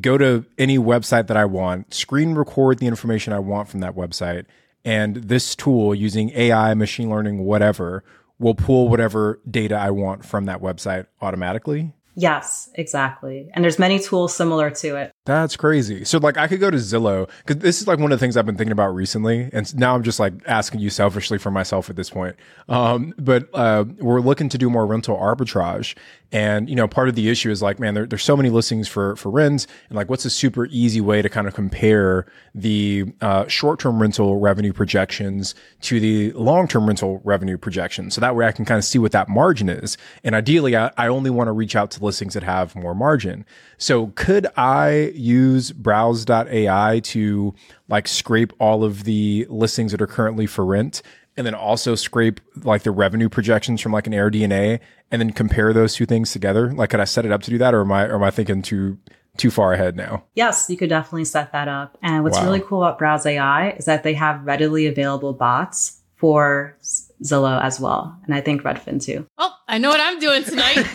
go 0.00 0.16
to 0.18 0.44
any 0.58 0.78
website 0.78 1.26
that 1.26 1.36
I 1.36 1.44
want, 1.44 1.92
screen 1.92 2.34
record 2.34 2.78
the 2.78 2.86
information 2.86 3.32
I 3.32 3.38
want 3.38 3.68
from 3.68 3.80
that 3.80 3.94
website, 3.94 4.46
and 4.84 5.16
this 5.16 5.54
tool 5.54 5.94
using 5.94 6.30
AI, 6.30 6.74
machine 6.74 7.10
learning, 7.10 7.44
whatever, 7.44 8.04
will 8.38 8.54
pull 8.54 8.88
whatever 8.88 9.40
data 9.48 9.76
I 9.76 9.90
want 9.90 10.24
from 10.24 10.46
that 10.46 10.60
website 10.60 11.06
automatically. 11.20 11.92
Yes, 12.16 12.68
exactly. 12.74 13.50
And 13.54 13.64
there's 13.64 13.78
many 13.78 13.98
tools 13.98 14.34
similar 14.36 14.70
to 14.70 14.96
it. 14.96 15.12
That's 15.26 15.56
crazy. 15.56 16.04
So 16.04 16.18
like 16.18 16.36
I 16.36 16.46
could 16.46 16.60
go 16.60 16.70
to 16.70 16.76
Zillow 16.76 17.28
because 17.38 17.60
this 17.60 17.80
is 17.80 17.88
like 17.88 17.98
one 17.98 18.12
of 18.12 18.18
the 18.18 18.24
things 18.24 18.36
I've 18.36 18.46
been 18.46 18.56
thinking 18.56 18.72
about 18.72 18.94
recently, 18.94 19.50
and 19.52 19.74
now 19.76 19.94
I'm 19.94 20.02
just 20.02 20.20
like 20.20 20.34
asking 20.46 20.80
you 20.80 20.90
selfishly 20.90 21.38
for 21.38 21.50
myself 21.50 21.90
at 21.90 21.96
this 21.96 22.10
point. 22.10 22.36
Um, 22.68 23.14
but 23.18 23.48
uh, 23.52 23.84
we're 23.98 24.20
looking 24.20 24.48
to 24.50 24.58
do 24.58 24.70
more 24.70 24.86
rental 24.86 25.16
arbitrage, 25.16 25.96
and 26.34 26.68
you 26.68 26.74
know 26.74 26.88
part 26.88 27.08
of 27.08 27.14
the 27.14 27.30
issue 27.30 27.48
is 27.50 27.62
like, 27.62 27.78
man, 27.78 27.94
there, 27.94 28.06
there's 28.06 28.24
so 28.24 28.36
many 28.36 28.50
listings 28.50 28.88
for 28.88 29.14
for 29.14 29.30
rents, 29.30 29.68
and 29.88 29.96
like, 29.96 30.10
what's 30.10 30.24
a 30.24 30.30
super 30.30 30.66
easy 30.66 31.00
way 31.00 31.22
to 31.22 31.28
kind 31.28 31.46
of 31.46 31.54
compare 31.54 32.26
the 32.54 33.04
uh, 33.20 33.46
short 33.46 33.78
term 33.78 34.02
rental 34.02 34.40
revenue 34.40 34.72
projections 34.72 35.54
to 35.82 36.00
the 36.00 36.32
long 36.32 36.66
term 36.66 36.86
rental 36.86 37.20
revenue 37.22 37.56
projections, 37.56 38.14
so 38.14 38.20
that 38.20 38.34
way 38.34 38.46
I 38.46 38.52
can 38.52 38.64
kind 38.64 38.78
of 38.78 38.84
see 38.84 38.98
what 38.98 39.12
that 39.12 39.28
margin 39.28 39.68
is. 39.68 39.96
And 40.24 40.34
ideally, 40.34 40.76
I, 40.76 40.90
I 40.98 41.06
only 41.06 41.30
want 41.30 41.46
to 41.46 41.52
reach 41.52 41.76
out 41.76 41.92
to 41.92 42.04
listings 42.04 42.34
that 42.34 42.42
have 42.42 42.74
more 42.74 42.96
margin. 42.96 43.46
So 43.78 44.08
could 44.16 44.48
I 44.56 45.12
use 45.14 45.70
browse.ai 45.70 47.00
to 47.00 47.54
like 47.88 48.08
scrape 48.08 48.52
all 48.58 48.82
of 48.82 49.04
the 49.04 49.46
listings 49.48 49.92
that 49.92 50.02
are 50.02 50.06
currently 50.08 50.46
for 50.46 50.64
rent 50.64 51.00
and 51.36 51.46
then 51.46 51.54
also 51.54 51.94
scrape 51.94 52.40
like 52.62 52.82
the 52.82 52.90
revenue 52.90 53.28
projections 53.28 53.80
from 53.80 53.92
like 53.92 54.06
an 54.06 54.12
AirDNA 54.12 54.80
and 55.10 55.20
then 55.20 55.32
compare 55.32 55.72
those 55.72 55.94
two 55.94 56.06
things 56.06 56.32
together? 56.32 56.72
Like, 56.72 56.90
could 56.90 57.00
I 57.00 57.04
set 57.04 57.24
it 57.24 57.32
up 57.32 57.42
to 57.42 57.50
do 57.50 57.58
that, 57.58 57.74
or 57.74 57.82
am 57.82 57.92
I 57.92 58.04
or 58.04 58.16
am 58.16 58.22
I 58.22 58.30
thinking 58.30 58.62
too 58.62 58.98
too 59.36 59.50
far 59.50 59.72
ahead 59.72 59.96
now? 59.96 60.24
Yes, 60.34 60.66
you 60.68 60.76
could 60.76 60.88
definitely 60.88 61.24
set 61.24 61.52
that 61.52 61.68
up. 61.68 61.98
And 62.02 62.22
what's 62.24 62.38
wow. 62.38 62.44
really 62.44 62.60
cool 62.60 62.82
about 62.82 62.98
Browse 62.98 63.26
AI 63.26 63.70
is 63.70 63.84
that 63.86 64.02
they 64.02 64.14
have 64.14 64.44
readily 64.44 64.86
available 64.86 65.32
bots 65.32 66.00
for 66.16 66.76
Zillow 67.22 67.62
as 67.62 67.80
well, 67.80 68.16
and 68.24 68.34
I 68.34 68.40
think 68.40 68.62
Redfin 68.62 69.02
too. 69.02 69.26
Oh, 69.38 69.54
I 69.68 69.78
know 69.78 69.90
what 69.90 70.00
I'm 70.00 70.18
doing 70.18 70.44
tonight. 70.44 70.76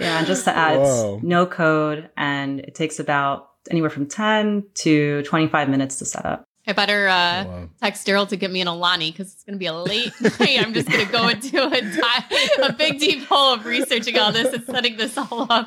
yeah, 0.00 0.18
and 0.18 0.26
just 0.26 0.44
to 0.44 0.56
add, 0.56 0.78
Whoa. 0.78 1.14
it's 1.16 1.22
no 1.24 1.46
code, 1.46 2.08
and 2.16 2.60
it 2.60 2.74
takes 2.74 2.98
about 2.98 3.50
anywhere 3.70 3.90
from 3.90 4.06
10 4.06 4.64
to 4.74 5.22
25 5.22 5.68
minutes 5.68 5.96
to 5.96 6.04
set 6.04 6.24
up. 6.24 6.44
I 6.70 6.72
better 6.72 7.08
uh, 7.08 7.44
wow. 7.44 7.68
text 7.82 8.06
Daryl 8.06 8.28
to 8.28 8.36
get 8.36 8.52
me 8.52 8.60
an 8.60 8.68
Alani 8.68 9.10
because 9.10 9.32
it's 9.32 9.42
going 9.42 9.54
to 9.54 9.58
be 9.58 9.66
a 9.66 9.74
late 9.74 10.12
night. 10.20 10.64
I'm 10.64 10.72
just 10.72 10.88
going 10.88 11.04
to 11.04 11.10
go 11.10 11.26
into 11.26 11.58
a, 11.60 12.66
a 12.66 12.72
big 12.72 13.00
deep 13.00 13.24
hole 13.24 13.54
of 13.54 13.66
researching 13.66 14.16
all 14.16 14.30
this 14.30 14.54
and 14.54 14.64
setting 14.64 14.96
this 14.96 15.18
all 15.18 15.48
up. 15.50 15.66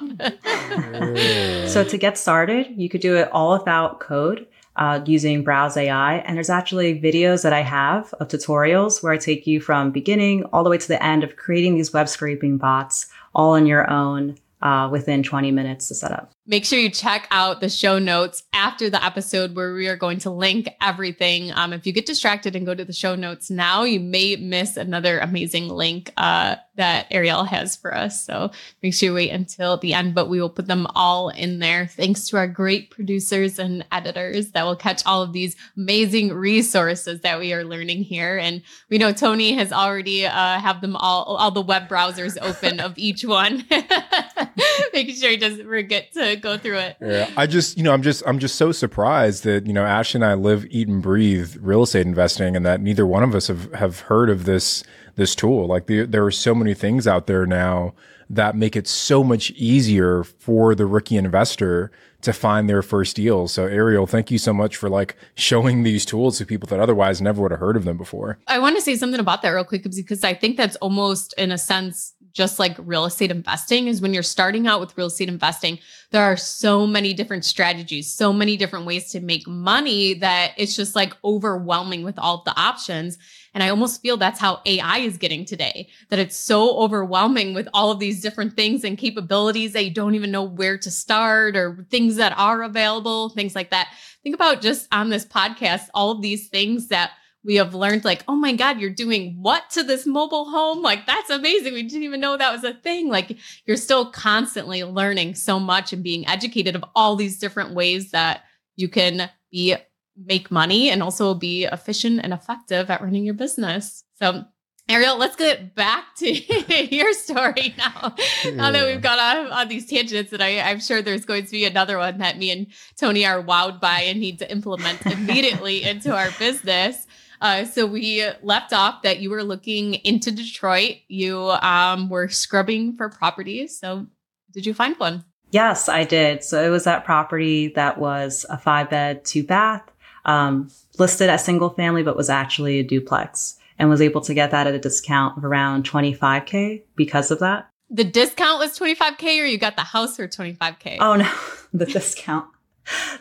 so 1.67 1.83
to 1.83 1.97
get 1.97 2.17
started, 2.17 2.67
you 2.77 2.87
could 2.87 3.01
do 3.01 3.17
it 3.17 3.29
all 3.33 3.51
without 3.51 3.99
code 3.99 4.47
uh, 4.77 5.01
using 5.05 5.43
Browse 5.43 5.75
AI. 5.75 6.19
And 6.19 6.37
there's 6.37 6.49
actually 6.49 7.01
videos 7.01 7.43
that 7.43 7.51
I 7.51 7.61
have 7.61 8.13
of 8.21 8.29
tutorials 8.29 9.03
where 9.03 9.11
I 9.11 9.17
take 9.17 9.45
you 9.45 9.59
from 9.59 9.91
beginning 9.91 10.45
all 10.53 10.63
the 10.63 10.69
way 10.69 10.77
to 10.77 10.87
the 10.87 11.03
end 11.03 11.25
of 11.25 11.35
creating 11.35 11.75
these 11.75 11.91
web 11.91 12.07
scraping 12.07 12.57
bots 12.57 13.07
all 13.35 13.51
on 13.51 13.65
your 13.65 13.91
own 13.91 14.37
uh, 14.61 14.87
within 14.89 15.21
20 15.21 15.51
minutes 15.51 15.89
to 15.89 15.95
set 15.95 16.13
up. 16.13 16.31
Make 16.45 16.65
sure 16.65 16.77
you 16.77 16.89
check 16.89 17.25
out 17.31 17.61
the 17.61 17.69
show 17.69 17.99
notes 17.99 18.43
after 18.51 18.89
the 18.89 19.01
episode 19.01 19.55
where 19.55 19.73
we 19.73 19.87
are 19.87 19.95
going 19.95 20.19
to 20.19 20.29
link 20.29 20.67
everything. 20.81 21.53
Um, 21.53 21.71
if 21.71 21.87
you 21.87 21.93
get 21.93 22.05
distracted 22.05 22.53
and 22.53 22.65
go 22.65 22.75
to 22.75 22.83
the 22.83 22.91
show 22.91 23.15
notes 23.15 23.49
now, 23.49 23.83
you 23.83 24.01
may 24.01 24.35
miss 24.35 24.75
another 24.75 25.19
amazing 25.19 25.69
link 25.69 26.11
uh, 26.17 26.57
that 26.75 27.07
Ariel 27.11 27.45
has 27.45 27.77
for 27.77 27.95
us. 27.95 28.25
So 28.25 28.51
make 28.81 28.93
sure 28.93 29.09
you 29.09 29.15
wait 29.15 29.29
until 29.29 29.77
the 29.77 29.93
end, 29.93 30.15
but 30.15 30.27
we 30.27 30.41
will 30.41 30.49
put 30.49 30.67
them 30.67 30.85
all 30.95 31.29
in 31.29 31.59
there. 31.59 31.87
Thanks 31.87 32.27
to 32.29 32.37
our 32.37 32.47
great 32.47 32.89
producers 32.89 33.57
and 33.57 33.85
editors 33.91 34.51
that 34.51 34.63
will 34.63 34.75
catch 34.75 35.05
all 35.05 35.21
of 35.21 35.31
these 35.31 35.55
amazing 35.77 36.33
resources 36.33 37.21
that 37.21 37.39
we 37.39 37.53
are 37.53 37.63
learning 37.63 38.03
here. 38.03 38.37
And 38.37 38.63
we 38.89 38.97
know 38.97 39.13
Tony 39.13 39.53
has 39.53 39.71
already 39.71 40.25
uh, 40.25 40.59
have 40.59 40.81
them 40.81 40.97
all, 40.97 41.23
all 41.23 41.51
the 41.51 41.61
web 41.61 41.87
browsers 41.87 42.37
open 42.41 42.81
of 42.81 42.97
each 42.97 43.23
one, 43.23 43.63
making 44.93 45.15
sure 45.15 45.29
he 45.29 45.37
doesn't 45.37 45.65
forget 45.65 46.11
to 46.13 46.32
go 46.41 46.57
through 46.57 46.77
it. 46.77 46.97
Yeah, 47.01 47.29
I 47.37 47.47
just, 47.47 47.77
you 47.77 47.83
know, 47.83 47.93
I'm 47.93 48.01
just, 48.01 48.23
I'm 48.25 48.39
just 48.39 48.55
so 48.55 48.71
surprised 48.71 49.43
that 49.43 49.67
you 49.67 49.73
know, 49.73 49.85
Ash 49.85 50.15
and 50.15 50.23
I 50.23 50.33
live, 50.33 50.65
eat, 50.69 50.87
and 50.87 51.01
breathe 51.01 51.55
real 51.59 51.83
estate 51.83 52.05
investing, 52.05 52.55
and 52.55 52.65
that 52.65 52.81
neither 52.81 53.05
one 53.05 53.23
of 53.23 53.35
us 53.35 53.47
have 53.47 53.71
have 53.73 54.01
heard 54.01 54.29
of 54.29 54.45
this 54.45 54.83
this 55.15 55.35
tool. 55.35 55.67
Like 55.67 55.87
the, 55.87 56.05
there 56.05 56.25
are 56.25 56.31
so 56.31 56.55
many 56.55 56.73
things 56.73 57.07
out 57.07 57.27
there 57.27 57.45
now 57.45 57.93
that 58.29 58.55
make 58.55 58.75
it 58.75 58.87
so 58.87 59.23
much 59.23 59.51
easier 59.51 60.23
for 60.23 60.73
the 60.75 60.85
rookie 60.85 61.17
investor 61.17 61.91
to 62.21 62.33
find 62.33 62.69
their 62.69 62.81
first 62.81 63.17
deal. 63.17 63.47
So 63.47 63.65
Ariel, 63.65 64.07
thank 64.07 64.31
you 64.31 64.37
so 64.37 64.53
much 64.53 64.77
for 64.77 64.89
like 64.89 65.15
showing 65.35 65.83
these 65.83 66.05
tools 66.05 66.37
to 66.37 66.45
people 66.45 66.67
that 66.67 66.79
otherwise 66.79 67.21
never 67.21 67.41
would 67.41 67.51
have 67.51 67.59
heard 67.59 67.75
of 67.75 67.83
them 67.83 67.97
before. 67.97 68.39
I 68.47 68.59
want 68.59 68.75
to 68.77 68.81
say 68.81 68.95
something 68.95 69.19
about 69.19 69.41
that 69.41 69.49
real 69.49 69.65
quick 69.65 69.83
because 69.83 70.23
I 70.23 70.33
think 70.33 70.55
that's 70.57 70.77
almost 70.77 71.33
in 71.37 71.51
a 71.51 71.57
sense 71.57 72.13
just 72.33 72.57
like 72.57 72.75
real 72.79 73.05
estate 73.05 73.31
investing 73.31 73.87
is 73.87 74.01
when 74.01 74.13
you're 74.13 74.23
starting 74.23 74.67
out 74.67 74.79
with 74.79 74.97
real 74.97 75.07
estate 75.07 75.29
investing, 75.29 75.77
there 76.09 76.23
are 76.23 76.35
so 76.35 76.85
many 76.87 77.13
different 77.13 77.45
strategies, 77.45 78.11
so 78.11 78.33
many 78.33 78.57
different 78.57 78.85
ways 78.85 79.11
to 79.11 79.19
make 79.19 79.47
money 79.47 80.15
that 80.15 80.51
it's 80.57 80.75
just 80.75 80.95
like 80.95 81.13
overwhelming 81.23 82.03
with 82.03 82.17
all 82.17 82.41
the 82.43 82.59
options. 82.59 83.19
And 83.53 83.63
I 83.63 83.69
almost 83.69 84.01
feel 84.01 84.17
that's 84.17 84.39
how 84.39 84.61
AI 84.65 84.99
is 84.99 85.17
getting 85.17 85.45
today, 85.45 85.89
that 86.09 86.17
it's 86.17 86.35
so 86.35 86.77
overwhelming 86.79 87.53
with 87.53 87.69
all 87.71 87.91
of 87.91 87.99
these 87.99 88.21
different 88.21 88.55
things 88.55 88.83
and 88.83 88.97
capabilities 88.97 89.73
that 89.73 89.85
you 89.85 89.91
don't 89.91 90.15
even 90.15 90.31
know 90.31 90.43
where 90.43 90.77
to 90.79 90.89
start 90.89 91.55
or 91.55 91.85
things 91.91 92.15
that 92.15 92.37
are 92.37 92.63
available, 92.63 93.29
things 93.29 93.53
like 93.53 93.69
that. 93.69 93.89
Think 94.23 94.33
about 94.33 94.61
just 94.61 94.87
on 94.91 95.09
this 95.09 95.25
podcast, 95.25 95.89
all 95.93 96.09
of 96.09 96.21
these 96.21 96.47
things 96.47 96.87
that 96.87 97.11
we 97.45 97.55
have 97.55 97.73
learned 97.73 98.05
like, 98.05 98.23
oh 98.27 98.35
my 98.35 98.53
God, 98.53 98.79
you're 98.79 98.89
doing 98.89 99.35
what 99.39 99.69
to 99.71 99.83
this 99.83 100.05
mobile 100.05 100.49
home? 100.49 100.81
Like, 100.81 101.05
that's 101.05 101.29
amazing. 101.29 101.73
We 101.73 101.83
didn't 101.83 102.03
even 102.03 102.19
know 102.19 102.37
that 102.37 102.51
was 102.51 102.63
a 102.63 102.73
thing. 102.73 103.09
Like, 103.09 103.37
you're 103.65 103.77
still 103.77 104.11
constantly 104.11 104.83
learning 104.83 105.35
so 105.35 105.59
much 105.59 105.93
and 105.93 106.03
being 106.03 106.27
educated 106.27 106.75
of 106.75 106.85
all 106.95 107.15
these 107.15 107.39
different 107.39 107.73
ways 107.73 108.11
that 108.11 108.43
you 108.75 108.87
can 108.87 109.29
be 109.51 109.75
make 110.15 110.51
money 110.51 110.89
and 110.89 111.01
also 111.01 111.33
be 111.33 111.65
efficient 111.65 112.21
and 112.23 112.33
effective 112.33 112.89
at 112.89 113.01
running 113.01 113.25
your 113.25 113.33
business. 113.33 114.03
So 114.19 114.45
Ariel, 114.89 115.17
let's 115.17 115.37
get 115.37 115.75
back 115.75 116.15
to 116.17 116.29
your 116.95 117.13
story 117.13 117.73
now. 117.77 118.15
Yeah. 118.43 118.51
Now 118.51 118.71
that 118.71 118.85
we've 118.85 119.01
gone 119.01 119.19
on, 119.19 119.47
on 119.47 119.67
these 119.69 119.87
tangents, 119.87 120.33
and 120.33 120.43
I, 120.43 120.59
I'm 120.59 120.81
sure 120.81 121.01
there's 121.01 121.25
going 121.25 121.45
to 121.45 121.51
be 121.51 121.65
another 121.65 121.97
one 121.97 122.17
that 122.17 122.37
me 122.37 122.51
and 122.51 122.67
Tony 122.97 123.25
are 123.25 123.41
wowed 123.41 123.79
by 123.79 124.01
and 124.01 124.19
need 124.19 124.39
to 124.39 124.51
implement 124.51 125.05
immediately 125.05 125.83
into 125.83 126.13
our 126.13 126.29
business. 126.37 127.07
Uh, 127.43 127.65
so 127.65 127.85
we 127.85 128.25
left 128.41 128.71
off 128.71 129.01
that 129.01 129.19
you 129.19 129.29
were 129.29 129.43
looking 129.43 129.95
into 129.95 130.31
Detroit. 130.31 130.95
You 131.09 131.37
um, 131.61 132.09
were 132.09 132.29
scrubbing 132.29 132.95
for 132.95 133.09
properties. 133.09 133.77
So 133.77 134.07
did 134.53 134.65
you 134.65 134.73
find 134.73 134.97
one? 134.97 135.25
Yes, 135.51 135.89
I 135.89 136.05
did. 136.05 136.41
So 136.43 136.63
it 136.63 136.69
was 136.69 136.85
that 136.85 137.03
property 137.03 137.67
that 137.75 137.99
was 137.99 138.45
a 138.49 138.57
five 138.57 138.89
bed, 138.89 139.25
two 139.25 139.43
bath, 139.43 139.83
um, 140.23 140.69
listed 140.97 141.29
as 141.29 141.43
single 141.43 141.69
family, 141.69 142.01
but 142.01 142.15
was 142.15 142.29
actually 142.29 142.79
a 142.79 142.83
duplex 142.83 143.59
and 143.77 143.89
was 143.89 144.01
able 144.01 144.21
to 144.21 144.33
get 144.33 144.51
that 144.51 144.65
at 144.65 144.73
a 144.73 144.79
discount 144.79 145.37
of 145.37 145.43
around 145.43 145.83
25K 145.83 146.83
because 146.95 147.29
of 147.29 147.39
that. 147.39 147.69
The 147.89 148.05
discount 148.05 148.59
was 148.59 148.79
25K 148.79 149.41
or 149.41 149.45
you 149.45 149.57
got 149.57 149.75
the 149.75 149.83
house 149.83 150.15
for 150.15 150.29
25K? 150.29 150.97
Oh 151.01 151.17
no, 151.17 151.29
the 151.73 151.85
discount. 151.85 152.47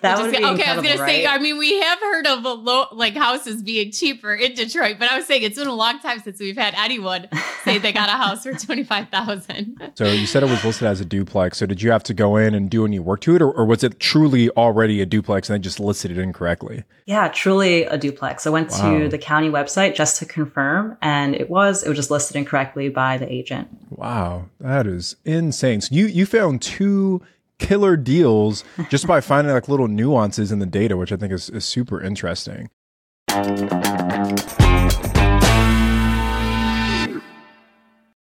That 0.00 0.18
would 0.18 0.32
be 0.32 0.38
okay. 0.38 0.64
I 0.64 0.76
was 0.76 0.84
gonna 0.84 1.00
right? 1.00 1.08
say. 1.08 1.26
I 1.26 1.38
mean, 1.38 1.56
we 1.56 1.80
have 1.80 2.00
heard 2.00 2.26
of 2.26 2.44
a 2.44 2.52
low, 2.52 2.86
like 2.92 3.14
houses 3.14 3.62
being 3.62 3.92
cheaper 3.92 4.34
in 4.34 4.54
Detroit, 4.54 4.96
but 4.98 5.10
I 5.10 5.16
was 5.16 5.26
saying 5.26 5.42
it's 5.42 5.58
been 5.58 5.68
a 5.68 5.74
long 5.74 6.00
time 6.00 6.20
since 6.20 6.40
we've 6.40 6.56
had 6.56 6.74
anyone 6.76 7.28
say 7.64 7.78
they 7.78 7.92
got 7.92 8.08
a 8.08 8.12
house 8.12 8.42
for 8.42 8.52
twenty 8.54 8.84
five 8.84 9.08
thousand. 9.08 9.80
So 9.94 10.10
you 10.10 10.26
said 10.26 10.42
it 10.42 10.48
was 10.48 10.64
listed 10.64 10.88
as 10.88 11.00
a 11.00 11.04
duplex. 11.04 11.58
So 11.58 11.66
did 11.66 11.82
you 11.82 11.90
have 11.90 12.02
to 12.04 12.14
go 12.14 12.36
in 12.36 12.54
and 12.54 12.70
do 12.70 12.84
any 12.84 12.98
work 12.98 13.20
to 13.22 13.36
it, 13.36 13.42
or, 13.42 13.50
or 13.50 13.66
was 13.66 13.84
it 13.84 14.00
truly 14.00 14.48
already 14.50 15.00
a 15.02 15.06
duplex 15.06 15.50
and 15.50 15.58
they 15.58 15.62
just 15.62 15.78
listed 15.78 16.10
it 16.10 16.18
incorrectly? 16.18 16.84
Yeah, 17.04 17.28
truly 17.28 17.84
a 17.84 17.98
duplex. 17.98 18.46
I 18.46 18.50
went 18.50 18.70
wow. 18.70 18.98
to 18.98 19.08
the 19.08 19.18
county 19.18 19.50
website 19.50 19.94
just 19.94 20.18
to 20.18 20.26
confirm, 20.26 20.96
and 21.02 21.34
it 21.34 21.50
was 21.50 21.82
it 21.82 21.88
was 21.88 21.98
just 21.98 22.10
listed 22.10 22.36
incorrectly 22.36 22.88
by 22.88 23.18
the 23.18 23.30
agent. 23.30 23.68
Wow, 23.90 24.46
that 24.60 24.86
is 24.86 25.16
insane. 25.24 25.82
So 25.82 25.94
you 25.94 26.06
you 26.06 26.26
found 26.26 26.62
two 26.62 27.22
killer 27.62 27.96
deals 27.96 28.64
just 28.90 29.06
by 29.06 29.20
finding 29.20 29.54
like 29.54 29.68
little 29.68 29.88
nuances 29.88 30.52
in 30.52 30.58
the 30.58 30.66
data, 30.66 30.96
which 30.96 31.12
I 31.12 31.16
think 31.16 31.32
is, 31.32 31.48
is 31.48 31.64
super 31.64 32.02
interesting. 32.02 32.68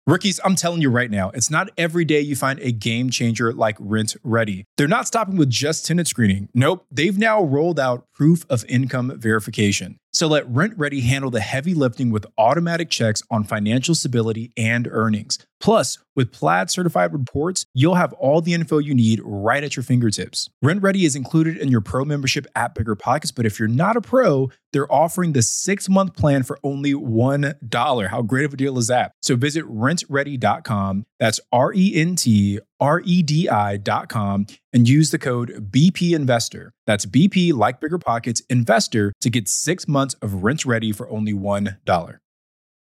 Rookies, 0.06 0.42
I'm 0.44 0.56
telling 0.56 0.82
you 0.82 0.90
right 0.90 1.10
now, 1.10 1.30
it's 1.30 1.50
not 1.50 1.70
every 1.78 2.04
day 2.04 2.20
you 2.20 2.36
find 2.36 2.60
a 2.60 2.74
game 2.74 3.10
changer 3.10 3.54
like 3.54 3.78
RentRedi. 3.78 4.66
They're 4.76 4.86
not 4.90 5.08
stopping 5.08 5.38
with 5.38 5.50
just 5.50 5.86
tenant 5.86 6.10
screening. 6.10 6.50
Nope, 6.54 6.86
they've 6.92 7.18
now 7.18 7.42
rolled 7.42 7.80
out 7.80 8.06
proof 8.14 8.46
of 8.50 8.66
income 8.66 9.14
verification. 9.18 9.98
So 10.12 10.28
let 10.28 10.46
RentRedi 10.52 11.04
handle 11.04 11.32
the 11.32 11.40
heavy 11.40 11.74
lifting 11.74 12.12
with 12.12 12.26
automatic 12.38 12.90
checks 12.90 13.24
on 13.32 13.46
financial 13.46 13.96
stability 13.96 14.52
and 14.58 14.90
earnings. 14.92 15.40
Plus, 15.64 15.98
with 16.14 16.34
Plaid 16.34 16.70
certified 16.70 17.14
reports, 17.14 17.66
you'll 17.74 17.96
have 17.96 18.12
all 18.14 18.42
the 18.42 18.54
info 18.54 18.80
you 18.80 18.94
need 18.94 19.22
right 19.24 19.64
at 19.64 19.78
your 19.78 19.84
fingertips. 19.84 20.50
RentRedi 20.64 21.06
is 21.06 21.16
included 21.16 21.56
in 21.56 21.70
your 21.70 21.80
pro 21.80 22.04
membership 22.04 22.46
at 22.54 22.76
Bigger 22.76 22.96
Pockets, 22.96 23.32
but 23.32 23.46
if 23.46 23.58
you're 23.58 23.70
not 23.70 23.96
a 23.96 24.02
pro, 24.02 24.52
they're 24.74 24.92
offering 24.92 25.32
the 25.32 25.42
six 25.42 25.88
month 25.88 26.18
plan 26.18 26.44
for 26.44 26.60
only 26.64 26.94
$1. 26.94 28.08
How 28.10 28.22
great 28.24 28.44
of 28.44 28.54
a 28.54 28.58
deal 28.58 28.78
is 28.78 28.88
that? 28.88 29.14
So 29.22 29.38
visit 29.38 29.64
rentredi.com. 29.66 31.06
That's 31.18 31.40
R 31.54 31.72
E 31.74 31.96
N 31.96 32.18
T 32.18 32.60
R 32.82 33.02
E 33.06 33.24
D 33.24 33.48
I.com 33.48 34.48
and 34.74 34.90
use 34.90 35.12
the 35.12 35.20
code 35.20 35.72
BP 35.72 36.14
Investor. 36.14 36.74
That's 36.86 37.06
BP, 37.06 37.54
like 37.54 37.80
Bigger 37.80 38.00
Pockets, 38.00 38.42
Investor 38.50 39.14
to 39.22 39.30
get 39.30 39.48
six 39.48 39.88
months 39.88 40.16
of 40.16 40.32
RentRedi 40.32 40.94
for 40.94 41.10
only 41.10 41.32
$1. 41.32 42.18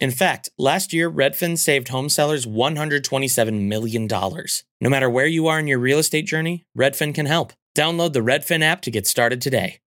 In 0.00 0.12
fact, 0.12 0.48
last 0.56 0.92
year, 0.92 1.10
Redfin 1.10 1.58
saved 1.58 1.88
home 1.88 2.08
sellers 2.08 2.46
$127 2.46 3.62
million. 3.62 4.06
No 4.06 4.90
matter 4.90 5.10
where 5.10 5.26
you 5.26 5.48
are 5.48 5.58
in 5.58 5.66
your 5.66 5.80
real 5.80 5.98
estate 5.98 6.24
journey, 6.24 6.64
Redfin 6.76 7.12
can 7.12 7.26
help. 7.26 7.52
Download 7.76 8.12
the 8.12 8.20
Redfin 8.20 8.62
app 8.62 8.80
to 8.82 8.92
get 8.92 9.08
started 9.08 9.40
today. 9.40 9.80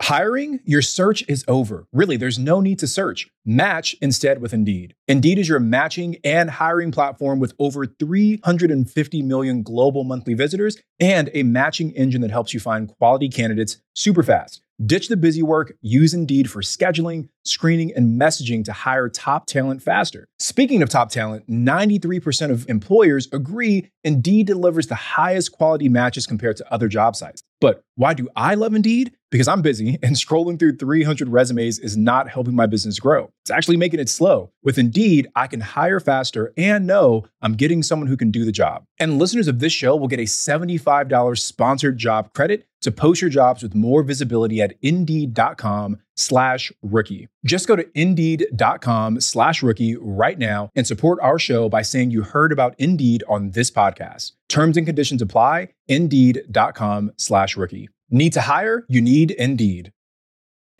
Hiring? 0.00 0.58
Your 0.64 0.82
search 0.82 1.22
is 1.28 1.44
over. 1.46 1.86
Really, 1.92 2.16
there's 2.16 2.40
no 2.40 2.60
need 2.60 2.80
to 2.80 2.88
search. 2.88 3.28
Match 3.44 3.94
instead 4.02 4.40
with 4.40 4.52
Indeed. 4.52 4.96
Indeed 5.06 5.38
is 5.38 5.48
your 5.48 5.60
matching 5.60 6.16
and 6.24 6.50
hiring 6.50 6.90
platform 6.90 7.38
with 7.38 7.54
over 7.60 7.86
350 7.86 9.22
million 9.22 9.62
global 9.62 10.02
monthly 10.02 10.34
visitors 10.34 10.76
and 10.98 11.30
a 11.34 11.44
matching 11.44 11.92
engine 11.92 12.20
that 12.22 12.32
helps 12.32 12.52
you 12.52 12.58
find 12.58 12.88
quality 12.88 13.28
candidates 13.28 13.76
super 13.94 14.24
fast. 14.24 14.60
Ditch 14.84 15.06
the 15.06 15.16
busy 15.16 15.42
work, 15.42 15.74
use 15.80 16.12
Indeed 16.12 16.50
for 16.50 16.60
scheduling, 16.60 17.28
screening, 17.44 17.92
and 17.94 18.20
messaging 18.20 18.64
to 18.64 18.72
hire 18.72 19.08
top 19.08 19.46
talent 19.46 19.80
faster. 19.80 20.26
Speaking 20.40 20.82
of 20.82 20.88
top 20.88 21.10
talent, 21.10 21.48
93% 21.48 22.50
of 22.50 22.68
employers 22.68 23.28
agree 23.32 23.90
Indeed 24.02 24.48
delivers 24.48 24.88
the 24.88 24.96
highest 24.96 25.52
quality 25.52 25.88
matches 25.88 26.26
compared 26.26 26.56
to 26.56 26.72
other 26.72 26.88
job 26.88 27.14
sites. 27.14 27.42
But 27.60 27.84
why 27.94 28.14
do 28.14 28.28
I 28.34 28.54
love 28.54 28.74
Indeed? 28.74 29.12
Because 29.32 29.48
I'm 29.48 29.62
busy 29.62 29.98
and 30.02 30.14
scrolling 30.14 30.58
through 30.58 30.76
300 30.76 31.28
resumes 31.28 31.80
is 31.80 31.96
not 31.96 32.28
helping 32.28 32.54
my 32.54 32.66
business 32.66 33.00
grow. 33.00 33.32
It's 33.42 33.50
actually 33.50 33.78
making 33.78 33.98
it 33.98 34.10
slow. 34.10 34.52
With 34.62 34.78
Indeed, 34.78 35.26
I 35.34 35.46
can 35.46 35.60
hire 35.60 35.98
faster 35.98 36.52
and 36.56 36.86
know 36.86 37.24
I'm 37.40 37.54
getting 37.54 37.82
someone 37.82 38.08
who 38.08 38.16
can 38.16 38.30
do 38.30 38.44
the 38.44 38.52
job. 38.52 38.84
And 39.00 39.18
listeners 39.18 39.48
of 39.48 39.58
this 39.58 39.72
show 39.72 39.96
will 39.96 40.06
get 40.06 40.20
a 40.20 40.24
$75 40.24 41.38
sponsored 41.38 41.96
job 41.96 42.34
credit 42.34 42.68
to 42.82 42.92
post 42.92 43.20
your 43.22 43.30
jobs 43.30 43.62
with 43.62 43.74
more 43.74 44.02
visibility 44.02 44.60
at 44.60 44.74
indeed.com 44.82 45.98
slash 46.16 46.70
rookie. 46.82 47.28
Just 47.44 47.66
go 47.66 47.76
to 47.76 47.86
indeed.com 47.98 49.20
slash 49.20 49.62
rookie 49.62 49.96
right 49.96 50.38
now 50.38 50.68
and 50.74 50.86
support 50.86 51.18
our 51.22 51.38
show 51.38 51.68
by 51.68 51.82
saying 51.82 52.10
you 52.10 52.22
heard 52.22 52.52
about 52.52 52.74
Indeed 52.78 53.24
on 53.28 53.52
this 53.52 53.70
podcast. 53.70 54.32
Terms 54.48 54.76
and 54.76 54.84
conditions 54.84 55.22
apply. 55.22 55.68
Indeed.com 55.88 57.12
slash 57.16 57.56
rookie. 57.56 57.88
Need 58.12 58.34
to 58.34 58.42
hire? 58.42 58.84
You 58.88 59.00
need 59.00 59.32
Indeed. 59.32 59.92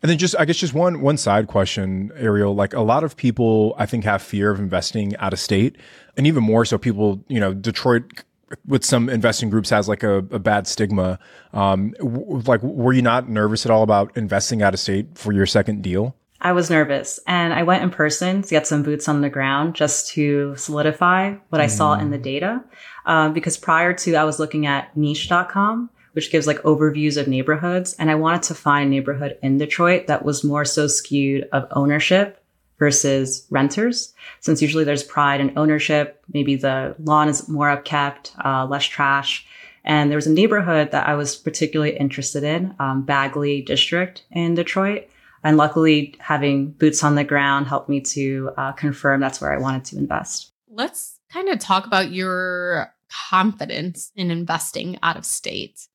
And 0.01 0.09
then 0.09 0.17
just 0.17 0.35
I 0.37 0.45
guess 0.45 0.57
just 0.57 0.73
one 0.73 1.01
one 1.01 1.17
side 1.17 1.47
question, 1.47 2.11
Ariel. 2.15 2.53
Like 2.53 2.73
a 2.73 2.81
lot 2.81 3.03
of 3.03 3.15
people 3.15 3.73
I 3.77 3.85
think 3.85 4.03
have 4.03 4.21
fear 4.21 4.51
of 4.51 4.59
investing 4.59 5.15
out 5.17 5.33
of 5.33 5.39
state. 5.39 5.77
And 6.17 6.27
even 6.27 6.43
more 6.43 6.65
so 6.65 6.77
people, 6.77 7.23
you 7.29 7.39
know, 7.39 7.53
Detroit 7.53 8.23
with 8.67 8.83
some 8.85 9.09
investing 9.09 9.49
groups 9.49 9.69
has 9.69 9.87
like 9.87 10.03
a, 10.03 10.17
a 10.17 10.39
bad 10.39 10.67
stigma. 10.67 11.19
Um, 11.53 11.91
w- 11.99 12.41
like, 12.45 12.61
were 12.61 12.93
you 12.93 13.01
not 13.01 13.29
nervous 13.29 13.65
at 13.65 13.71
all 13.71 13.81
about 13.81 14.15
investing 14.15 14.61
out 14.61 14.73
of 14.73 14.79
state 14.79 15.17
for 15.17 15.31
your 15.31 15.45
second 15.45 15.81
deal? 15.81 16.15
I 16.41 16.51
was 16.51 16.69
nervous 16.69 17.21
and 17.25 17.53
I 17.53 17.63
went 17.63 17.83
in 17.83 17.89
person 17.89 18.41
to 18.41 18.49
get 18.49 18.67
some 18.67 18.83
boots 18.83 19.07
on 19.07 19.21
the 19.21 19.29
ground 19.29 19.75
just 19.75 20.09
to 20.09 20.55
solidify 20.57 21.35
what 21.47 21.61
I 21.61 21.67
saw 21.67 21.93
in 21.93 22.11
the 22.11 22.17
data. 22.17 22.61
Um, 23.05 23.33
because 23.33 23.55
prior 23.55 23.93
to, 23.93 24.15
I 24.15 24.25
was 24.25 24.39
looking 24.39 24.65
at 24.65 24.95
niche.com, 24.97 25.89
which 26.13 26.31
gives 26.31 26.47
like 26.47 26.61
overviews 26.63 27.17
of 27.17 27.27
neighborhoods. 27.27 27.93
And 27.99 28.09
I 28.09 28.15
wanted 28.15 28.43
to 28.43 28.55
find 28.55 28.87
a 28.87 28.89
neighborhood 28.89 29.37
in 29.43 29.57
Detroit 29.57 30.07
that 30.07 30.25
was 30.25 30.43
more 30.43 30.65
so 30.65 30.87
skewed 30.87 31.47
of 31.51 31.67
ownership 31.71 32.43
versus 32.79 33.45
renters. 33.49 34.13
Since 34.39 34.61
usually 34.61 34.83
there's 34.83 35.03
pride 35.03 35.41
in 35.41 35.57
ownership, 35.57 36.23
maybe 36.33 36.55
the 36.55 36.95
lawn 36.99 37.29
is 37.29 37.47
more 37.47 37.75
upkept, 37.75 38.31
uh, 38.43 38.65
less 38.65 38.85
trash. 38.85 39.45
And 39.85 40.09
there 40.09 40.17
was 40.17 40.27
a 40.27 40.31
neighborhood 40.31 40.91
that 40.91 41.07
I 41.07 41.15
was 41.15 41.35
particularly 41.35 41.97
interested 41.97 42.43
in, 42.43 42.73
um, 42.79 43.03
Bagley 43.03 43.61
District 43.61 44.23
in 44.31 44.55
Detroit. 44.55 45.09
And 45.43 45.57
luckily, 45.57 46.15
having 46.19 46.71
boots 46.71 47.03
on 47.03 47.15
the 47.15 47.25
ground 47.25 47.67
helped 47.67 47.89
me 47.89 47.99
to 48.01 48.51
uh, 48.55 48.71
confirm 48.71 49.19
that's 49.19 49.41
where 49.41 49.53
I 49.53 49.59
wanted 49.59 49.83
to 49.85 49.97
invest. 49.97 50.53
Let's 50.69 51.19
kind 51.31 51.49
of 51.49 51.59
talk 51.59 51.85
about 51.85 52.11
your 52.11 52.93
confidence 53.29 54.11
in 54.15 54.31
investing 54.31 54.97
out 55.03 55.17
of 55.17 55.25
state. 55.25 55.87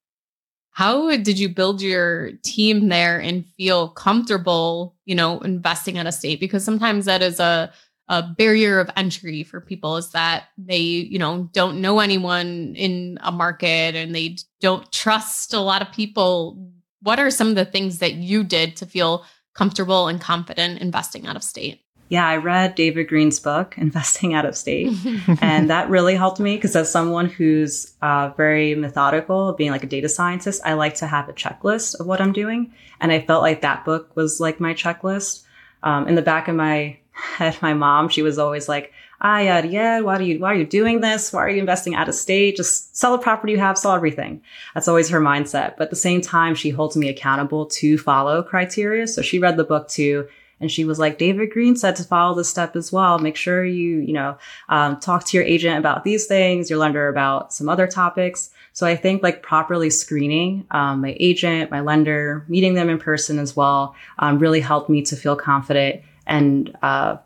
How 0.78 1.10
did 1.16 1.40
you 1.40 1.48
build 1.48 1.82
your 1.82 2.30
team 2.44 2.86
there 2.86 3.18
and 3.18 3.44
feel 3.56 3.88
comfortable, 3.88 4.94
you 5.06 5.16
know, 5.16 5.40
investing 5.40 5.98
out 5.98 6.06
of 6.06 6.14
state? 6.14 6.38
Because 6.38 6.62
sometimes 6.64 7.04
that 7.06 7.20
is 7.20 7.40
a 7.40 7.72
a 8.06 8.22
barrier 8.22 8.78
of 8.78 8.88
entry 8.96 9.42
for 9.42 9.60
people 9.60 9.96
is 9.96 10.12
that 10.12 10.44
they, 10.56 10.78
you 10.78 11.18
know, 11.18 11.50
don't 11.52 11.80
know 11.80 11.98
anyone 11.98 12.76
in 12.76 13.18
a 13.22 13.32
market 13.32 13.96
and 13.96 14.14
they 14.14 14.36
don't 14.60 14.90
trust 14.92 15.52
a 15.52 15.58
lot 15.58 15.82
of 15.82 15.90
people. 15.90 16.70
What 17.02 17.18
are 17.18 17.32
some 17.32 17.48
of 17.48 17.56
the 17.56 17.64
things 17.64 17.98
that 17.98 18.14
you 18.14 18.44
did 18.44 18.76
to 18.76 18.86
feel 18.86 19.24
comfortable 19.56 20.06
and 20.06 20.20
confident 20.20 20.80
investing 20.80 21.26
out 21.26 21.34
of 21.34 21.42
state? 21.42 21.80
Yeah, 22.09 22.27
I 22.27 22.37
read 22.37 22.75
David 22.75 23.09
Greene's 23.09 23.38
book, 23.38 23.77
Investing 23.77 24.33
Out 24.33 24.47
of 24.47 24.57
State, 24.57 24.97
and 25.42 25.68
that 25.68 25.90
really 25.90 26.14
helped 26.14 26.40
me 26.40 26.57
because 26.57 26.75
as 26.75 26.90
someone 26.90 27.27
who's 27.27 27.92
uh, 28.01 28.31
very 28.37 28.75
methodical, 28.75 29.53
being 29.53 29.71
like 29.71 29.85
a 29.85 29.88
data 29.88 30.09
scientist, 30.09 30.62
I 30.64 30.73
like 30.73 30.94
to 30.97 31.07
have 31.07 31.29
a 31.29 31.35
checklist 31.35 32.01
of 32.01 32.07
what 32.07 32.21
I'm 32.21 32.33
doing. 32.33 32.73
And 33.01 33.12
I 33.12 33.21
felt 33.21 33.42
like 33.42 33.61
that 33.61 33.85
book 33.85 34.16
was 34.16 34.40
like 34.40 34.59
my 34.59 34.73
checklist. 34.73 35.44
Um, 35.83 36.09
in 36.09 36.14
the 36.14 36.23
back 36.23 36.49
of 36.49 36.57
my 36.57 36.99
head, 37.12 37.59
my 37.61 37.75
mom, 37.75 38.09
she 38.09 38.23
was 38.23 38.38
always 38.38 38.68
like, 38.68 38.92
ah, 39.21 39.40
yeah, 39.40 39.64
yeah, 39.64 40.01
why 40.01 40.16
are 40.16 40.23
you, 40.23 40.38
why 40.38 40.53
are 40.53 40.57
you 40.57 40.64
doing 40.64 41.01
this? 41.01 41.33
Why 41.33 41.40
are 41.44 41.51
you 41.51 41.61
investing 41.61 41.94
out 41.94 42.09
of 42.09 42.14
state? 42.14 42.57
Just 42.57 42.97
sell 42.97 43.12
the 43.12 43.23
property 43.23 43.53
you 43.53 43.59
have, 43.59 43.77
sell 43.77 43.92
everything. 43.92 44.40
That's 44.75 44.88
always 44.88 45.11
her 45.11 45.21
mindset. 45.21 45.77
But 45.77 45.85
at 45.85 45.90
the 45.90 45.97
same 45.97 46.21
time, 46.21 46.55
she 46.55 46.71
holds 46.71 46.97
me 46.97 47.09
accountable 47.09 47.66
to 47.66 47.99
follow 47.99 48.42
criteria. 48.42 49.07
So 49.09 49.21
she 49.21 49.38
read 49.38 49.57
the 49.57 49.64
book 49.64 49.88
too 49.88 50.29
and 50.61 50.71
she 50.71 50.85
was 50.85 50.99
like, 50.99 51.18
David 51.18 51.51
Greene 51.51 51.77
said 51.77 51.97
to 51.97 52.05
follow 52.05 52.35
this 52.35 52.49
step 52.49 52.75
as 52.75 52.92
well. 52.92 53.18
Make 53.18 53.37
sure 53.37 53.64
you, 53.64 53.99
you 53.99 54.12
know, 54.12 54.38
um, 54.68 54.99
talk 54.99 55.25
to 55.27 55.37
your 55.37 55.47
agent 55.47 55.79
about 55.79 56.05
these 56.05 56.27
things, 56.27 56.68
your 56.68 56.79
lender 56.79 57.09
about 57.09 57.53
some 57.53 57.68
other 57.68 57.87
topics. 57.87 58.51
So 58.73 58.87
I 58.87 58.97
think 58.97 59.23
like 59.23 59.42
properly 59.42 59.90
screening 59.90 60.66
um, 60.71 61.01
my 61.01 61.16
agent, 61.21 61.71
my 61.71 61.81
lender, 61.81 62.44
meeting 62.49 62.75
them 62.75 62.88
in 62.90 62.99
person 62.99 63.38
as 63.38 63.57
well, 63.57 63.94
um, 64.18 64.38
really 64.38 64.61
helped 64.61 64.90
me 64.90 65.03
to 65.03 65.16
feel 65.16 65.37
confident 65.37 66.03
and 66.27 66.77
uh, 66.83 67.16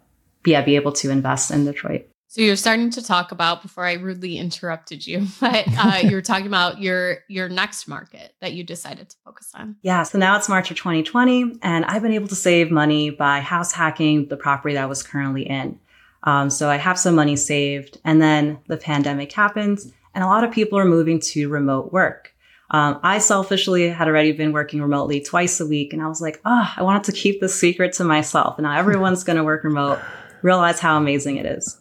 yeah, 0.44 0.62
be 0.62 0.76
able 0.76 0.92
to 0.92 1.10
invest 1.10 1.50
in 1.50 1.64
Detroit. 1.64 2.06
So 2.32 2.40
you're 2.40 2.56
starting 2.56 2.88
to 2.92 3.02
talk 3.02 3.30
about 3.30 3.60
before 3.60 3.84
I 3.84 3.92
rudely 3.92 4.38
interrupted 4.38 5.06
you, 5.06 5.26
but 5.40 5.66
uh, 5.76 5.98
you 6.02 6.12
were 6.12 6.22
talking 6.22 6.46
about 6.46 6.80
your 6.80 7.18
your 7.28 7.50
next 7.50 7.86
market 7.86 8.34
that 8.40 8.54
you 8.54 8.64
decided 8.64 9.10
to 9.10 9.16
focus 9.22 9.50
on. 9.54 9.76
Yeah, 9.82 10.02
so 10.04 10.16
now 10.18 10.38
it's 10.38 10.48
March 10.48 10.70
of 10.70 10.78
2020, 10.78 11.58
and 11.60 11.84
I've 11.84 12.00
been 12.00 12.14
able 12.14 12.28
to 12.28 12.34
save 12.34 12.70
money 12.70 13.10
by 13.10 13.40
house 13.40 13.70
hacking 13.72 14.28
the 14.28 14.38
property 14.38 14.76
that 14.76 14.84
I 14.84 14.86
was 14.86 15.02
currently 15.02 15.42
in. 15.42 15.78
Um, 16.22 16.48
so 16.48 16.70
I 16.70 16.76
have 16.76 16.98
some 16.98 17.14
money 17.14 17.36
saved, 17.36 18.00
and 18.02 18.22
then 18.22 18.58
the 18.66 18.78
pandemic 18.78 19.30
happens, 19.30 19.92
and 20.14 20.24
a 20.24 20.26
lot 20.26 20.42
of 20.42 20.50
people 20.50 20.78
are 20.78 20.86
moving 20.86 21.20
to 21.20 21.50
remote 21.50 21.92
work. 21.92 22.34
Um, 22.70 22.98
I 23.02 23.18
selfishly 23.18 23.90
had 23.90 24.08
already 24.08 24.32
been 24.32 24.52
working 24.52 24.80
remotely 24.80 25.20
twice 25.20 25.60
a 25.60 25.66
week, 25.66 25.92
and 25.92 26.00
I 26.00 26.08
was 26.08 26.22
like, 26.22 26.40
oh, 26.46 26.72
I 26.78 26.82
wanted 26.82 27.04
to 27.04 27.12
keep 27.12 27.42
this 27.42 27.60
secret 27.60 27.92
to 27.94 28.04
myself. 28.04 28.56
And 28.56 28.64
now 28.64 28.78
everyone's 28.78 29.22
going 29.22 29.36
to 29.36 29.44
work 29.44 29.64
remote. 29.64 29.98
Realize 30.40 30.80
how 30.80 30.96
amazing 30.96 31.36
it 31.36 31.44
is. 31.44 31.78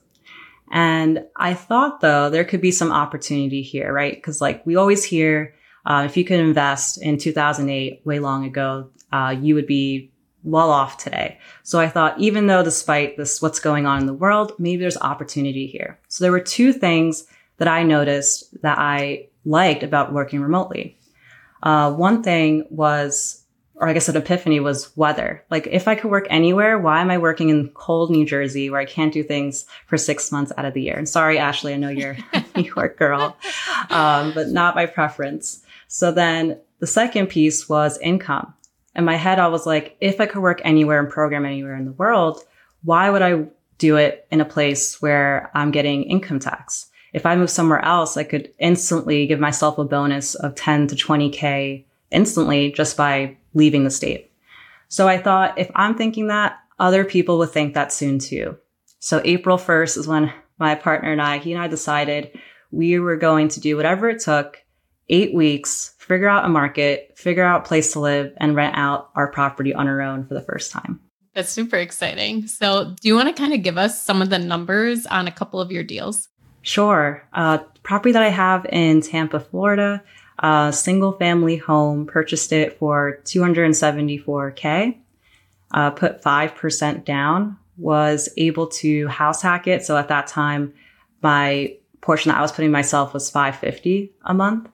And 0.72 1.26
I 1.36 1.54
thought 1.54 2.02
though 2.02 2.30
there 2.30 2.46
could 2.46 2.62
be 2.62 2.72
some 2.72 2.92
opportunity 2.92 3.62
here, 3.62 3.92
right? 3.92 4.16
Because 4.16 4.42
like 4.42 4.66
we 4.66 4.76
always 4.76 5.04
hear, 5.04 5.54
uh, 5.86 6.04
if 6.06 6.16
you 6.16 6.24
could 6.24 6.40
invest 6.40 7.02
in 7.02 7.18
2008, 7.18 8.02
way 8.06 8.20
long 8.20 8.46
ago, 8.46 8.90
uh, 9.12 9.36
you 9.40 9.56
would 9.56 9.68
be 9.68 10.12
well 10.44 10.72
off 10.72 10.98
today. 10.98 11.38
So 11.64 11.80
I 11.80 11.88
thought, 11.88 12.20
even 12.20 12.48
though 12.48 12.64
despite 12.64 13.18
this, 13.18 13.42
what's 13.42 13.60
going 13.60 13.86
on 13.86 14.00
in 14.00 14.06
the 14.08 14.14
world, 14.14 14.54
maybe 14.58 14.82
there's 14.82 14.98
opportunity 14.98 15.68
here. 15.68 16.00
So 16.08 16.24
there 16.24 16.32
were 16.32 16.40
two 16.40 16.74
things 16.74 17.26
that 17.58 17.68
I 17.68 17.84
noticed 17.84 18.62
that 18.62 18.80
I 18.80 19.28
liked 19.46 19.84
about 19.84 20.14
working 20.14 20.42
remotely. 20.42 20.98
Uh, 21.62 21.94
one 21.94 22.24
thing 22.24 22.66
was 22.70 23.41
or 23.82 23.88
I 23.88 23.94
guess 23.94 24.08
an 24.08 24.16
epiphany 24.16 24.60
was 24.60 24.96
weather. 24.96 25.44
Like 25.50 25.68
if 25.72 25.88
I 25.88 25.96
could 25.96 26.12
work 26.12 26.28
anywhere, 26.30 26.78
why 26.78 27.02
am 27.02 27.10
I 27.10 27.18
working 27.18 27.50
in 27.50 27.70
cold 27.70 28.12
New 28.12 28.28
Jersey 28.28 28.70
where 28.70 28.80
I 28.80 28.86
can't 28.86 29.12
do 29.12 29.24
things 29.24 29.66
for 29.88 29.98
six 29.98 30.32
months 30.32 30.52
out 30.56 30.66
of 30.66 30.76
the 30.76 30.84
year? 30.84 30.96
And 30.96 31.10
sorry, 31.10 31.40
Ashley, 31.40 31.74
I 31.74 31.78
know 31.78 31.90
you're 31.90 32.16
a 32.34 32.46
New 32.56 32.72
York 32.76 33.00
girl, 33.00 33.36
um, 33.90 34.34
but 34.36 34.50
not 34.50 34.76
my 34.76 34.86
preference. 34.86 35.64
So 35.88 36.12
then 36.12 36.60
the 36.78 36.86
second 36.86 37.28
piece 37.28 37.68
was 37.68 37.98
income. 37.98 38.54
In 38.96 39.04
my 39.04 39.16
head, 39.16 39.40
I 39.40 39.48
was 39.48 39.66
like, 39.66 39.98
if 40.00 40.22
I 40.22 40.28
could 40.28 40.44
work 40.44 40.62
anywhere 40.64 41.00
and 41.00 41.10
program 41.10 41.44
anywhere 41.44 41.76
in 41.76 41.86
the 41.86 41.92
world, 41.94 42.40
why 42.84 43.10
would 43.10 43.24
I 43.24 43.46
do 43.80 43.96
it 43.96 44.28
in 44.30 44.42
a 44.42 44.46
place 44.46 45.02
where 45.02 45.50
I'm 45.56 45.72
getting 45.72 46.04
income 46.04 46.40
tax? 46.40 46.86
If 47.14 47.26
I 47.26 47.36
move 47.36 47.50
somewhere 47.50 47.84
else, 47.84 48.16
I 48.16 48.26
could 48.26 48.54
instantly 48.60 49.26
give 49.26 49.40
myself 49.40 49.80
a 49.80 49.86
bonus 49.86 50.36
of 50.36 50.54
10 50.54 50.88
to 50.88 50.96
20K 50.96 51.84
instantly 52.12 52.72
just 52.72 52.96
by 52.96 53.38
leaving 53.54 53.84
the 53.84 53.92
state. 53.92 54.32
So 54.88 55.08
I 55.08 55.18
thought 55.18 55.58
if 55.58 55.72
I'm 55.76 55.96
thinking 55.96 56.28
that, 56.28 56.60
other 56.80 57.06
people 57.06 57.38
would 57.38 57.52
think 57.52 57.74
that 57.74 57.94
soon 57.94 58.20
too. 58.20 58.58
So 59.00 59.22
April 59.24 59.58
1st 59.58 59.98
is 59.98 60.08
when 60.08 60.34
my 60.58 60.76
partner 60.76 61.12
and 61.12 61.22
I, 61.22 61.38
he 61.38 61.54
and 61.54 61.62
I 61.62 61.68
decided 61.68 62.38
we 62.72 63.00
were 63.00 63.18
going 63.18 63.50
to 63.50 63.60
do 63.60 63.78
whatever 63.78 64.10
it 64.10 64.22
took, 64.22 64.58
eight 65.10 65.34
weeks, 65.34 65.96
figure 66.00 66.28
out 66.28 66.46
a 66.46 66.50
market, 66.50 67.18
figure 67.18 67.44
out 67.44 67.62
a 67.62 67.68
place 67.68 67.94
to 67.94 68.00
live, 68.00 68.34
and 68.38 68.56
rent 68.56 68.78
out 68.78 69.12
our 69.16 69.32
property 69.32 69.74
on 69.74 69.88
our 69.88 70.02
own 70.02 70.26
for 70.26 70.34
the 70.34 70.42
first 70.42 70.72
time. 70.72 71.00
That's 71.34 71.50
super 71.50 71.78
exciting. 71.78 72.48
So, 72.48 72.96
do 73.00 73.08
you 73.08 73.16
want 73.16 73.30
to 73.30 73.42
kind 73.42 73.54
of 73.54 73.64
give 73.64 73.78
us 73.78 74.02
some 74.02 74.22
of 74.22 74.30
the 74.30 74.40
numbers 74.40 75.06
on 75.06 75.28
a 75.28 75.32
couple 75.32 75.62
of 75.62 75.72
your 75.72 75.84
deals? 75.84 76.28
Sure. 76.62 77.28
Uh, 77.34 77.60
property 77.84 78.12
that 78.12 78.24
I 78.24 78.30
have 78.30 78.66
in 78.66 79.02
Tampa, 79.02 79.40
Florida, 79.40 80.04
a 80.42 80.72
single 80.74 81.14
family 81.14 81.58
home, 81.58 82.06
purchased 82.06 82.52
it 82.52 82.78
for 82.78 83.20
274K, 83.26 84.98
uh, 85.72 85.92
put 85.92 86.22
5% 86.22 87.06
down, 87.06 87.58
was 87.78 88.30
able 88.38 88.68
to 88.68 89.08
house 89.08 89.42
hack 89.42 89.68
it. 89.68 89.86
So 89.86 89.98
at 89.98 90.08
that 90.10 90.28
time, 90.28 90.74
my 91.22 91.76
portion 92.02 92.30
that 92.30 92.38
I 92.38 92.42
was 92.42 92.52
putting 92.52 92.72
myself 92.72 93.14
was 93.14 93.30
550 93.30 94.12
a 94.26 94.34
month. 94.34 94.70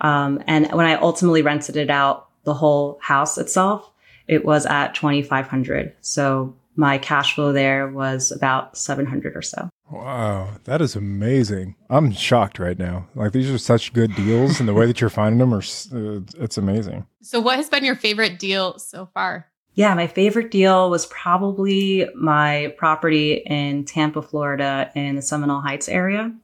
Um, 0.00 0.42
and 0.46 0.70
when 0.72 0.86
I 0.86 0.94
ultimately 0.94 1.42
rented 1.42 1.76
it 1.76 1.90
out 1.90 2.28
the 2.44 2.54
whole 2.54 2.98
house 3.00 3.38
itself, 3.38 3.90
it 4.28 4.44
was 4.44 4.66
at 4.66 4.94
2,500. 4.94 5.94
So 6.00 6.54
my 6.76 6.98
cash 6.98 7.34
flow 7.34 7.52
there 7.52 7.88
was 7.88 8.30
about 8.30 8.76
700 8.76 9.34
or 9.36 9.42
so. 9.42 9.70
Wow, 9.90 10.56
that 10.64 10.80
is 10.80 10.96
amazing. 10.96 11.76
I'm 11.88 12.12
shocked 12.12 12.58
right 12.58 12.78
now. 12.78 13.06
Like 13.14 13.32
these 13.32 13.50
are 13.50 13.58
such 13.58 13.92
good 13.92 14.14
deals, 14.16 14.58
and 14.58 14.68
the 14.68 14.74
way 14.74 14.86
that 14.86 15.00
you're 15.00 15.10
finding 15.10 15.38
them 15.38 15.54
are 15.54 15.58
uh, 15.58 16.20
it's 16.38 16.58
amazing. 16.58 17.06
So, 17.22 17.40
what 17.40 17.56
has 17.56 17.68
been 17.68 17.84
your 17.84 17.94
favorite 17.94 18.38
deal 18.38 18.78
so 18.78 19.06
far? 19.14 19.46
Yeah, 19.74 19.94
my 19.94 20.06
favorite 20.06 20.50
deal 20.50 20.88
was 20.88 21.06
probably 21.06 22.08
my 22.14 22.74
property 22.78 23.34
in 23.34 23.84
Tampa, 23.84 24.22
Florida, 24.22 24.90
in 24.94 25.16
the 25.16 25.22
Seminole 25.22 25.60
Heights 25.60 25.88
area. 25.88 26.34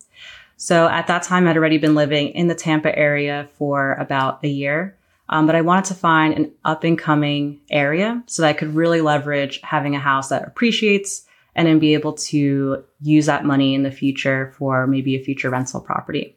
So 0.58 0.86
at 0.86 1.08
that 1.08 1.24
time, 1.24 1.48
I'd 1.48 1.56
already 1.56 1.78
been 1.78 1.96
living 1.96 2.28
in 2.28 2.46
the 2.46 2.54
Tampa 2.54 2.96
area 2.96 3.48
for 3.54 3.94
about 3.94 4.44
a 4.44 4.48
year. 4.48 4.96
Um, 5.28 5.46
but 5.46 5.56
I 5.56 5.62
wanted 5.62 5.86
to 5.86 5.94
find 5.94 6.34
an 6.34 6.52
up 6.64 6.84
and 6.84 6.96
coming 6.98 7.60
area 7.70 8.22
so 8.26 8.42
that 8.42 8.48
I 8.48 8.52
could 8.52 8.74
really 8.74 9.00
leverage 9.00 9.60
having 9.62 9.96
a 9.96 9.98
house 9.98 10.28
that 10.28 10.46
appreciates 10.46 11.26
and 11.54 11.68
then 11.68 11.78
be 11.78 11.94
able 11.94 12.14
to 12.14 12.84
use 13.00 13.26
that 13.26 13.44
money 13.44 13.74
in 13.74 13.82
the 13.82 13.90
future 13.90 14.54
for 14.56 14.86
maybe 14.86 15.16
a 15.16 15.22
future 15.22 15.50
rental 15.50 15.80
property. 15.80 16.36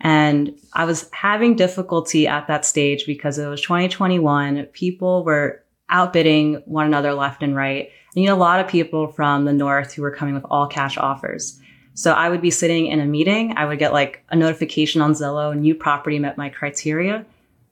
And 0.00 0.58
I 0.74 0.84
was 0.84 1.08
having 1.12 1.56
difficulty 1.56 2.26
at 2.26 2.46
that 2.48 2.66
stage 2.66 3.06
because 3.06 3.38
it 3.38 3.46
was 3.46 3.62
2021. 3.62 4.66
People 4.66 5.24
were 5.24 5.62
outbidding 5.88 6.62
one 6.66 6.86
another 6.86 7.14
left 7.14 7.42
and 7.42 7.56
right. 7.56 7.90
And 8.14 8.22
you 8.22 8.28
know, 8.28 8.34
a 8.34 8.36
lot 8.36 8.60
of 8.60 8.68
people 8.68 9.08
from 9.08 9.44
the 9.44 9.52
north 9.52 9.94
who 9.94 10.02
were 10.02 10.10
coming 10.10 10.34
with 10.34 10.44
all 10.50 10.66
cash 10.66 10.98
offers. 10.98 11.58
So 11.94 12.12
I 12.12 12.28
would 12.28 12.42
be 12.42 12.50
sitting 12.50 12.88
in 12.88 13.00
a 13.00 13.06
meeting. 13.06 13.54
I 13.56 13.64
would 13.64 13.78
get 13.78 13.92
like 13.92 14.24
a 14.28 14.36
notification 14.36 15.00
on 15.00 15.12
Zillow, 15.12 15.56
new 15.56 15.74
property 15.74 16.18
met 16.18 16.36
my 16.36 16.48
criteria. 16.48 17.24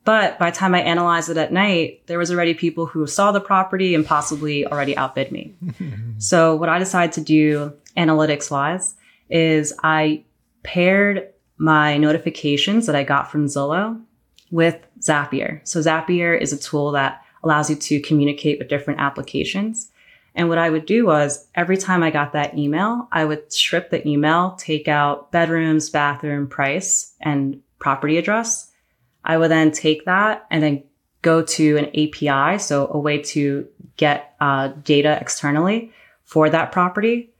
But 0.05 0.39
by 0.39 0.51
the 0.51 0.57
time 0.57 0.75
I 0.75 0.81
analyzed 0.81 1.31
it 1.31 1.37
at 1.37 1.53
night, 1.53 2.03
there 2.07 2.19
was 2.19 2.31
already 2.31 2.55
people 2.55 2.87
who 2.87 3.07
saw 3.07 3.31
the 3.31 3.41
property 3.41 3.95
and 3.95 4.05
possibly 4.05 4.67
already 4.67 4.97
outbid 4.97 5.31
me. 5.31 5.55
so 6.19 6.57
what 6.57 6.69
I 6.69 6.79
decided 6.79 7.13
to 7.15 7.21
do 7.21 7.73
analytics 7.97 8.51
wise 8.51 8.95
is 9.31 9.73
I 9.83 10.25
paired 10.65 11.29
my 11.57 11.97
notifications 11.99 12.87
that 12.87 12.97
I 12.97 13.05
got 13.05 13.31
from 13.31 13.47
Zillow 13.47 14.01
with 14.51 14.77
Zapier. 15.01 15.61
So 15.67 15.81
Zapier 15.81 16.39
is 16.39 16.53
a 16.53 16.59
tool 16.59 16.93
that 16.93 17.23
allows 17.45 17.71
you 17.71 17.77
to 17.77 18.01
communicate 18.01 18.59
with 18.59 18.69
different 18.69 19.01
applications. 19.01 19.91
And 20.35 20.49
what 20.49 20.59
I 20.59 20.71
would 20.71 20.87
do 20.87 21.07
was 21.07 21.47
every 21.55 21.77
time 21.77 22.03
I 22.03 22.11
got 22.11 22.33
that 22.33 22.57
email, 22.57 23.07
I 23.13 23.25
would 23.25 23.53
strip 23.53 23.91
the 23.91 24.07
email, 24.07 24.57
take 24.59 24.89
out 24.89 25.31
bedrooms, 25.31 25.91
bathroom, 25.91 26.49
price, 26.49 27.15
and 27.21 27.61
property 27.79 28.17
address 28.17 28.72
I 29.25 29.37
would 29.37 29.51
then 29.51 29.71
take 29.71 30.05
that 30.05 30.47
and 30.51 30.63
then 30.63 30.85
go 31.23 31.43
to 31.43 31.77
an 31.77 31.87
API, 31.89 32.59
so 32.59 32.89
a 32.93 32.99
way 32.99 33.19
to 33.23 33.67
get 33.97 34.35
uh, 34.41 34.69
data 34.83 35.17
externally 35.21 35.93
for 36.25 36.51
that 36.51 36.73
property. 36.73 37.31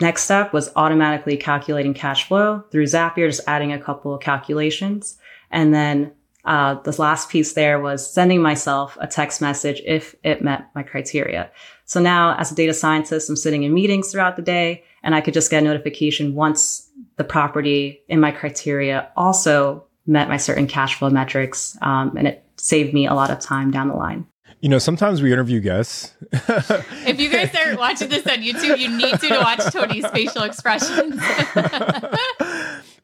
Next 0.00 0.24
step 0.24 0.52
was 0.52 0.70
automatically 0.76 1.36
calculating 1.36 1.94
cash 1.94 2.26
flow 2.26 2.64
through 2.70 2.84
Zapier, 2.84 3.28
just 3.28 3.40
adding 3.46 3.72
a 3.72 3.80
couple 3.80 4.14
of 4.14 4.20
calculations. 4.20 5.18
And 5.50 5.74
then 5.74 6.12
uh, 6.44 6.74
the 6.82 6.98
last 7.00 7.30
piece 7.30 7.52
there 7.52 7.80
was 7.80 8.08
sending 8.08 8.40
myself 8.40 8.96
a 9.00 9.06
text 9.06 9.40
message 9.40 9.82
if 9.84 10.14
it 10.22 10.42
met 10.42 10.68
my 10.74 10.82
criteria. 10.82 11.50
So 11.84 12.00
now, 12.00 12.36
as 12.36 12.52
a 12.52 12.54
data 12.54 12.74
scientist, 12.74 13.28
I'm 13.28 13.36
sitting 13.36 13.64
in 13.64 13.74
meetings 13.74 14.10
throughout 14.10 14.36
the 14.36 14.42
day, 14.42 14.84
and 15.02 15.14
I 15.14 15.20
could 15.20 15.34
just 15.34 15.50
get 15.50 15.62
a 15.62 15.66
notification 15.66 16.34
once 16.34 16.88
the 17.16 17.24
property 17.24 18.02
in 18.08 18.20
my 18.20 18.30
criteria 18.30 19.10
also 19.16 19.84
met 20.08 20.28
my 20.28 20.36
certain 20.36 20.66
cash 20.66 20.98
flow 20.98 21.10
metrics. 21.10 21.76
Um, 21.82 22.16
and 22.16 22.26
it 22.26 22.44
saved 22.56 22.92
me 22.94 23.06
a 23.06 23.14
lot 23.14 23.30
of 23.30 23.38
time 23.38 23.70
down 23.70 23.88
the 23.88 23.94
line. 23.94 24.26
You 24.60 24.68
know, 24.68 24.78
sometimes 24.78 25.22
we 25.22 25.32
interview 25.32 25.60
guests. 25.60 26.14
if 26.32 27.20
you 27.20 27.30
guys 27.30 27.54
are 27.54 27.76
watching 27.78 28.08
this 28.08 28.26
on 28.26 28.38
YouTube, 28.38 28.78
you 28.78 28.88
need 28.96 29.20
to, 29.20 29.28
to 29.28 29.38
watch 29.38 29.72
Tony's 29.72 30.06
facial 30.08 30.42
expressions. 30.42 31.20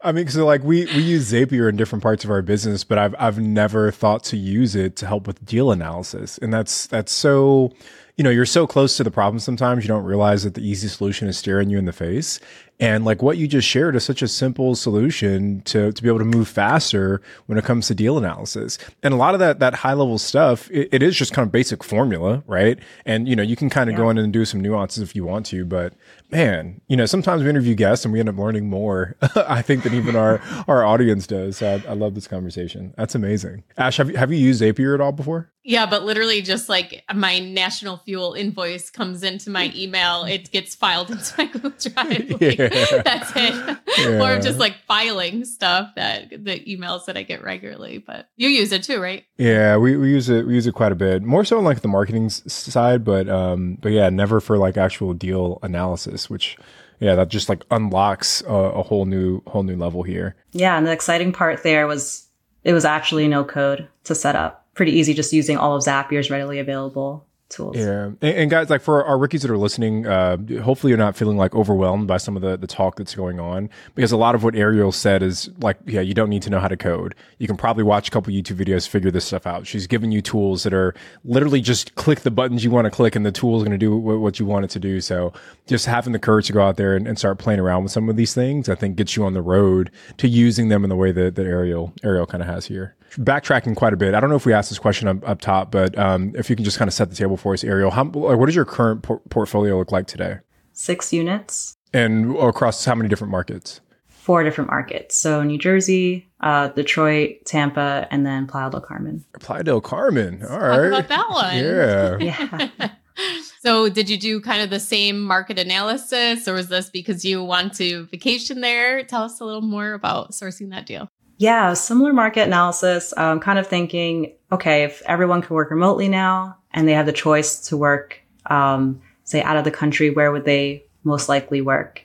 I 0.05 0.12
mean, 0.12 0.26
so 0.28 0.44
like 0.44 0.64
we 0.64 0.86
we 0.86 1.00
use 1.00 1.32
Zapier 1.32 1.68
in 1.68 1.76
different 1.76 2.02
parts 2.02 2.24
of 2.24 2.30
our 2.30 2.42
business, 2.42 2.82
but 2.82 2.98
I've 2.98 3.14
I've 3.18 3.38
never 3.38 3.92
thought 3.92 4.24
to 4.24 4.36
use 4.36 4.74
it 4.74 4.96
to 4.96 5.07
help 5.07 5.26
with 5.26 5.44
deal 5.46 5.70
analysis, 5.70 6.38
and 6.38 6.52
that's 6.52 6.88
that's 6.88 7.12
so 7.12 7.72
you 8.17 8.23
know, 8.23 8.31
you're 8.31 8.47
so 8.47 8.67
close 8.67 8.97
to 8.97 9.05
the 9.05 9.11
problem 9.11 9.41
sometimes 9.41 9.83
you 9.83 9.89
don't 9.89 10.05
realize 10.05 10.45
that 10.45 10.55
the 10.55 10.67
easy 10.67 10.87
solution 10.87 11.27
is 11.27 11.37
staring 11.37 11.69
you 11.69 11.79
in 11.79 11.85
the 11.85 11.93
face. 11.93 12.39
And 12.81 13.05
like 13.05 13.23
what 13.23 13.39
you 13.39 13.47
just 13.47 13.67
shared 13.69 13.97
is 13.97 14.05
such 14.05 14.23
a 14.23 14.29
simple 14.29 14.75
solution 14.75 15.62
to, 15.62 15.93
to 15.93 16.03
be 16.03 16.09
able 16.09 16.19
to 16.19 16.25
move 16.25 16.49
faster 16.49 17.21
when 17.47 17.57
it 17.59 17.65
comes 17.65 17.87
to 17.89 17.95
deal 17.95 18.19
analysis. 18.19 18.79
And 19.03 19.15
a 19.15 19.17
lot 19.17 19.35
of 19.35 19.41
that, 19.41 19.59
that 19.61 19.75
high 19.75 19.95
level 19.95 20.19
stuff, 20.19 20.71
it, 20.71 20.89
it 20.93 21.03
is 21.03 21.17
just 21.17 21.33
kind 21.33 21.47
of 21.47 21.53
basic 21.53 21.83
formula, 21.83 22.43
right? 22.47 22.79
And, 23.05 23.29
you 23.29 23.35
know, 23.37 23.43
you 23.43 23.57
can 23.57 23.71
kind 23.71 23.91
of 23.91 23.95
yeah. 23.95 23.99
go 23.99 24.11
in 24.11 24.19
and 24.19 24.33
do 24.33 24.45
some 24.45 24.61
nuances 24.61 25.03
if 25.03 25.17
you 25.17 25.25
want 25.25 25.47
to, 25.47 25.65
but 25.65 25.95
man, 26.31 26.81
you 26.89 26.97
know, 26.97 27.07
sometimes 27.07 27.43
we 27.43 27.51
interview 27.51 27.75
guests 27.75 28.05
and 28.05 28.12
we 28.12 28.21
end 28.21 28.29
up 28.29 28.39
learning 28.39 28.69
more, 28.69 29.17
I 29.37 29.62
think, 29.62 29.83
than 29.83 29.95
even 29.95 30.17
our, 30.17 30.41
our 30.69 30.85
audience 30.85 31.27
does. 31.27 31.59
So 31.59 31.81
I, 31.87 31.91
I 31.91 31.95
love 31.95 32.15
this 32.15 32.29
conversation. 32.29 32.95
That's 32.97 33.15
amazing. 33.15 33.65
Ash, 33.77 33.97
have 33.97 34.11
you, 34.11 34.17
have 34.17 34.33
you 34.33 34.39
used 34.39 34.62
Zapier 34.62 34.95
at 34.95 35.01
all 35.01 35.12
before? 35.12 35.53
Yeah, 35.67 35.87
but 35.87 36.05
literally 36.05 36.43
just 36.43 36.69
like 36.69 37.03
my 37.15 37.39
national 37.39 37.97
fuel 37.97 38.35
invoice 38.35 38.91
comes 38.91 39.23
into 39.23 39.49
my 39.49 39.73
email, 39.75 40.25
it 40.25 40.51
gets 40.51 40.75
filed 40.75 41.11
into 41.11 41.35
my 41.39 41.47
Google 41.47 41.71
Drive. 41.71 42.31
Like, 42.35 42.59
yeah. 42.59 43.03
That's 43.03 43.33
it. 43.35 43.79
Yeah. 43.99 44.23
or 44.23 44.41
just 44.41 44.59
like 44.59 44.77
filing 44.87 45.45
stuff 45.45 45.91
that 45.97 46.31
the 46.31 46.61
emails 46.61 47.07
that 47.07 47.17
I 47.17 47.23
get 47.23 47.43
regularly. 47.43 47.99
But 47.99 48.29
you 48.37 48.49
use 48.49 48.73
it 48.73 48.83
too, 48.83 49.01
right? 49.01 49.25
Yeah, 49.39 49.77
we, 49.77 49.97
we 49.97 50.11
use 50.11 50.29
it. 50.29 50.47
We 50.47 50.55
use 50.55 50.67
it 50.67 50.75
quite 50.75 50.93
a 50.93 50.97
bit. 50.97 51.23
More 51.23 51.45
so 51.45 51.59
on 51.59 51.65
like 51.65 51.81
the 51.81 51.89
marketing 51.89 52.29
side, 52.29 53.05
but 53.05 53.29
um, 53.29 53.79
but 53.81 53.93
yeah, 53.93 54.11
never 54.11 54.41
for 54.41 54.59
like 54.59 54.77
actual 54.77 55.15
deal 55.15 55.59
analysis, 55.62 56.29
which 56.29 56.59
yeah, 57.01 57.15
that 57.15 57.29
just 57.29 57.49
like 57.49 57.65
unlocks 57.71 58.43
a, 58.43 58.53
a 58.53 58.83
whole 58.83 59.07
new 59.07 59.43
whole 59.47 59.62
new 59.62 59.77
level 59.77 60.03
here. 60.03 60.37
Yeah, 60.53 60.77
and 60.77 60.87
the 60.87 60.93
exciting 60.93 61.33
part 61.33 61.62
there 61.62 61.87
was 61.87 62.27
it 62.65 62.73
was 62.73 62.85
actually 62.85 63.29
no 63.29 63.45
code 63.45 63.89
to 64.05 64.15
set 64.15 64.37
up 64.37 64.64
pretty 64.75 64.93
easy 64.93 65.14
just 65.14 65.33
using 65.33 65.57
all 65.57 65.77
of 65.77 65.83
Zapier's 65.83 66.31
readily 66.31 66.59
available 66.59 67.27
tools. 67.49 67.77
Yeah. 67.77 68.07
And, 68.07 68.22
and, 68.22 68.51
guys, 68.51 68.70
like 68.70 68.81
for 68.81 69.05
our 69.05 69.18
rookies 69.18 69.43
that 69.43 69.51
are 69.51 69.59
listening, 69.59 70.07
uh, 70.07 70.37
hopefully 70.62 70.91
you're 70.91 70.99
not 70.99 71.16
feeling 71.16 71.37
like 71.37 71.55
overwhelmed 71.55 72.07
by 72.07 72.16
some 72.16 72.37
of 72.37 72.43
the, 72.43 72.57
the 72.57 72.66
talk 72.66 72.97
that's 72.97 73.14
going 73.14 73.39
on 73.39 73.70
because 73.95 74.12
a 74.12 74.16
lot 74.16 74.35
of 74.35 74.43
what 74.43 74.55
Ariel 74.55 74.93
said 74.93 75.22
is 75.22 75.51
like, 75.61 75.79
yeah, 75.87 76.01
you 76.01 76.14
don't 76.14 76.29
need 76.29 76.43
to 76.43 76.51
know 76.51 76.59
how 76.59 76.68
to 76.68 76.77
code. 76.77 77.14
You 77.39 77.47
can 77.47 77.57
probably 77.57 77.85
watch 77.85 78.09
a 78.09 78.11
couple 78.11 78.33
YouTube 78.33 78.57
videos, 78.57 78.89
figure 78.89 79.11
this 79.11 79.25
stuff 79.25 79.47
out. 79.47 79.66
She's 79.66 79.87
giving 79.87 80.11
you 80.11 80.20
tools 80.20 80.62
that 80.64 80.75
are 80.75 80.95
literally 81.25 81.61
just 81.61 81.95
click 81.95 82.20
the 82.20 82.31
buttons 82.31 82.64
you 82.64 82.70
want 82.70 82.87
to 82.87 82.91
click 82.91 83.14
and 83.14 83.25
the 83.25 83.33
tool 83.33 83.57
is 83.57 83.62
going 83.62 83.79
to 83.79 83.79
do 83.79 83.97
what 83.97 84.39
you 84.39 84.47
want 84.47 84.64
it 84.64 84.70
to 84.72 84.81
do. 84.81 85.01
So 85.01 85.33
just 85.66 85.87
having 85.87 86.12
the 86.12 86.18
courage 86.18 86.47
to 86.47 86.53
go 86.53 86.62
out 86.62 86.77
there 86.77 86.97
and, 86.97 87.07
and, 87.07 87.18
start 87.18 87.39
playing 87.39 87.61
around 87.61 87.85
with 87.85 87.93
some 87.93 88.09
of 88.09 88.16
these 88.16 88.35
things, 88.35 88.68
I 88.68 88.75
think 88.75 88.97
gets 88.97 89.16
you 89.16 89.25
on 89.25 89.35
the 89.35 89.41
road 89.41 89.91
to 90.18 90.29
using 90.29 90.68
them 90.68 90.83
in 90.83 90.91
the 90.91 90.97
way 90.97 91.12
that, 91.12 91.37
that 91.37 91.47
Ariel, 91.47 91.93
Ariel 92.03 92.27
kind 92.27 92.43
of 92.43 92.49
has 92.49 92.66
here 92.66 92.97
backtracking 93.17 93.77
quite 93.77 93.93
a 93.93 93.97
bit. 93.97 94.15
I 94.15 94.21
don't 94.21 94.31
know 94.31 94.37
if 94.37 94.47
we 94.47 94.53
asked 94.53 94.71
this 94.71 94.79
question 94.79 95.09
up, 95.09 95.29
up 95.29 95.41
top, 95.41 95.71
but 95.71 95.97
um, 95.99 96.33
if 96.37 96.51
you 96.51 96.57
can 96.57 96.65
just 96.65 96.79
kind 96.79 96.89
of 96.89 96.95
set 96.95 97.11
the 97.11 97.17
table 97.17 97.37
for 97.37 97.53
us, 97.53 97.65
Ariel, 97.65 97.91
how, 97.91 98.05
what 98.05 98.47
does 98.47 98.55
your 98.55 98.65
current 98.65 99.03
por- 99.03 99.21
portfolio 99.31 99.79
look 99.79 99.93
like 99.93 100.07
today? 100.07 100.39
Six 100.73 101.12
units. 101.12 101.77
And 101.93 102.37
across 102.37 102.85
how 102.85 102.95
many 102.95 103.09
different 103.09 103.31
markets? 103.31 103.81
Four 104.09 104.43
different 104.43 104.71
markets. 104.71 105.17
So 105.17 105.43
New 105.43 105.59
Jersey, 105.59 106.29
uh, 106.41 106.69
Detroit, 106.69 107.45
Tampa, 107.45 108.09
and 108.11 108.25
then 108.25 108.47
Playa 108.47 108.71
del 108.71 108.81
Carmen. 108.81 109.25
Playa 109.39 109.62
del 109.62 109.81
Carmen. 109.81 110.43
All 110.45 110.59
right. 110.59 110.87
about 110.87 111.09
that 111.09 111.31
one. 111.31 111.57
Yeah. 111.57 112.17
yeah. 112.19 112.89
so 113.61 113.89
did 113.89 114.09
you 114.09 114.17
do 114.17 114.41
kind 114.41 114.62
of 114.62 114.71
the 114.71 114.81
same 114.81 115.23
market 115.23 115.59
analysis 115.59 116.49
or 116.49 116.55
was 116.55 116.69
this 116.69 116.91
because 116.91 117.25
you 117.25 117.45
want 117.45 117.75
to 117.75 118.07
vacation 118.07 118.61
there? 118.61 119.05
Tell 119.05 119.23
us 119.23 119.41
a 119.41 119.45
little 119.45 119.62
more 119.62 119.93
about 119.93 120.33
sourcing 120.33 120.71
that 120.71 120.87
deal. 120.87 121.09
Yeah, 121.37 121.74
similar 121.74 122.12
market 122.12 122.43
analysis. 122.43 123.12
I'm 123.16 123.41
kind 123.41 123.59
of 123.59 123.66
thinking, 123.66 124.32
okay, 124.53 124.85
if 124.85 125.03
everyone 125.03 125.43
can 125.43 125.55
work 125.55 125.70
remotely 125.70 126.09
now 126.09 126.59
and 126.72 126.87
they 126.87 126.93
have 126.93 127.07
the 127.07 127.12
choice 127.12 127.68
to 127.68 127.76
work, 127.76 128.20
um, 128.47 129.03
say, 129.24 129.43
out 129.43 129.57
of 129.57 129.64
the 129.64 129.70
country, 129.70 130.11
where 130.11 130.30
would 130.30 130.45
they 130.45 130.85
most 131.03 131.28
likely 131.28 131.61
work? 131.61 132.03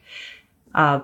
Uh, 0.73 1.01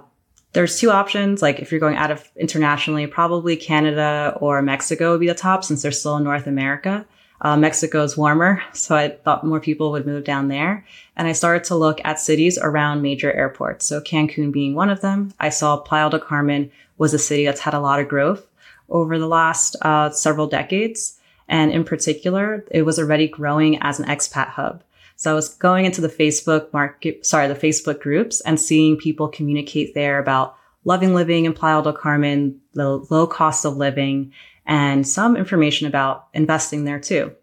there's 0.53 0.80
two 0.80 0.89
options. 0.89 1.41
Like 1.41 1.59
if 1.59 1.71
you're 1.71 1.80
going 1.82 1.97
out 1.97 2.11
of 2.11 2.28
internationally, 2.36 3.05
probably 3.07 3.57
Canada 3.57 4.38
or 4.39 4.61
Mexico 4.61 5.11
would 5.11 5.19
be 5.19 5.28
the 5.28 5.34
top 5.36 5.63
since 5.63 5.82
they're 5.82 5.91
still 5.91 6.17
in 6.17 6.23
North 6.23 6.47
America. 6.47 7.05
Uh, 7.41 7.57
Mexico 7.57 8.03
is 8.03 8.17
warmer, 8.17 8.61
so 8.73 8.95
I 8.95 9.09
thought 9.09 9.45
more 9.45 9.59
people 9.59 9.91
would 9.91 10.05
move 10.05 10.23
down 10.23 10.47
there. 10.47 10.86
And 11.15 11.27
I 11.27 11.33
started 11.33 11.65
to 11.65 11.75
look 11.75 11.99
at 12.03 12.19
cities 12.19 12.57
around 12.57 13.01
major 13.01 13.31
airports. 13.31 13.86
So 13.86 14.01
Cancun 14.01 14.51
being 14.51 14.73
one 14.73 14.89
of 14.89 15.01
them. 15.01 15.33
I 15.39 15.49
saw 15.49 15.77
Playa 15.77 16.09
del 16.09 16.19
Carmen 16.19 16.71
was 16.97 17.13
a 17.13 17.19
city 17.19 17.45
that's 17.45 17.61
had 17.61 17.73
a 17.73 17.79
lot 17.79 17.99
of 17.99 18.07
growth 18.07 18.47
over 18.89 19.17
the 19.19 19.27
last 19.27 19.75
uh, 19.81 20.09
several 20.11 20.47
decades. 20.47 21.19
And 21.47 21.71
in 21.71 21.83
particular, 21.83 22.65
it 22.71 22.83
was 22.83 22.97
already 22.97 23.27
growing 23.27 23.81
as 23.81 23.99
an 23.99 24.07
expat 24.07 24.49
hub. 24.49 24.83
So 25.15 25.31
I 25.31 25.36
was 25.36 25.49
going 25.49 25.86
into 25.86 26.01
the 26.01 26.09
Facebook 26.09 26.71
market, 26.73 27.25
sorry, 27.25 27.47
the 27.47 27.55
Facebook 27.55 28.01
groups 28.01 28.41
and 28.41 28.59
seeing 28.59 28.97
people 28.97 29.27
communicate 29.27 29.93
there 29.93 30.19
about 30.19 30.57
loving 30.83 31.13
living 31.13 31.45
in 31.45 31.53
Playa 31.53 31.83
del 31.83 31.93
Carmen, 31.93 32.59
the 32.73 32.97
low 33.09 33.27
cost 33.27 33.65
of 33.65 33.77
living. 33.77 34.33
And 34.66 35.07
some 35.07 35.36
information 35.36 35.88
about 35.88 36.28
investing 36.34 36.86
there 36.86 36.99
too. 36.99 37.34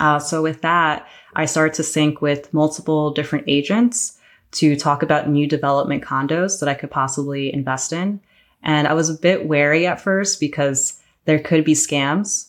Uh, 0.00 0.18
so 0.18 0.42
with 0.42 0.60
that, 0.62 1.08
I 1.34 1.46
started 1.46 1.74
to 1.74 1.82
sync 1.82 2.20
with 2.20 2.52
multiple 2.54 3.10
different 3.10 3.44
agents 3.48 4.18
to 4.52 4.76
talk 4.76 5.02
about 5.02 5.28
new 5.28 5.46
development 5.46 6.04
condos 6.04 6.60
that 6.60 6.68
I 6.68 6.74
could 6.74 6.90
possibly 6.90 7.52
invest 7.52 7.92
in. 7.92 8.20
And 8.62 8.86
I 8.88 8.94
was 8.94 9.10
a 9.10 9.14
bit 9.14 9.46
wary 9.46 9.86
at 9.86 10.00
first 10.00 10.40
because 10.40 11.00
there 11.24 11.38
could 11.38 11.64
be 11.64 11.74
scams 11.74 12.48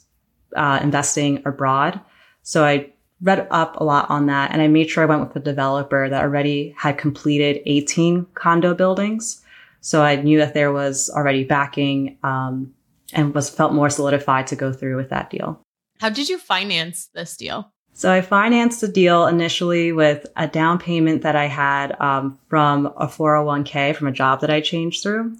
uh, 0.56 0.80
investing 0.82 1.42
abroad. 1.46 2.00
So 2.44 2.64
I 2.64 2.92
read 3.22 3.48
up 3.52 3.76
a 3.80 3.84
lot 3.84 4.10
on 4.10 4.28
that 4.28 4.52
and 4.52 4.62
I 4.62 4.68
made 4.68 4.90
sure 4.90 5.04
I 5.04 5.08
went 5.08 5.22
with 5.22 5.36
a 5.36 5.46
developer 5.46 6.08
that 6.08 6.24
already 6.24 6.74
had 6.78 6.98
completed 6.98 7.62
18 7.66 8.26
condo 8.34 8.74
buildings. 8.74 9.44
So 9.82 10.02
I 10.02 10.16
knew 10.16 10.38
that 10.40 10.54
there 10.54 10.72
was 10.72 11.10
already 11.10 11.44
backing 11.44 12.18
um, 12.24 12.74
and 13.14 13.34
was 13.34 13.50
felt 13.50 13.74
more 13.74 13.90
solidified 13.90 14.48
to 14.48 14.56
go 14.56 14.72
through 14.72 14.96
with 14.96 15.10
that 15.10 15.30
deal. 15.30 15.62
How 16.00 16.10
did 16.10 16.30
you 16.30 16.38
finance 16.38 17.10
this 17.14 17.36
deal? 17.36 17.72
So 17.94 18.12
I 18.12 18.22
financed 18.22 18.80
the 18.80 18.88
deal 18.88 19.28
initially 19.28 19.92
with 19.92 20.26
a 20.38 20.48
down 20.48 20.80
payment 20.80 21.22
that 21.24 21.36
I 21.36 21.48
had 21.48 22.00
um, 22.00 22.40
from 22.48 22.86
a 22.86 23.08
401k 23.08 23.96
from 23.96 24.08
a 24.08 24.12
job 24.14 24.40
that 24.42 24.50
I 24.50 24.62
changed 24.62 25.04
through, 25.04 25.36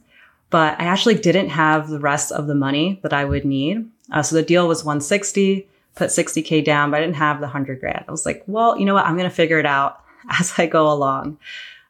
but 0.50 0.80
I 0.80 0.84
actually 0.84 1.16
didn't 1.16 1.50
have 1.50 1.88
the 1.88 2.00
rest 2.00 2.34
of 2.34 2.48
the 2.48 2.56
money 2.56 3.00
that 3.04 3.14
I 3.14 3.24
would 3.24 3.46
need. 3.46 3.90
Uh, 4.12 4.24
so 4.24 4.36
the 4.36 4.42
deal 4.42 4.68
was 4.68 4.84
160, 4.84 5.68
put 5.96 6.10
60k 6.10 6.66
down, 6.66 6.92
but 6.92 6.98
I 6.98 7.02
didn't 7.02 7.16
have 7.16 7.38
the 7.38 7.46
100 7.46 7.80
grand. 7.80 8.04
I 8.08 8.12
was 8.12 8.26
like, 8.26 8.44
well, 8.48 8.78
you 8.78 8.86
know 8.86 8.94
what? 8.94 9.06
I'm 9.06 9.16
going 9.16 9.30
to 9.30 9.36
figure 9.36 9.60
it 9.60 9.66
out 9.66 10.04
as 10.40 10.54
I 10.58 10.66
go 10.66 10.92
along. 10.92 11.38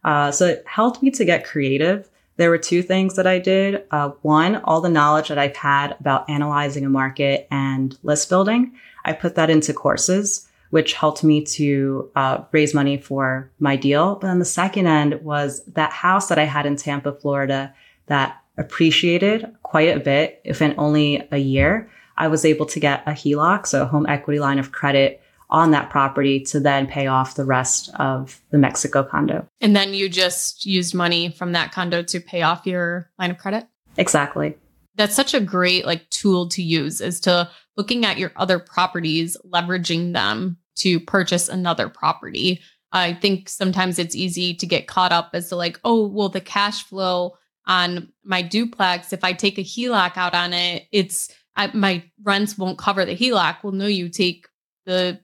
Uh, 0.04 0.32
so 0.32 0.46
it 0.46 0.64
helped 0.68 1.02
me 1.02 1.10
to 1.12 1.26
get 1.26 1.46
creative 1.46 2.08
there 2.40 2.50
were 2.50 2.58
two 2.58 2.82
things 2.82 3.18
that 3.18 3.28
I 3.28 3.38
did. 3.38 3.84
Uh, 3.92 4.12
one, 4.22 4.56
all 4.64 4.80
the 4.80 4.88
knowledge 4.88 5.28
that 5.28 5.38
I've 5.38 5.58
had 5.58 5.98
about 6.00 6.30
analyzing 6.30 6.86
a 6.86 6.90
market 6.90 7.50
and 7.52 7.98
list 8.02 8.30
building, 8.30 8.74
I 9.04 9.12
put 9.12 9.36
that 9.36 9.50
into 9.50 9.74
courses, 9.74 10.48
which 10.70 10.94
helped 10.94 11.22
me 11.22 11.44
to 11.44 12.10
uh, 12.16 12.44
raise 12.54 12.74
money 12.74 12.98
for 12.98 13.52
my 13.60 13.76
deal. 13.76 14.16
But 14.16 14.30
on 14.30 14.40
the 14.40 14.46
second 14.46 14.88
end 14.88 15.22
was 15.22 15.66
that 15.74 15.92
house 15.92 16.30
that 16.30 16.40
I 16.40 16.46
had 16.46 16.66
in 16.66 16.78
Tampa, 16.78 17.12
Florida, 17.12 17.74
that 18.06 18.42
appreciated 18.58 19.54
quite 19.64 19.94
a 19.94 20.00
bit, 20.00 20.40
if 20.46 20.62
in 20.62 20.76
only 20.78 21.28
a 21.32 21.38
year. 21.38 21.92
I 22.16 22.30
was 22.30 22.46
able 22.46 22.68
to 22.68 22.80
get 22.80 23.04
a 23.06 23.12
HELOC, 23.12 23.68
so 23.68 23.82
a 23.82 23.86
home 23.86 24.06
equity 24.08 24.40
line 24.40 24.60
of 24.60 24.72
credit 24.72 25.19
on 25.50 25.72
that 25.72 25.90
property 25.90 26.40
to 26.40 26.60
then 26.60 26.86
pay 26.86 27.08
off 27.08 27.36
the 27.36 27.46
rest 27.46 27.90
of 27.96 28.42
the 28.52 28.58
Mexico 28.58 29.04
condo. 29.04 29.48
And 29.62 29.76
then 29.76 29.94
you 29.94 30.08
just 30.10 30.66
used 30.66 30.94
money 30.94 31.30
from 31.30 31.54
that 31.54 31.72
condo 31.72 32.04
to 32.04 32.20
pay 32.20 32.42
off 32.42 32.66
your 32.66 33.10
line 33.18 33.32
of 33.32 33.38
credit? 33.38 33.66
Exactly. 33.98 34.56
That's 34.96 35.16
such 35.16 35.34
a 35.34 35.40
great 35.40 35.86
like 35.86 36.10
tool 36.10 36.50
to 36.50 36.62
use 36.62 37.02
is 37.02 37.20
to 37.22 37.50
looking 37.78 38.06
at 38.06 38.18
your 38.18 38.32
other 38.36 38.60
properties, 38.60 39.38
leveraging 39.46 40.14
them 40.14 40.58
to 40.76 41.00
purchase 41.00 41.50
another 41.50 41.90
property. 41.90 42.62
I 42.92 43.14
think 43.14 43.50
sometimes 43.50 44.00
it's 44.00 44.16
easy 44.16 44.54
to 44.56 44.66
get 44.66 44.88
caught 44.88 45.12
up 45.12 45.32
as 45.34 45.50
to 45.50 45.56
like, 45.56 45.80
oh, 45.84 46.08
well, 46.08 46.30
the 46.30 46.42
cash 46.42 46.84
flow 46.84 47.38
on 47.66 48.12
my 48.24 48.42
duplex, 48.42 49.14
if 49.14 49.24
I 49.24 49.34
take 49.34 49.58
a 49.58 49.64
HELOC 49.64 50.18
out 50.18 50.34
on 50.34 50.54
it, 50.54 50.88
it's 50.92 51.32
I, 51.56 51.68
my 51.74 52.04
rents 52.24 52.58
won't 52.58 52.78
cover 52.78 53.06
the 53.06 53.16
HELOC. 53.16 53.58
Well, 53.64 53.74
no, 53.74 53.86
you 53.86 54.10
take 54.10 54.48
the 54.86 55.20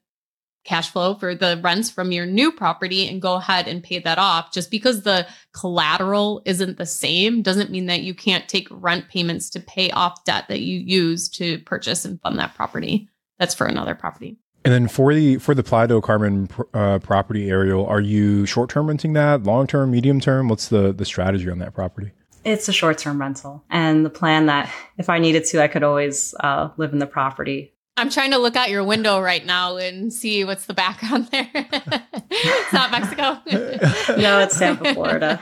cash 0.66 0.92
flow 0.92 1.16
for 1.16 1.34
the 1.34 1.60
rents 1.64 1.90
from 1.90 2.12
your 2.12 2.26
new 2.26 2.52
property 2.52 3.08
and 3.08 3.22
go 3.22 3.36
ahead 3.36 3.68
and 3.68 3.84
pay 3.84 4.00
that 4.00 4.18
off. 4.18 4.52
Just 4.52 4.70
because 4.70 5.04
the 5.04 5.26
collateral 5.54 6.42
isn't 6.46 6.78
the 6.78 6.86
same 6.86 7.42
doesn't 7.42 7.72
mean 7.72 7.86
that 7.86 8.02
you 8.02 8.14
can't 8.14 8.50
take 8.50 8.68
rent 8.72 9.08
payments 9.08 9.50
to 9.52 9.60
pay 9.60 9.92
off 9.92 10.24
debt 10.26 10.46
that 10.50 10.62
you 10.62 10.80
use 10.80 11.30
to 11.30 11.60
purchase 11.60 12.04
and 12.04 12.20
fund 12.22 12.38
that 12.40 12.56
property. 12.56 13.08
That's 13.40 13.56
for 13.56 13.68
another 13.68 13.96
property. 13.96 14.38
And 14.66 14.74
then 14.74 14.88
for 14.88 15.14
the 15.14 15.38
for 15.38 15.54
the 15.54 15.62
Playa 15.62 15.88
del 15.88 16.02
Carmen 16.02 16.50
uh, 16.74 16.98
property, 16.98 17.50
Ariel, 17.52 17.86
are 17.86 18.02
you 18.02 18.48
short 18.48 18.72
term 18.72 18.88
renting 18.88 19.14
that, 19.14 19.44
long 19.44 19.68
term, 19.68 19.92
medium 19.92 20.20
term? 20.20 20.48
What's 20.48 20.70
the 20.70 20.92
the 20.92 21.06
strategy 21.06 21.48
on 21.52 21.60
that 21.60 21.76
property? 21.76 22.12
It's 22.44 22.68
a 22.68 22.74
short 22.74 22.98
term 22.98 23.22
rental, 23.22 23.64
and 23.70 24.04
the 24.04 24.10
plan 24.10 24.48
that 24.48 24.72
if 24.98 25.08
I 25.08 25.20
needed 25.20 25.46
to, 25.46 25.62
I 25.62 25.68
could 25.68 25.84
always 25.84 26.34
uh, 26.40 26.70
live 26.78 26.94
in 26.94 27.00
the 27.00 27.06
property 27.06 27.75
I'm 27.98 28.10
trying 28.10 28.32
to 28.32 28.38
look 28.38 28.58
out 28.58 28.70
your 28.70 28.84
window 28.84 29.22
right 29.22 29.46
now 29.46 29.78
and 29.78 30.12
see 30.12 30.44
what's 30.44 30.66
the 30.66 30.74
background 30.74 31.28
there. 31.32 31.50
it's 31.54 32.74
not 32.74 32.92
Mexico. 32.92 33.40
no, 34.22 34.40
it's 34.40 34.60
Tampa, 34.60 34.94
Florida. 34.94 35.40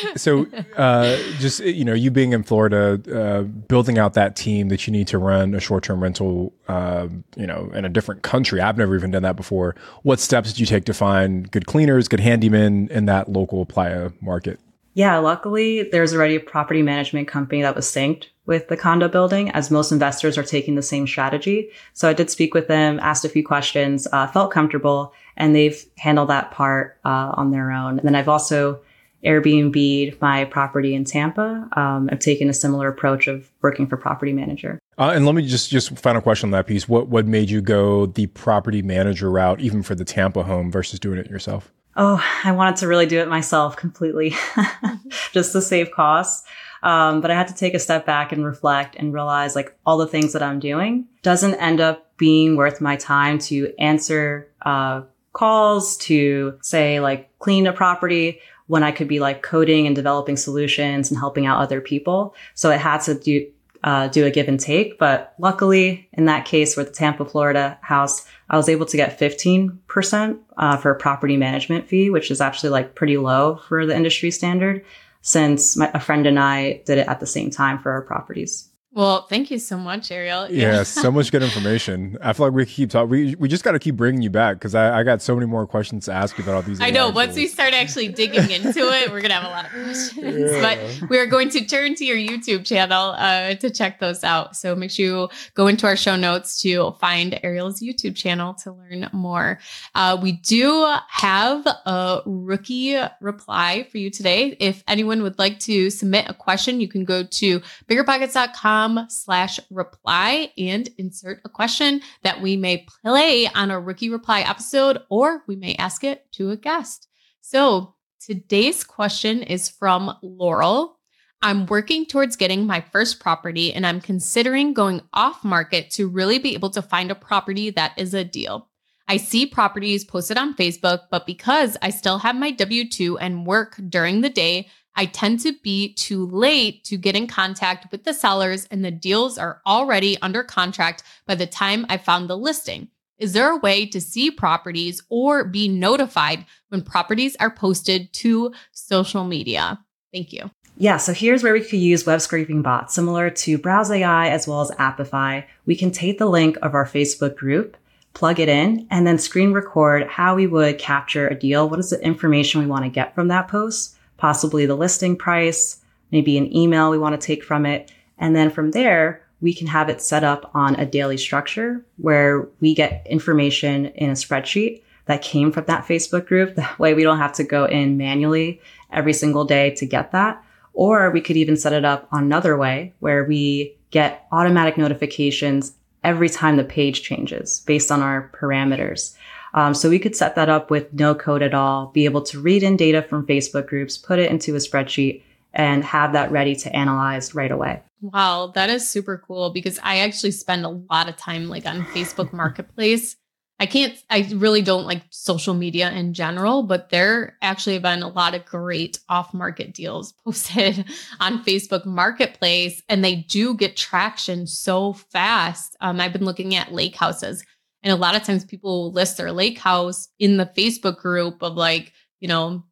so, 0.16 0.46
uh, 0.78 1.16
just 1.38 1.60
you 1.60 1.84
know, 1.84 1.92
you 1.92 2.10
being 2.10 2.32
in 2.32 2.44
Florida, 2.44 2.98
uh, 3.14 3.42
building 3.42 3.98
out 3.98 4.14
that 4.14 4.36
team 4.36 4.68
that 4.68 4.86
you 4.86 4.92
need 4.92 5.06
to 5.08 5.18
run 5.18 5.54
a 5.54 5.60
short-term 5.60 6.02
rental, 6.02 6.54
uh, 6.66 7.08
you 7.36 7.46
know, 7.46 7.70
in 7.74 7.84
a 7.84 7.90
different 7.90 8.22
country. 8.22 8.62
I've 8.62 8.78
never 8.78 8.96
even 8.96 9.10
done 9.10 9.22
that 9.24 9.36
before. 9.36 9.76
What 10.02 10.18
steps 10.18 10.50
did 10.50 10.60
you 10.60 10.66
take 10.66 10.86
to 10.86 10.94
find 10.94 11.50
good 11.50 11.66
cleaners, 11.66 12.08
good 12.08 12.20
handymen 12.20 12.90
in 12.90 13.04
that 13.04 13.28
local 13.28 13.66
playa 13.66 14.12
market? 14.22 14.58
Yeah, 14.94 15.18
luckily 15.18 15.82
there's 15.90 16.14
already 16.14 16.36
a 16.36 16.40
property 16.40 16.82
management 16.82 17.28
company 17.28 17.60
that 17.62 17.76
was 17.76 17.86
synced 17.86 18.28
with 18.46 18.68
the 18.68 18.76
condo 18.76 19.08
building 19.08 19.50
as 19.50 19.70
most 19.70 19.92
investors 19.92 20.36
are 20.36 20.42
taking 20.42 20.74
the 20.74 20.82
same 20.82 21.06
strategy. 21.06 21.70
So 21.92 22.08
I 22.08 22.12
did 22.12 22.30
speak 22.30 22.54
with 22.54 22.68
them, 22.68 22.98
asked 23.00 23.24
a 23.24 23.28
few 23.28 23.44
questions, 23.44 24.08
uh, 24.12 24.26
felt 24.26 24.50
comfortable, 24.50 25.12
and 25.36 25.54
they've 25.54 25.84
handled 25.98 26.28
that 26.30 26.50
part 26.50 26.98
uh, 27.04 27.32
on 27.34 27.50
their 27.50 27.70
own. 27.70 27.98
And 27.98 28.06
then 28.06 28.14
I've 28.14 28.28
also 28.28 28.80
Airbnb 29.24 30.20
my 30.20 30.44
property 30.46 30.96
in 30.96 31.04
Tampa. 31.04 31.68
Um, 31.76 32.08
I've 32.10 32.18
taken 32.18 32.50
a 32.50 32.52
similar 32.52 32.88
approach 32.88 33.28
of 33.28 33.48
working 33.60 33.86
for 33.86 33.96
property 33.96 34.32
manager. 34.32 34.80
Uh, 34.98 35.12
and 35.14 35.24
let 35.24 35.36
me 35.36 35.46
just 35.46 35.70
just 35.70 35.96
final 35.96 36.20
question 36.20 36.48
on 36.48 36.50
that 36.50 36.66
piece. 36.66 36.88
What 36.88 37.06
what 37.06 37.26
made 37.26 37.48
you 37.48 37.60
go 37.60 38.06
the 38.06 38.26
property 38.26 38.82
manager 38.82 39.30
route, 39.30 39.60
even 39.60 39.84
for 39.84 39.94
the 39.94 40.04
Tampa 40.04 40.42
home, 40.42 40.72
versus 40.72 40.98
doing 40.98 41.18
it 41.18 41.30
yourself? 41.30 41.72
oh, 41.96 42.24
I 42.44 42.52
wanted 42.52 42.76
to 42.76 42.88
really 42.88 43.06
do 43.06 43.20
it 43.20 43.28
myself 43.28 43.76
completely 43.76 44.34
just 45.32 45.52
to 45.52 45.60
save 45.60 45.90
costs. 45.90 46.46
Um, 46.82 47.20
but 47.20 47.30
I 47.30 47.34
had 47.34 47.48
to 47.48 47.54
take 47.54 47.74
a 47.74 47.78
step 47.78 48.04
back 48.04 48.32
and 48.32 48.44
reflect 48.44 48.96
and 48.96 49.12
realize 49.12 49.54
like 49.54 49.76
all 49.86 49.98
the 49.98 50.06
things 50.06 50.32
that 50.32 50.42
I'm 50.42 50.58
doing 50.58 51.06
doesn't 51.22 51.54
end 51.54 51.80
up 51.80 52.16
being 52.16 52.56
worth 52.56 52.80
my 52.80 52.96
time 52.96 53.38
to 53.38 53.72
answer, 53.78 54.48
uh, 54.62 55.02
calls 55.32 55.96
to 55.96 56.58
say 56.60 57.00
like 57.00 57.30
clean 57.38 57.66
a 57.66 57.72
property 57.72 58.40
when 58.66 58.82
I 58.82 58.92
could 58.92 59.08
be 59.08 59.20
like 59.20 59.42
coding 59.42 59.86
and 59.86 59.96
developing 59.96 60.36
solutions 60.36 61.10
and 61.10 61.18
helping 61.18 61.46
out 61.46 61.60
other 61.60 61.80
people. 61.80 62.34
So 62.54 62.70
it 62.70 62.80
had 62.80 63.00
to 63.02 63.14
do, 63.14 63.50
uh, 63.84 64.08
do 64.08 64.24
a 64.24 64.30
give 64.30 64.48
and 64.48 64.60
take. 64.60 64.98
But 64.98 65.34
luckily, 65.38 66.08
in 66.12 66.26
that 66.26 66.44
case, 66.44 66.76
with 66.76 66.88
the 66.88 66.92
Tampa, 66.92 67.24
Florida 67.24 67.78
house, 67.82 68.26
I 68.48 68.56
was 68.56 68.68
able 68.68 68.86
to 68.86 68.96
get 68.96 69.18
15% 69.18 70.38
uh, 70.56 70.76
for 70.76 70.90
a 70.90 70.98
property 70.98 71.36
management 71.36 71.88
fee, 71.88 72.10
which 72.10 72.30
is 72.30 72.40
actually 72.40 72.70
like 72.70 72.94
pretty 72.94 73.16
low 73.16 73.56
for 73.68 73.86
the 73.86 73.96
industry 73.96 74.30
standard 74.30 74.84
since 75.22 75.76
my, 75.76 75.90
a 75.94 76.00
friend 76.00 76.26
and 76.26 76.38
I 76.38 76.82
did 76.84 76.98
it 76.98 77.08
at 77.08 77.20
the 77.20 77.26
same 77.26 77.50
time 77.50 77.78
for 77.78 77.92
our 77.92 78.02
properties. 78.02 78.68
Well, 78.94 79.22
thank 79.22 79.50
you 79.50 79.58
so 79.58 79.78
much, 79.78 80.10
Ariel. 80.10 80.50
Yeah, 80.50 80.72
yeah 80.72 80.82
so 80.82 81.10
much 81.10 81.32
good 81.32 81.42
information. 81.42 82.18
I 82.20 82.34
feel 82.34 82.46
like 82.46 82.54
we 82.54 82.66
keep 82.66 82.90
talking. 82.90 83.08
We, 83.08 83.34
we 83.36 83.48
just 83.48 83.64
got 83.64 83.72
to 83.72 83.78
keep 83.78 83.96
bringing 83.96 84.20
you 84.20 84.28
back 84.28 84.56
because 84.56 84.74
I, 84.74 85.00
I 85.00 85.02
got 85.02 85.22
so 85.22 85.34
many 85.34 85.46
more 85.46 85.66
questions 85.66 86.04
to 86.06 86.12
ask 86.12 86.36
you 86.36 86.44
about 86.44 86.56
all 86.56 86.62
these. 86.62 86.78
I 86.78 86.90
know. 86.90 87.08
Once 87.08 87.34
we 87.34 87.46
start 87.46 87.72
actually 87.72 88.08
digging 88.08 88.50
into 88.50 88.80
it, 88.80 89.10
we're 89.10 89.22
gonna 89.22 89.34
have 89.34 89.44
a 89.44 89.48
lot 89.48 89.64
of 89.64 89.70
questions. 89.84 90.50
Yeah. 90.50 90.60
But 90.60 91.08
we 91.08 91.18
are 91.18 91.24
going 91.24 91.48
to 91.50 91.64
turn 91.64 91.94
to 91.94 92.04
your 92.04 92.18
YouTube 92.18 92.66
channel 92.66 93.14
uh, 93.16 93.54
to 93.54 93.70
check 93.70 93.98
those 93.98 94.24
out. 94.24 94.56
So 94.56 94.76
make 94.76 94.90
sure 94.90 95.06
you 95.06 95.28
go 95.54 95.68
into 95.68 95.86
our 95.86 95.96
show 95.96 96.16
notes 96.16 96.60
to 96.60 96.92
find 97.00 97.40
Ariel's 97.42 97.80
YouTube 97.80 98.14
channel 98.14 98.52
to 98.62 98.72
learn 98.72 99.08
more. 99.12 99.58
Uh, 99.94 100.18
we 100.20 100.32
do 100.32 100.94
have 101.08 101.66
a 101.66 102.20
rookie 102.26 102.98
reply 103.22 103.86
for 103.90 103.96
you 103.96 104.10
today. 104.10 104.54
If 104.60 104.84
anyone 104.86 105.22
would 105.22 105.38
like 105.38 105.60
to 105.60 105.88
submit 105.88 106.26
a 106.28 106.34
question, 106.34 106.78
you 106.78 106.88
can 106.88 107.06
go 107.06 107.22
to 107.22 107.60
biggerpockets.com 107.88 108.81
slash 109.08 109.58
reply 109.70 110.52
and 110.56 110.88
insert 110.98 111.40
a 111.44 111.48
question 111.48 112.00
that 112.22 112.40
we 112.40 112.56
may 112.56 112.86
play 113.02 113.48
on 113.48 113.70
a 113.70 113.80
rookie 113.80 114.10
reply 114.10 114.40
episode 114.40 115.02
or 115.08 115.42
we 115.46 115.56
may 115.56 115.74
ask 115.76 116.04
it 116.04 116.30
to 116.32 116.50
a 116.50 116.56
guest. 116.56 117.08
So 117.40 117.94
today's 118.20 118.84
question 118.84 119.42
is 119.42 119.68
from 119.68 120.16
Laurel. 120.22 120.98
I'm 121.42 121.66
working 121.66 122.06
towards 122.06 122.36
getting 122.36 122.66
my 122.66 122.80
first 122.80 123.18
property 123.18 123.74
and 123.74 123.84
I'm 123.84 124.00
considering 124.00 124.74
going 124.74 125.02
off 125.12 125.42
market 125.42 125.90
to 125.92 126.08
really 126.08 126.38
be 126.38 126.54
able 126.54 126.70
to 126.70 126.82
find 126.82 127.10
a 127.10 127.16
property 127.16 127.70
that 127.70 127.92
is 127.96 128.14
a 128.14 128.24
deal. 128.24 128.68
I 129.08 129.16
see 129.16 129.46
properties 129.46 130.04
posted 130.04 130.38
on 130.38 130.54
Facebook, 130.54 131.00
but 131.10 131.26
because 131.26 131.76
I 131.82 131.90
still 131.90 132.18
have 132.18 132.36
my 132.36 132.52
W 132.52 132.88
2 132.88 133.18
and 133.18 133.44
work 133.44 133.78
during 133.88 134.20
the 134.20 134.30
day, 134.30 134.68
I 134.94 135.06
tend 135.06 135.40
to 135.40 135.52
be 135.62 135.94
too 135.94 136.26
late 136.26 136.84
to 136.84 136.96
get 136.96 137.16
in 137.16 137.26
contact 137.26 137.90
with 137.90 138.04
the 138.04 138.14
sellers, 138.14 138.66
and 138.70 138.84
the 138.84 138.90
deals 138.90 139.38
are 139.38 139.60
already 139.66 140.20
under 140.20 140.42
contract 140.42 141.02
by 141.26 141.34
the 141.34 141.46
time 141.46 141.86
I 141.88 141.96
found 141.96 142.28
the 142.28 142.36
listing. 142.36 142.88
Is 143.18 143.32
there 143.32 143.52
a 143.52 143.58
way 143.58 143.86
to 143.86 144.00
see 144.00 144.30
properties 144.30 145.02
or 145.08 145.44
be 145.44 145.68
notified 145.68 146.44
when 146.68 146.82
properties 146.82 147.36
are 147.38 147.54
posted 147.54 148.12
to 148.14 148.52
social 148.72 149.24
media? 149.24 149.78
Thank 150.12 150.32
you. 150.32 150.50
Yeah, 150.76 150.96
so 150.96 151.12
here's 151.12 151.42
where 151.42 151.52
we 151.52 151.60
could 151.60 151.78
use 151.78 152.06
web 152.06 152.20
scraping 152.20 152.62
bots 152.62 152.94
similar 152.94 153.30
to 153.30 153.58
Browse 153.58 153.90
AI 153.90 154.28
as 154.28 154.48
well 154.48 154.62
as 154.62 154.70
Apify. 154.72 155.44
We 155.66 155.76
can 155.76 155.90
take 155.90 156.18
the 156.18 156.26
link 156.26 156.56
of 156.62 156.74
our 156.74 156.86
Facebook 156.86 157.36
group, 157.36 157.76
plug 158.14 158.40
it 158.40 158.48
in, 158.48 158.86
and 158.90 159.06
then 159.06 159.18
screen 159.18 159.52
record 159.52 160.08
how 160.08 160.34
we 160.34 160.46
would 160.46 160.78
capture 160.78 161.28
a 161.28 161.38
deal. 161.38 161.68
What 161.68 161.78
is 161.78 161.90
the 161.90 162.04
information 162.04 162.60
we 162.60 162.66
want 162.66 162.84
to 162.84 162.90
get 162.90 163.14
from 163.14 163.28
that 163.28 163.48
post? 163.48 163.96
Possibly 164.22 164.66
the 164.66 164.76
listing 164.76 165.16
price, 165.16 165.80
maybe 166.12 166.38
an 166.38 166.54
email 166.56 166.92
we 166.92 166.96
want 166.96 167.20
to 167.20 167.26
take 167.26 167.42
from 167.42 167.66
it. 167.66 167.90
And 168.18 168.36
then 168.36 168.50
from 168.50 168.70
there, 168.70 169.20
we 169.40 169.52
can 169.52 169.66
have 169.66 169.88
it 169.88 170.00
set 170.00 170.22
up 170.22 170.48
on 170.54 170.76
a 170.76 170.86
daily 170.86 171.16
structure 171.16 171.84
where 171.96 172.48
we 172.60 172.72
get 172.72 173.04
information 173.10 173.86
in 173.86 174.10
a 174.10 174.12
spreadsheet 174.12 174.80
that 175.06 175.22
came 175.22 175.50
from 175.50 175.64
that 175.64 175.86
Facebook 175.86 176.28
group. 176.28 176.54
That 176.54 176.78
way 176.78 176.94
we 176.94 177.02
don't 177.02 177.18
have 177.18 177.32
to 177.32 177.42
go 177.42 177.64
in 177.64 177.96
manually 177.96 178.60
every 178.92 179.12
single 179.12 179.44
day 179.44 179.70
to 179.70 179.86
get 179.86 180.12
that. 180.12 180.40
Or 180.72 181.10
we 181.10 181.20
could 181.20 181.36
even 181.36 181.56
set 181.56 181.72
it 181.72 181.84
up 181.84 182.06
on 182.12 182.22
another 182.22 182.56
way 182.56 182.94
where 183.00 183.24
we 183.24 183.76
get 183.90 184.28
automatic 184.30 184.78
notifications 184.78 185.72
every 186.04 186.28
time 186.28 186.58
the 186.58 186.62
page 186.62 187.02
changes 187.02 187.64
based 187.66 187.90
on 187.90 188.00
our 188.00 188.30
parameters. 188.32 189.16
Um, 189.54 189.74
so 189.74 189.88
we 189.88 189.98
could 189.98 190.16
set 190.16 190.34
that 190.36 190.48
up 190.48 190.70
with 190.70 190.92
no 190.92 191.14
code 191.14 191.42
at 191.42 191.54
all, 191.54 191.86
be 191.86 192.04
able 192.04 192.22
to 192.22 192.40
read 192.40 192.62
in 192.62 192.76
data 192.76 193.02
from 193.02 193.26
Facebook 193.26 193.66
groups, 193.66 193.98
put 193.98 194.18
it 194.18 194.30
into 194.30 194.54
a 194.54 194.58
spreadsheet 194.58 195.22
and 195.52 195.84
have 195.84 196.14
that 196.14 196.30
ready 196.30 196.56
to 196.56 196.74
analyze 196.74 197.34
right 197.34 197.50
away. 197.50 197.82
Wow, 198.00 198.52
that 198.54 198.70
is 198.70 198.88
super 198.88 199.22
cool 199.26 199.50
because 199.50 199.78
I 199.82 199.98
actually 199.98 200.30
spend 200.30 200.64
a 200.64 200.70
lot 200.90 201.08
of 201.08 201.16
time 201.16 201.48
like 201.48 201.66
on 201.66 201.84
Facebook 201.86 202.32
Marketplace 202.32 203.16
I 203.62 203.66
can't, 203.66 203.96
I 204.10 204.28
really 204.34 204.60
don't 204.60 204.86
like 204.86 205.04
social 205.10 205.54
media 205.54 205.88
in 205.92 206.14
general, 206.14 206.64
but 206.64 206.90
there 206.90 207.38
actually 207.42 207.74
have 207.74 207.82
been 207.82 208.02
a 208.02 208.08
lot 208.08 208.34
of 208.34 208.44
great 208.44 208.98
off 209.08 209.32
market 209.32 209.72
deals 209.72 210.14
posted 210.24 210.84
on 211.20 211.44
Facebook 211.44 211.86
Marketplace, 211.86 212.82
and 212.88 213.04
they 213.04 213.14
do 213.14 213.54
get 213.54 213.76
traction 213.76 214.48
so 214.48 214.94
fast. 214.94 215.76
Um, 215.80 216.00
I've 216.00 216.12
been 216.12 216.24
looking 216.24 216.56
at 216.56 216.72
lake 216.72 216.96
houses, 216.96 217.44
and 217.82 217.92
a 217.92 217.96
lot 217.96 218.14
of 218.14 218.22
times 218.22 218.44
people 218.44 218.84
will 218.84 218.92
list 218.92 219.16
their 219.16 219.32
lake 219.32 219.58
house 219.58 220.08
in 220.18 220.36
the 220.36 220.46
Facebook 220.46 220.98
group 220.98 221.42
of 221.42 221.54
like, 221.54 221.92
you 222.20 222.28
know, 222.28 222.64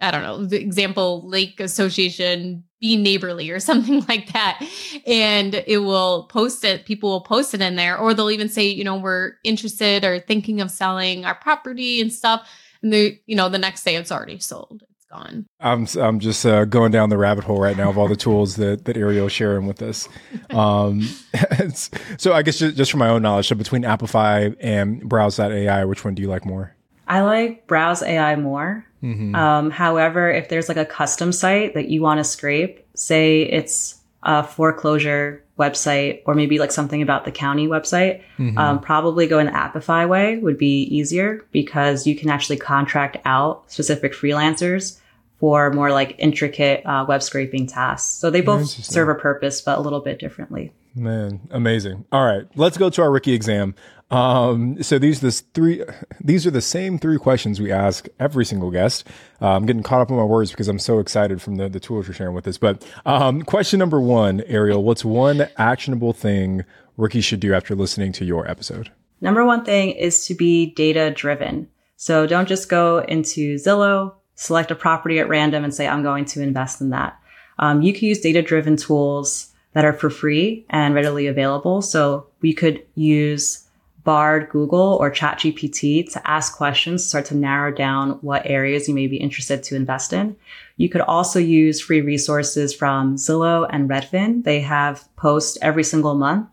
I 0.00 0.10
don't 0.10 0.22
know, 0.22 0.44
the 0.44 0.60
example, 0.60 1.28
Lake 1.28 1.60
Association 1.60 2.64
be 2.80 2.96
neighborly 2.96 3.50
or 3.50 3.60
something 3.60 4.04
like 4.08 4.32
that. 4.32 4.64
And 5.06 5.62
it 5.66 5.78
will 5.78 6.24
post 6.24 6.64
it 6.64 6.86
people 6.86 7.10
will 7.10 7.20
post 7.20 7.54
it 7.54 7.60
in 7.60 7.76
there 7.76 7.98
or 7.98 8.14
they'll 8.14 8.30
even 8.30 8.48
say 8.48 8.66
you 8.66 8.84
know 8.84 8.96
we're 8.96 9.32
interested 9.44 10.04
or 10.04 10.20
thinking 10.20 10.60
of 10.60 10.70
selling 10.70 11.24
our 11.24 11.34
property 11.34 12.00
and 12.00 12.12
stuff. 12.12 12.48
And 12.82 12.92
the 12.92 13.18
you 13.26 13.36
know 13.36 13.48
the 13.48 13.58
next 13.58 13.84
day 13.84 13.96
it's 13.96 14.12
already 14.12 14.38
sold 14.38 14.84
gone 15.10 15.46
i'm 15.60 15.86
i'm 15.98 16.20
just 16.20 16.44
uh, 16.44 16.64
going 16.64 16.92
down 16.92 17.08
the 17.08 17.16
rabbit 17.16 17.44
hole 17.44 17.60
right 17.60 17.76
now 17.76 17.88
of 17.88 17.96
all 17.96 18.08
the 18.08 18.16
tools 18.16 18.56
that 18.56 18.84
that 18.84 18.96
ariel's 18.96 19.32
sharing 19.32 19.66
with 19.66 19.80
us 19.82 20.08
um 20.50 21.02
so 22.18 22.32
i 22.32 22.42
guess 22.42 22.58
just, 22.58 22.76
just 22.76 22.90
from 22.90 23.00
my 23.00 23.08
own 23.08 23.22
knowledge 23.22 23.48
so 23.48 23.54
between 23.54 23.82
apify 23.82 24.54
and 24.60 25.08
browse.ai 25.08 25.84
which 25.84 26.04
one 26.04 26.14
do 26.14 26.22
you 26.22 26.28
like 26.28 26.44
more 26.44 26.74
I 27.08 27.22
like 27.22 27.66
Browse 27.66 28.02
AI 28.02 28.36
more. 28.36 28.84
Mm-hmm. 29.02 29.34
Um, 29.34 29.70
however, 29.70 30.30
if 30.30 30.48
there's 30.48 30.68
like 30.68 30.76
a 30.76 30.84
custom 30.84 31.32
site 31.32 31.74
that 31.74 31.88
you 31.88 32.02
want 32.02 32.18
to 32.18 32.24
scrape, 32.24 32.86
say 32.94 33.42
it's 33.42 33.98
a 34.22 34.44
foreclosure 34.44 35.42
website 35.58 36.22
or 36.24 36.34
maybe 36.34 36.58
like 36.58 36.70
something 36.70 37.02
about 37.02 37.24
the 37.24 37.32
county 37.32 37.66
website, 37.66 38.22
mm-hmm. 38.38 38.56
um, 38.56 38.80
probably 38.80 39.26
going 39.26 39.46
the 39.46 39.52
Apify 39.52 40.08
way 40.08 40.38
would 40.38 40.58
be 40.58 40.82
easier 40.84 41.44
because 41.52 42.06
you 42.06 42.14
can 42.14 42.30
actually 42.30 42.56
contract 42.56 43.16
out 43.24 43.70
specific 43.70 44.12
freelancers 44.12 45.00
for 45.40 45.72
more 45.72 45.90
like 45.90 46.16
intricate 46.18 46.84
uh, 46.84 47.04
web 47.08 47.22
scraping 47.22 47.66
tasks. 47.66 48.08
So 48.08 48.30
they 48.30 48.40
both 48.40 48.66
serve 48.68 49.08
a 49.08 49.14
purpose, 49.14 49.60
but 49.60 49.78
a 49.78 49.80
little 49.80 50.00
bit 50.00 50.18
differently. 50.18 50.72
Man, 50.98 51.48
amazing. 51.50 52.04
All 52.10 52.24
right, 52.24 52.46
let's 52.56 52.76
go 52.76 52.90
to 52.90 53.02
our 53.02 53.10
Rookie 53.10 53.32
exam. 53.32 53.74
Um, 54.10 54.82
so 54.82 54.98
these 54.98 55.20
the 55.20 55.30
three 55.30 55.84
these 56.20 56.46
are 56.46 56.50
the 56.50 56.62
same 56.62 56.98
three 56.98 57.18
questions 57.18 57.60
we 57.60 57.70
ask 57.70 58.08
every 58.18 58.44
single 58.44 58.70
guest. 58.70 59.06
Uh, 59.40 59.48
I'm 59.50 59.66
getting 59.66 59.82
caught 59.82 60.00
up 60.00 60.10
on 60.10 60.16
my 60.16 60.24
words 60.24 60.50
because 60.50 60.66
I'm 60.66 60.78
so 60.78 60.98
excited 60.98 61.42
from 61.42 61.56
the, 61.56 61.68
the 61.68 61.78
tools 61.78 62.06
you're 62.06 62.14
sharing 62.14 62.34
with 62.34 62.48
us. 62.48 62.58
But 62.58 62.86
um, 63.04 63.42
question 63.42 63.78
number 63.78 64.00
one, 64.00 64.40
Ariel, 64.46 64.82
what's 64.82 65.04
one 65.04 65.48
actionable 65.58 66.12
thing 66.12 66.64
rookies 66.96 67.24
should 67.24 67.40
do 67.40 67.54
after 67.54 67.74
listening 67.74 68.12
to 68.12 68.24
your 68.24 68.50
episode? 68.50 68.90
Number 69.20 69.44
one 69.44 69.64
thing 69.64 69.90
is 69.90 70.26
to 70.26 70.34
be 70.34 70.66
data 70.74 71.10
driven. 71.10 71.68
So 71.96 72.26
don't 72.26 72.48
just 72.48 72.68
go 72.68 72.98
into 73.00 73.56
Zillow, 73.56 74.14
select 74.36 74.70
a 74.70 74.74
property 74.74 75.18
at 75.18 75.28
random 75.28 75.64
and 75.64 75.74
say, 75.74 75.86
I'm 75.86 76.02
going 76.02 76.24
to 76.26 76.42
invest 76.42 76.80
in 76.80 76.90
that. 76.90 77.18
Um, 77.58 77.82
you 77.82 77.92
can 77.92 78.08
use 78.08 78.20
data 78.20 78.40
driven 78.40 78.76
tools 78.76 79.52
that 79.78 79.84
are 79.84 79.92
for 79.92 80.10
free 80.10 80.66
and 80.70 80.92
readily 80.92 81.28
available. 81.28 81.80
So 81.80 82.26
we 82.40 82.52
could 82.52 82.84
use 82.96 83.64
Bard, 84.02 84.48
Google, 84.50 84.98
or 85.00 85.08
ChatGPT 85.08 86.12
to 86.14 86.28
ask 86.28 86.56
questions, 86.56 87.06
start 87.06 87.26
to 87.26 87.36
narrow 87.36 87.70
down 87.70 88.18
what 88.20 88.42
areas 88.44 88.88
you 88.88 88.94
may 88.94 89.06
be 89.06 89.18
interested 89.18 89.62
to 89.62 89.76
invest 89.76 90.12
in. 90.12 90.34
You 90.78 90.88
could 90.88 91.02
also 91.02 91.38
use 91.38 91.80
free 91.80 92.00
resources 92.00 92.74
from 92.74 93.14
Zillow 93.14 93.68
and 93.70 93.88
Redfin. 93.88 94.42
They 94.42 94.62
have 94.62 95.08
posts 95.14 95.56
every 95.62 95.84
single 95.84 96.16
month 96.16 96.48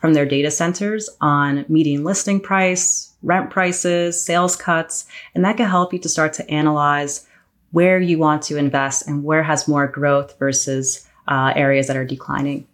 from 0.00 0.14
their 0.14 0.26
data 0.26 0.50
centers 0.50 1.08
on 1.20 1.66
median 1.68 2.02
listing 2.02 2.40
price, 2.40 3.14
rent 3.22 3.48
prices, 3.48 4.20
sales 4.20 4.56
cuts, 4.56 5.06
and 5.36 5.44
that 5.44 5.56
can 5.56 5.70
help 5.70 5.92
you 5.92 6.00
to 6.00 6.08
start 6.08 6.32
to 6.32 6.50
analyze 6.50 7.28
where 7.70 8.00
you 8.00 8.18
want 8.18 8.42
to 8.42 8.56
invest 8.56 9.06
and 9.06 9.22
where 9.22 9.44
has 9.44 9.68
more 9.68 9.86
growth 9.86 10.36
versus 10.40 11.05
uh, 11.28 11.52
areas 11.54 11.86
that 11.86 11.96
are 11.96 12.04
declining. 12.04 12.66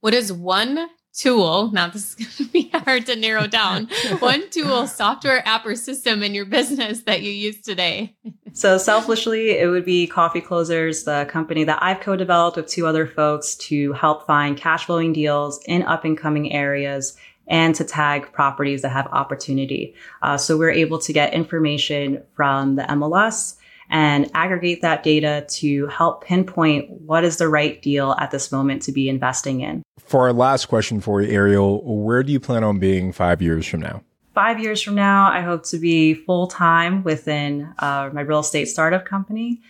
What 0.00 0.14
is 0.14 0.32
one 0.32 0.88
tool, 1.14 1.70
now 1.72 1.88
this 1.88 2.10
is 2.10 2.14
going 2.14 2.30
to 2.48 2.52
be 2.52 2.68
hard 2.70 3.06
to 3.06 3.16
narrow 3.16 3.46
down, 3.46 3.86
one 4.18 4.50
tool, 4.50 4.86
software, 4.86 5.46
app, 5.46 5.64
or 5.64 5.76
system 5.76 6.22
in 6.22 6.34
your 6.34 6.44
business 6.44 7.02
that 7.02 7.22
you 7.22 7.30
use 7.30 7.60
today? 7.60 8.14
so, 8.52 8.76
selfishly, 8.76 9.52
it 9.52 9.68
would 9.68 9.84
be 9.84 10.06
Coffee 10.06 10.40
Clozers, 10.40 11.04
the 11.04 11.30
company 11.30 11.64
that 11.64 11.82
I've 11.82 12.00
co 12.00 12.16
developed 12.16 12.56
with 12.56 12.66
two 12.66 12.86
other 12.86 13.06
folks 13.06 13.54
to 13.56 13.92
help 13.92 14.26
find 14.26 14.56
cash 14.56 14.86
flowing 14.86 15.12
deals 15.12 15.60
in 15.66 15.82
up 15.82 16.04
and 16.04 16.18
coming 16.18 16.52
areas 16.52 17.16
and 17.46 17.74
to 17.74 17.84
tag 17.84 18.32
properties 18.32 18.82
that 18.82 18.88
have 18.88 19.06
opportunity. 19.08 19.94
Uh, 20.22 20.36
so, 20.36 20.58
we're 20.58 20.70
able 20.70 20.98
to 20.98 21.12
get 21.12 21.32
information 21.32 22.22
from 22.34 22.76
the 22.76 22.82
MLS 22.82 23.56
and 23.90 24.30
aggregate 24.34 24.82
that 24.82 25.02
data 25.02 25.46
to 25.48 25.86
help 25.88 26.24
pinpoint 26.24 26.90
what 26.90 27.24
is 27.24 27.36
the 27.36 27.48
right 27.48 27.80
deal 27.82 28.12
at 28.18 28.30
this 28.30 28.50
moment 28.50 28.82
to 28.82 28.92
be 28.92 29.08
investing 29.08 29.60
in. 29.60 29.82
For 29.98 30.22
our 30.22 30.32
last 30.32 30.66
question 30.66 31.00
for 31.00 31.22
you, 31.22 31.30
Ariel, 31.30 31.82
where 32.02 32.22
do 32.22 32.32
you 32.32 32.40
plan 32.40 32.64
on 32.64 32.78
being 32.78 33.12
five 33.12 33.40
years 33.40 33.66
from 33.66 33.80
now? 33.80 34.02
Five 34.34 34.58
years 34.58 34.82
from 34.82 34.96
now, 34.96 35.30
I 35.30 35.40
hope 35.42 35.64
to 35.66 35.78
be 35.78 36.14
full 36.14 36.48
time 36.48 37.04
within 37.04 37.72
uh, 37.78 38.10
my 38.12 38.22
real 38.22 38.40
estate 38.40 38.66
startup 38.66 39.04
company. 39.04 39.60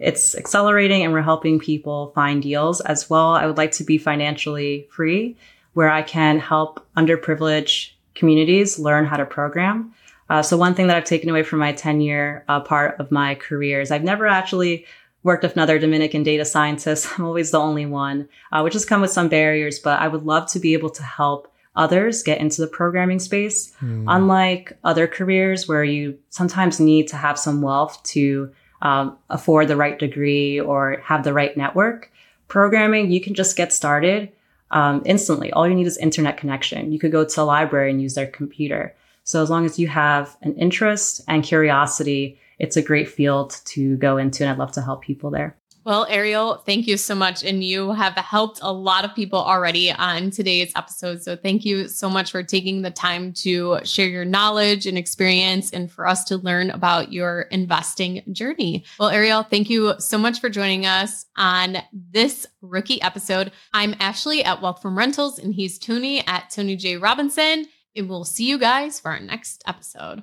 It's 0.00 0.34
accelerating 0.34 1.04
and 1.04 1.12
we're 1.12 1.22
helping 1.22 1.60
people 1.60 2.10
find 2.14 2.42
deals 2.42 2.80
as 2.80 3.08
well. 3.08 3.34
I 3.34 3.46
would 3.46 3.58
like 3.58 3.72
to 3.72 3.84
be 3.84 3.98
financially 3.98 4.88
free 4.90 5.36
where 5.74 5.90
I 5.90 6.02
can 6.02 6.38
help 6.38 6.84
underprivileged 6.96 7.92
communities 8.14 8.78
learn 8.78 9.04
how 9.04 9.16
to 9.16 9.24
program. 9.24 9.94
Uh, 10.30 10.42
so 10.42 10.56
one 10.56 10.74
thing 10.74 10.86
that 10.86 10.96
I've 10.96 11.04
taken 11.04 11.28
away 11.28 11.42
from 11.42 11.58
my 11.58 11.72
10 11.72 12.00
year 12.00 12.44
uh, 12.48 12.60
part 12.60 12.98
of 13.00 13.10
my 13.10 13.34
career 13.34 13.80
is 13.80 13.90
I've 13.90 14.04
never 14.04 14.26
actually 14.26 14.86
worked 15.24 15.42
with 15.42 15.54
another 15.54 15.78
Dominican 15.78 16.22
data 16.22 16.44
scientist. 16.44 17.08
I'm 17.18 17.24
always 17.24 17.50
the 17.50 17.60
only 17.60 17.84
one, 17.84 18.28
uh, 18.52 18.62
which 18.62 18.74
has 18.74 18.86
come 18.86 19.00
with 19.00 19.10
some 19.10 19.28
barriers, 19.28 19.80
but 19.80 20.00
I 20.00 20.08
would 20.08 20.24
love 20.24 20.48
to 20.52 20.60
be 20.60 20.72
able 20.72 20.90
to 20.90 21.02
help 21.02 21.52
others 21.76 22.22
get 22.22 22.40
into 22.40 22.60
the 22.60 22.66
programming 22.68 23.18
space. 23.18 23.74
Mm. 23.82 24.04
Unlike 24.08 24.78
other 24.84 25.06
careers 25.06 25.68
where 25.68 25.84
you 25.84 26.18
sometimes 26.30 26.80
need 26.80 27.08
to 27.08 27.16
have 27.16 27.38
some 27.38 27.60
wealth 27.60 28.02
to 28.04 28.52
um, 28.82 29.18
afford 29.28 29.68
the 29.68 29.76
right 29.76 29.98
degree 29.98 30.60
or 30.60 31.02
have 31.04 31.24
the 31.24 31.32
right 31.32 31.56
network, 31.56 32.10
programming, 32.48 33.10
you 33.10 33.20
can 33.20 33.34
just 33.34 33.56
get 33.56 33.72
started 33.72 34.30
um, 34.70 35.02
instantly. 35.04 35.52
All 35.52 35.68
you 35.68 35.74
need 35.74 35.86
is 35.86 35.98
internet 35.98 36.36
connection. 36.36 36.92
You 36.92 36.98
could 36.98 37.12
go 37.12 37.24
to 37.24 37.42
a 37.42 37.42
library 37.42 37.90
and 37.90 38.00
use 38.00 38.14
their 38.14 38.26
computer. 38.26 38.94
So 39.30 39.40
as 39.40 39.48
long 39.48 39.64
as 39.64 39.78
you 39.78 39.86
have 39.86 40.36
an 40.42 40.56
interest 40.56 41.20
and 41.28 41.44
curiosity, 41.44 42.40
it's 42.58 42.76
a 42.76 42.82
great 42.82 43.08
field 43.08 43.60
to 43.66 43.96
go 43.98 44.16
into. 44.16 44.42
And 44.42 44.50
I'd 44.50 44.58
love 44.58 44.72
to 44.72 44.82
help 44.82 45.02
people 45.02 45.30
there. 45.30 45.56
Well, 45.84 46.04
Ariel, 46.10 46.56
thank 46.66 46.88
you 46.88 46.96
so 46.96 47.14
much. 47.14 47.44
And 47.44 47.62
you 47.62 47.92
have 47.92 48.14
helped 48.14 48.58
a 48.60 48.72
lot 48.72 49.04
of 49.04 49.14
people 49.14 49.38
already 49.38 49.92
on 49.92 50.32
today's 50.32 50.72
episode. 50.74 51.22
So 51.22 51.36
thank 51.36 51.64
you 51.64 51.86
so 51.86 52.10
much 52.10 52.32
for 52.32 52.42
taking 52.42 52.82
the 52.82 52.90
time 52.90 53.32
to 53.34 53.78
share 53.84 54.08
your 54.08 54.24
knowledge 54.24 54.84
and 54.84 54.98
experience 54.98 55.70
and 55.70 55.88
for 55.88 56.08
us 56.08 56.24
to 56.24 56.36
learn 56.36 56.70
about 56.70 57.12
your 57.12 57.42
investing 57.52 58.24
journey. 58.32 58.84
Well, 58.98 59.10
Ariel, 59.10 59.44
thank 59.44 59.70
you 59.70 59.94
so 60.00 60.18
much 60.18 60.40
for 60.40 60.50
joining 60.50 60.86
us 60.86 61.24
on 61.36 61.78
this 61.92 62.48
rookie 62.62 63.00
episode. 63.00 63.52
I'm 63.72 63.94
Ashley 64.00 64.44
at 64.44 64.60
Wealth 64.60 64.82
from 64.82 64.98
Rentals, 64.98 65.38
and 65.38 65.54
he's 65.54 65.78
Tony 65.78 66.26
at 66.26 66.50
Tony 66.50 66.74
J. 66.74 66.96
Robinson. 66.96 67.66
And 67.96 68.08
we'll 68.08 68.24
see 68.24 68.44
you 68.44 68.58
guys 68.58 69.00
for 69.00 69.10
our 69.10 69.20
next 69.20 69.62
episode. 69.66 70.22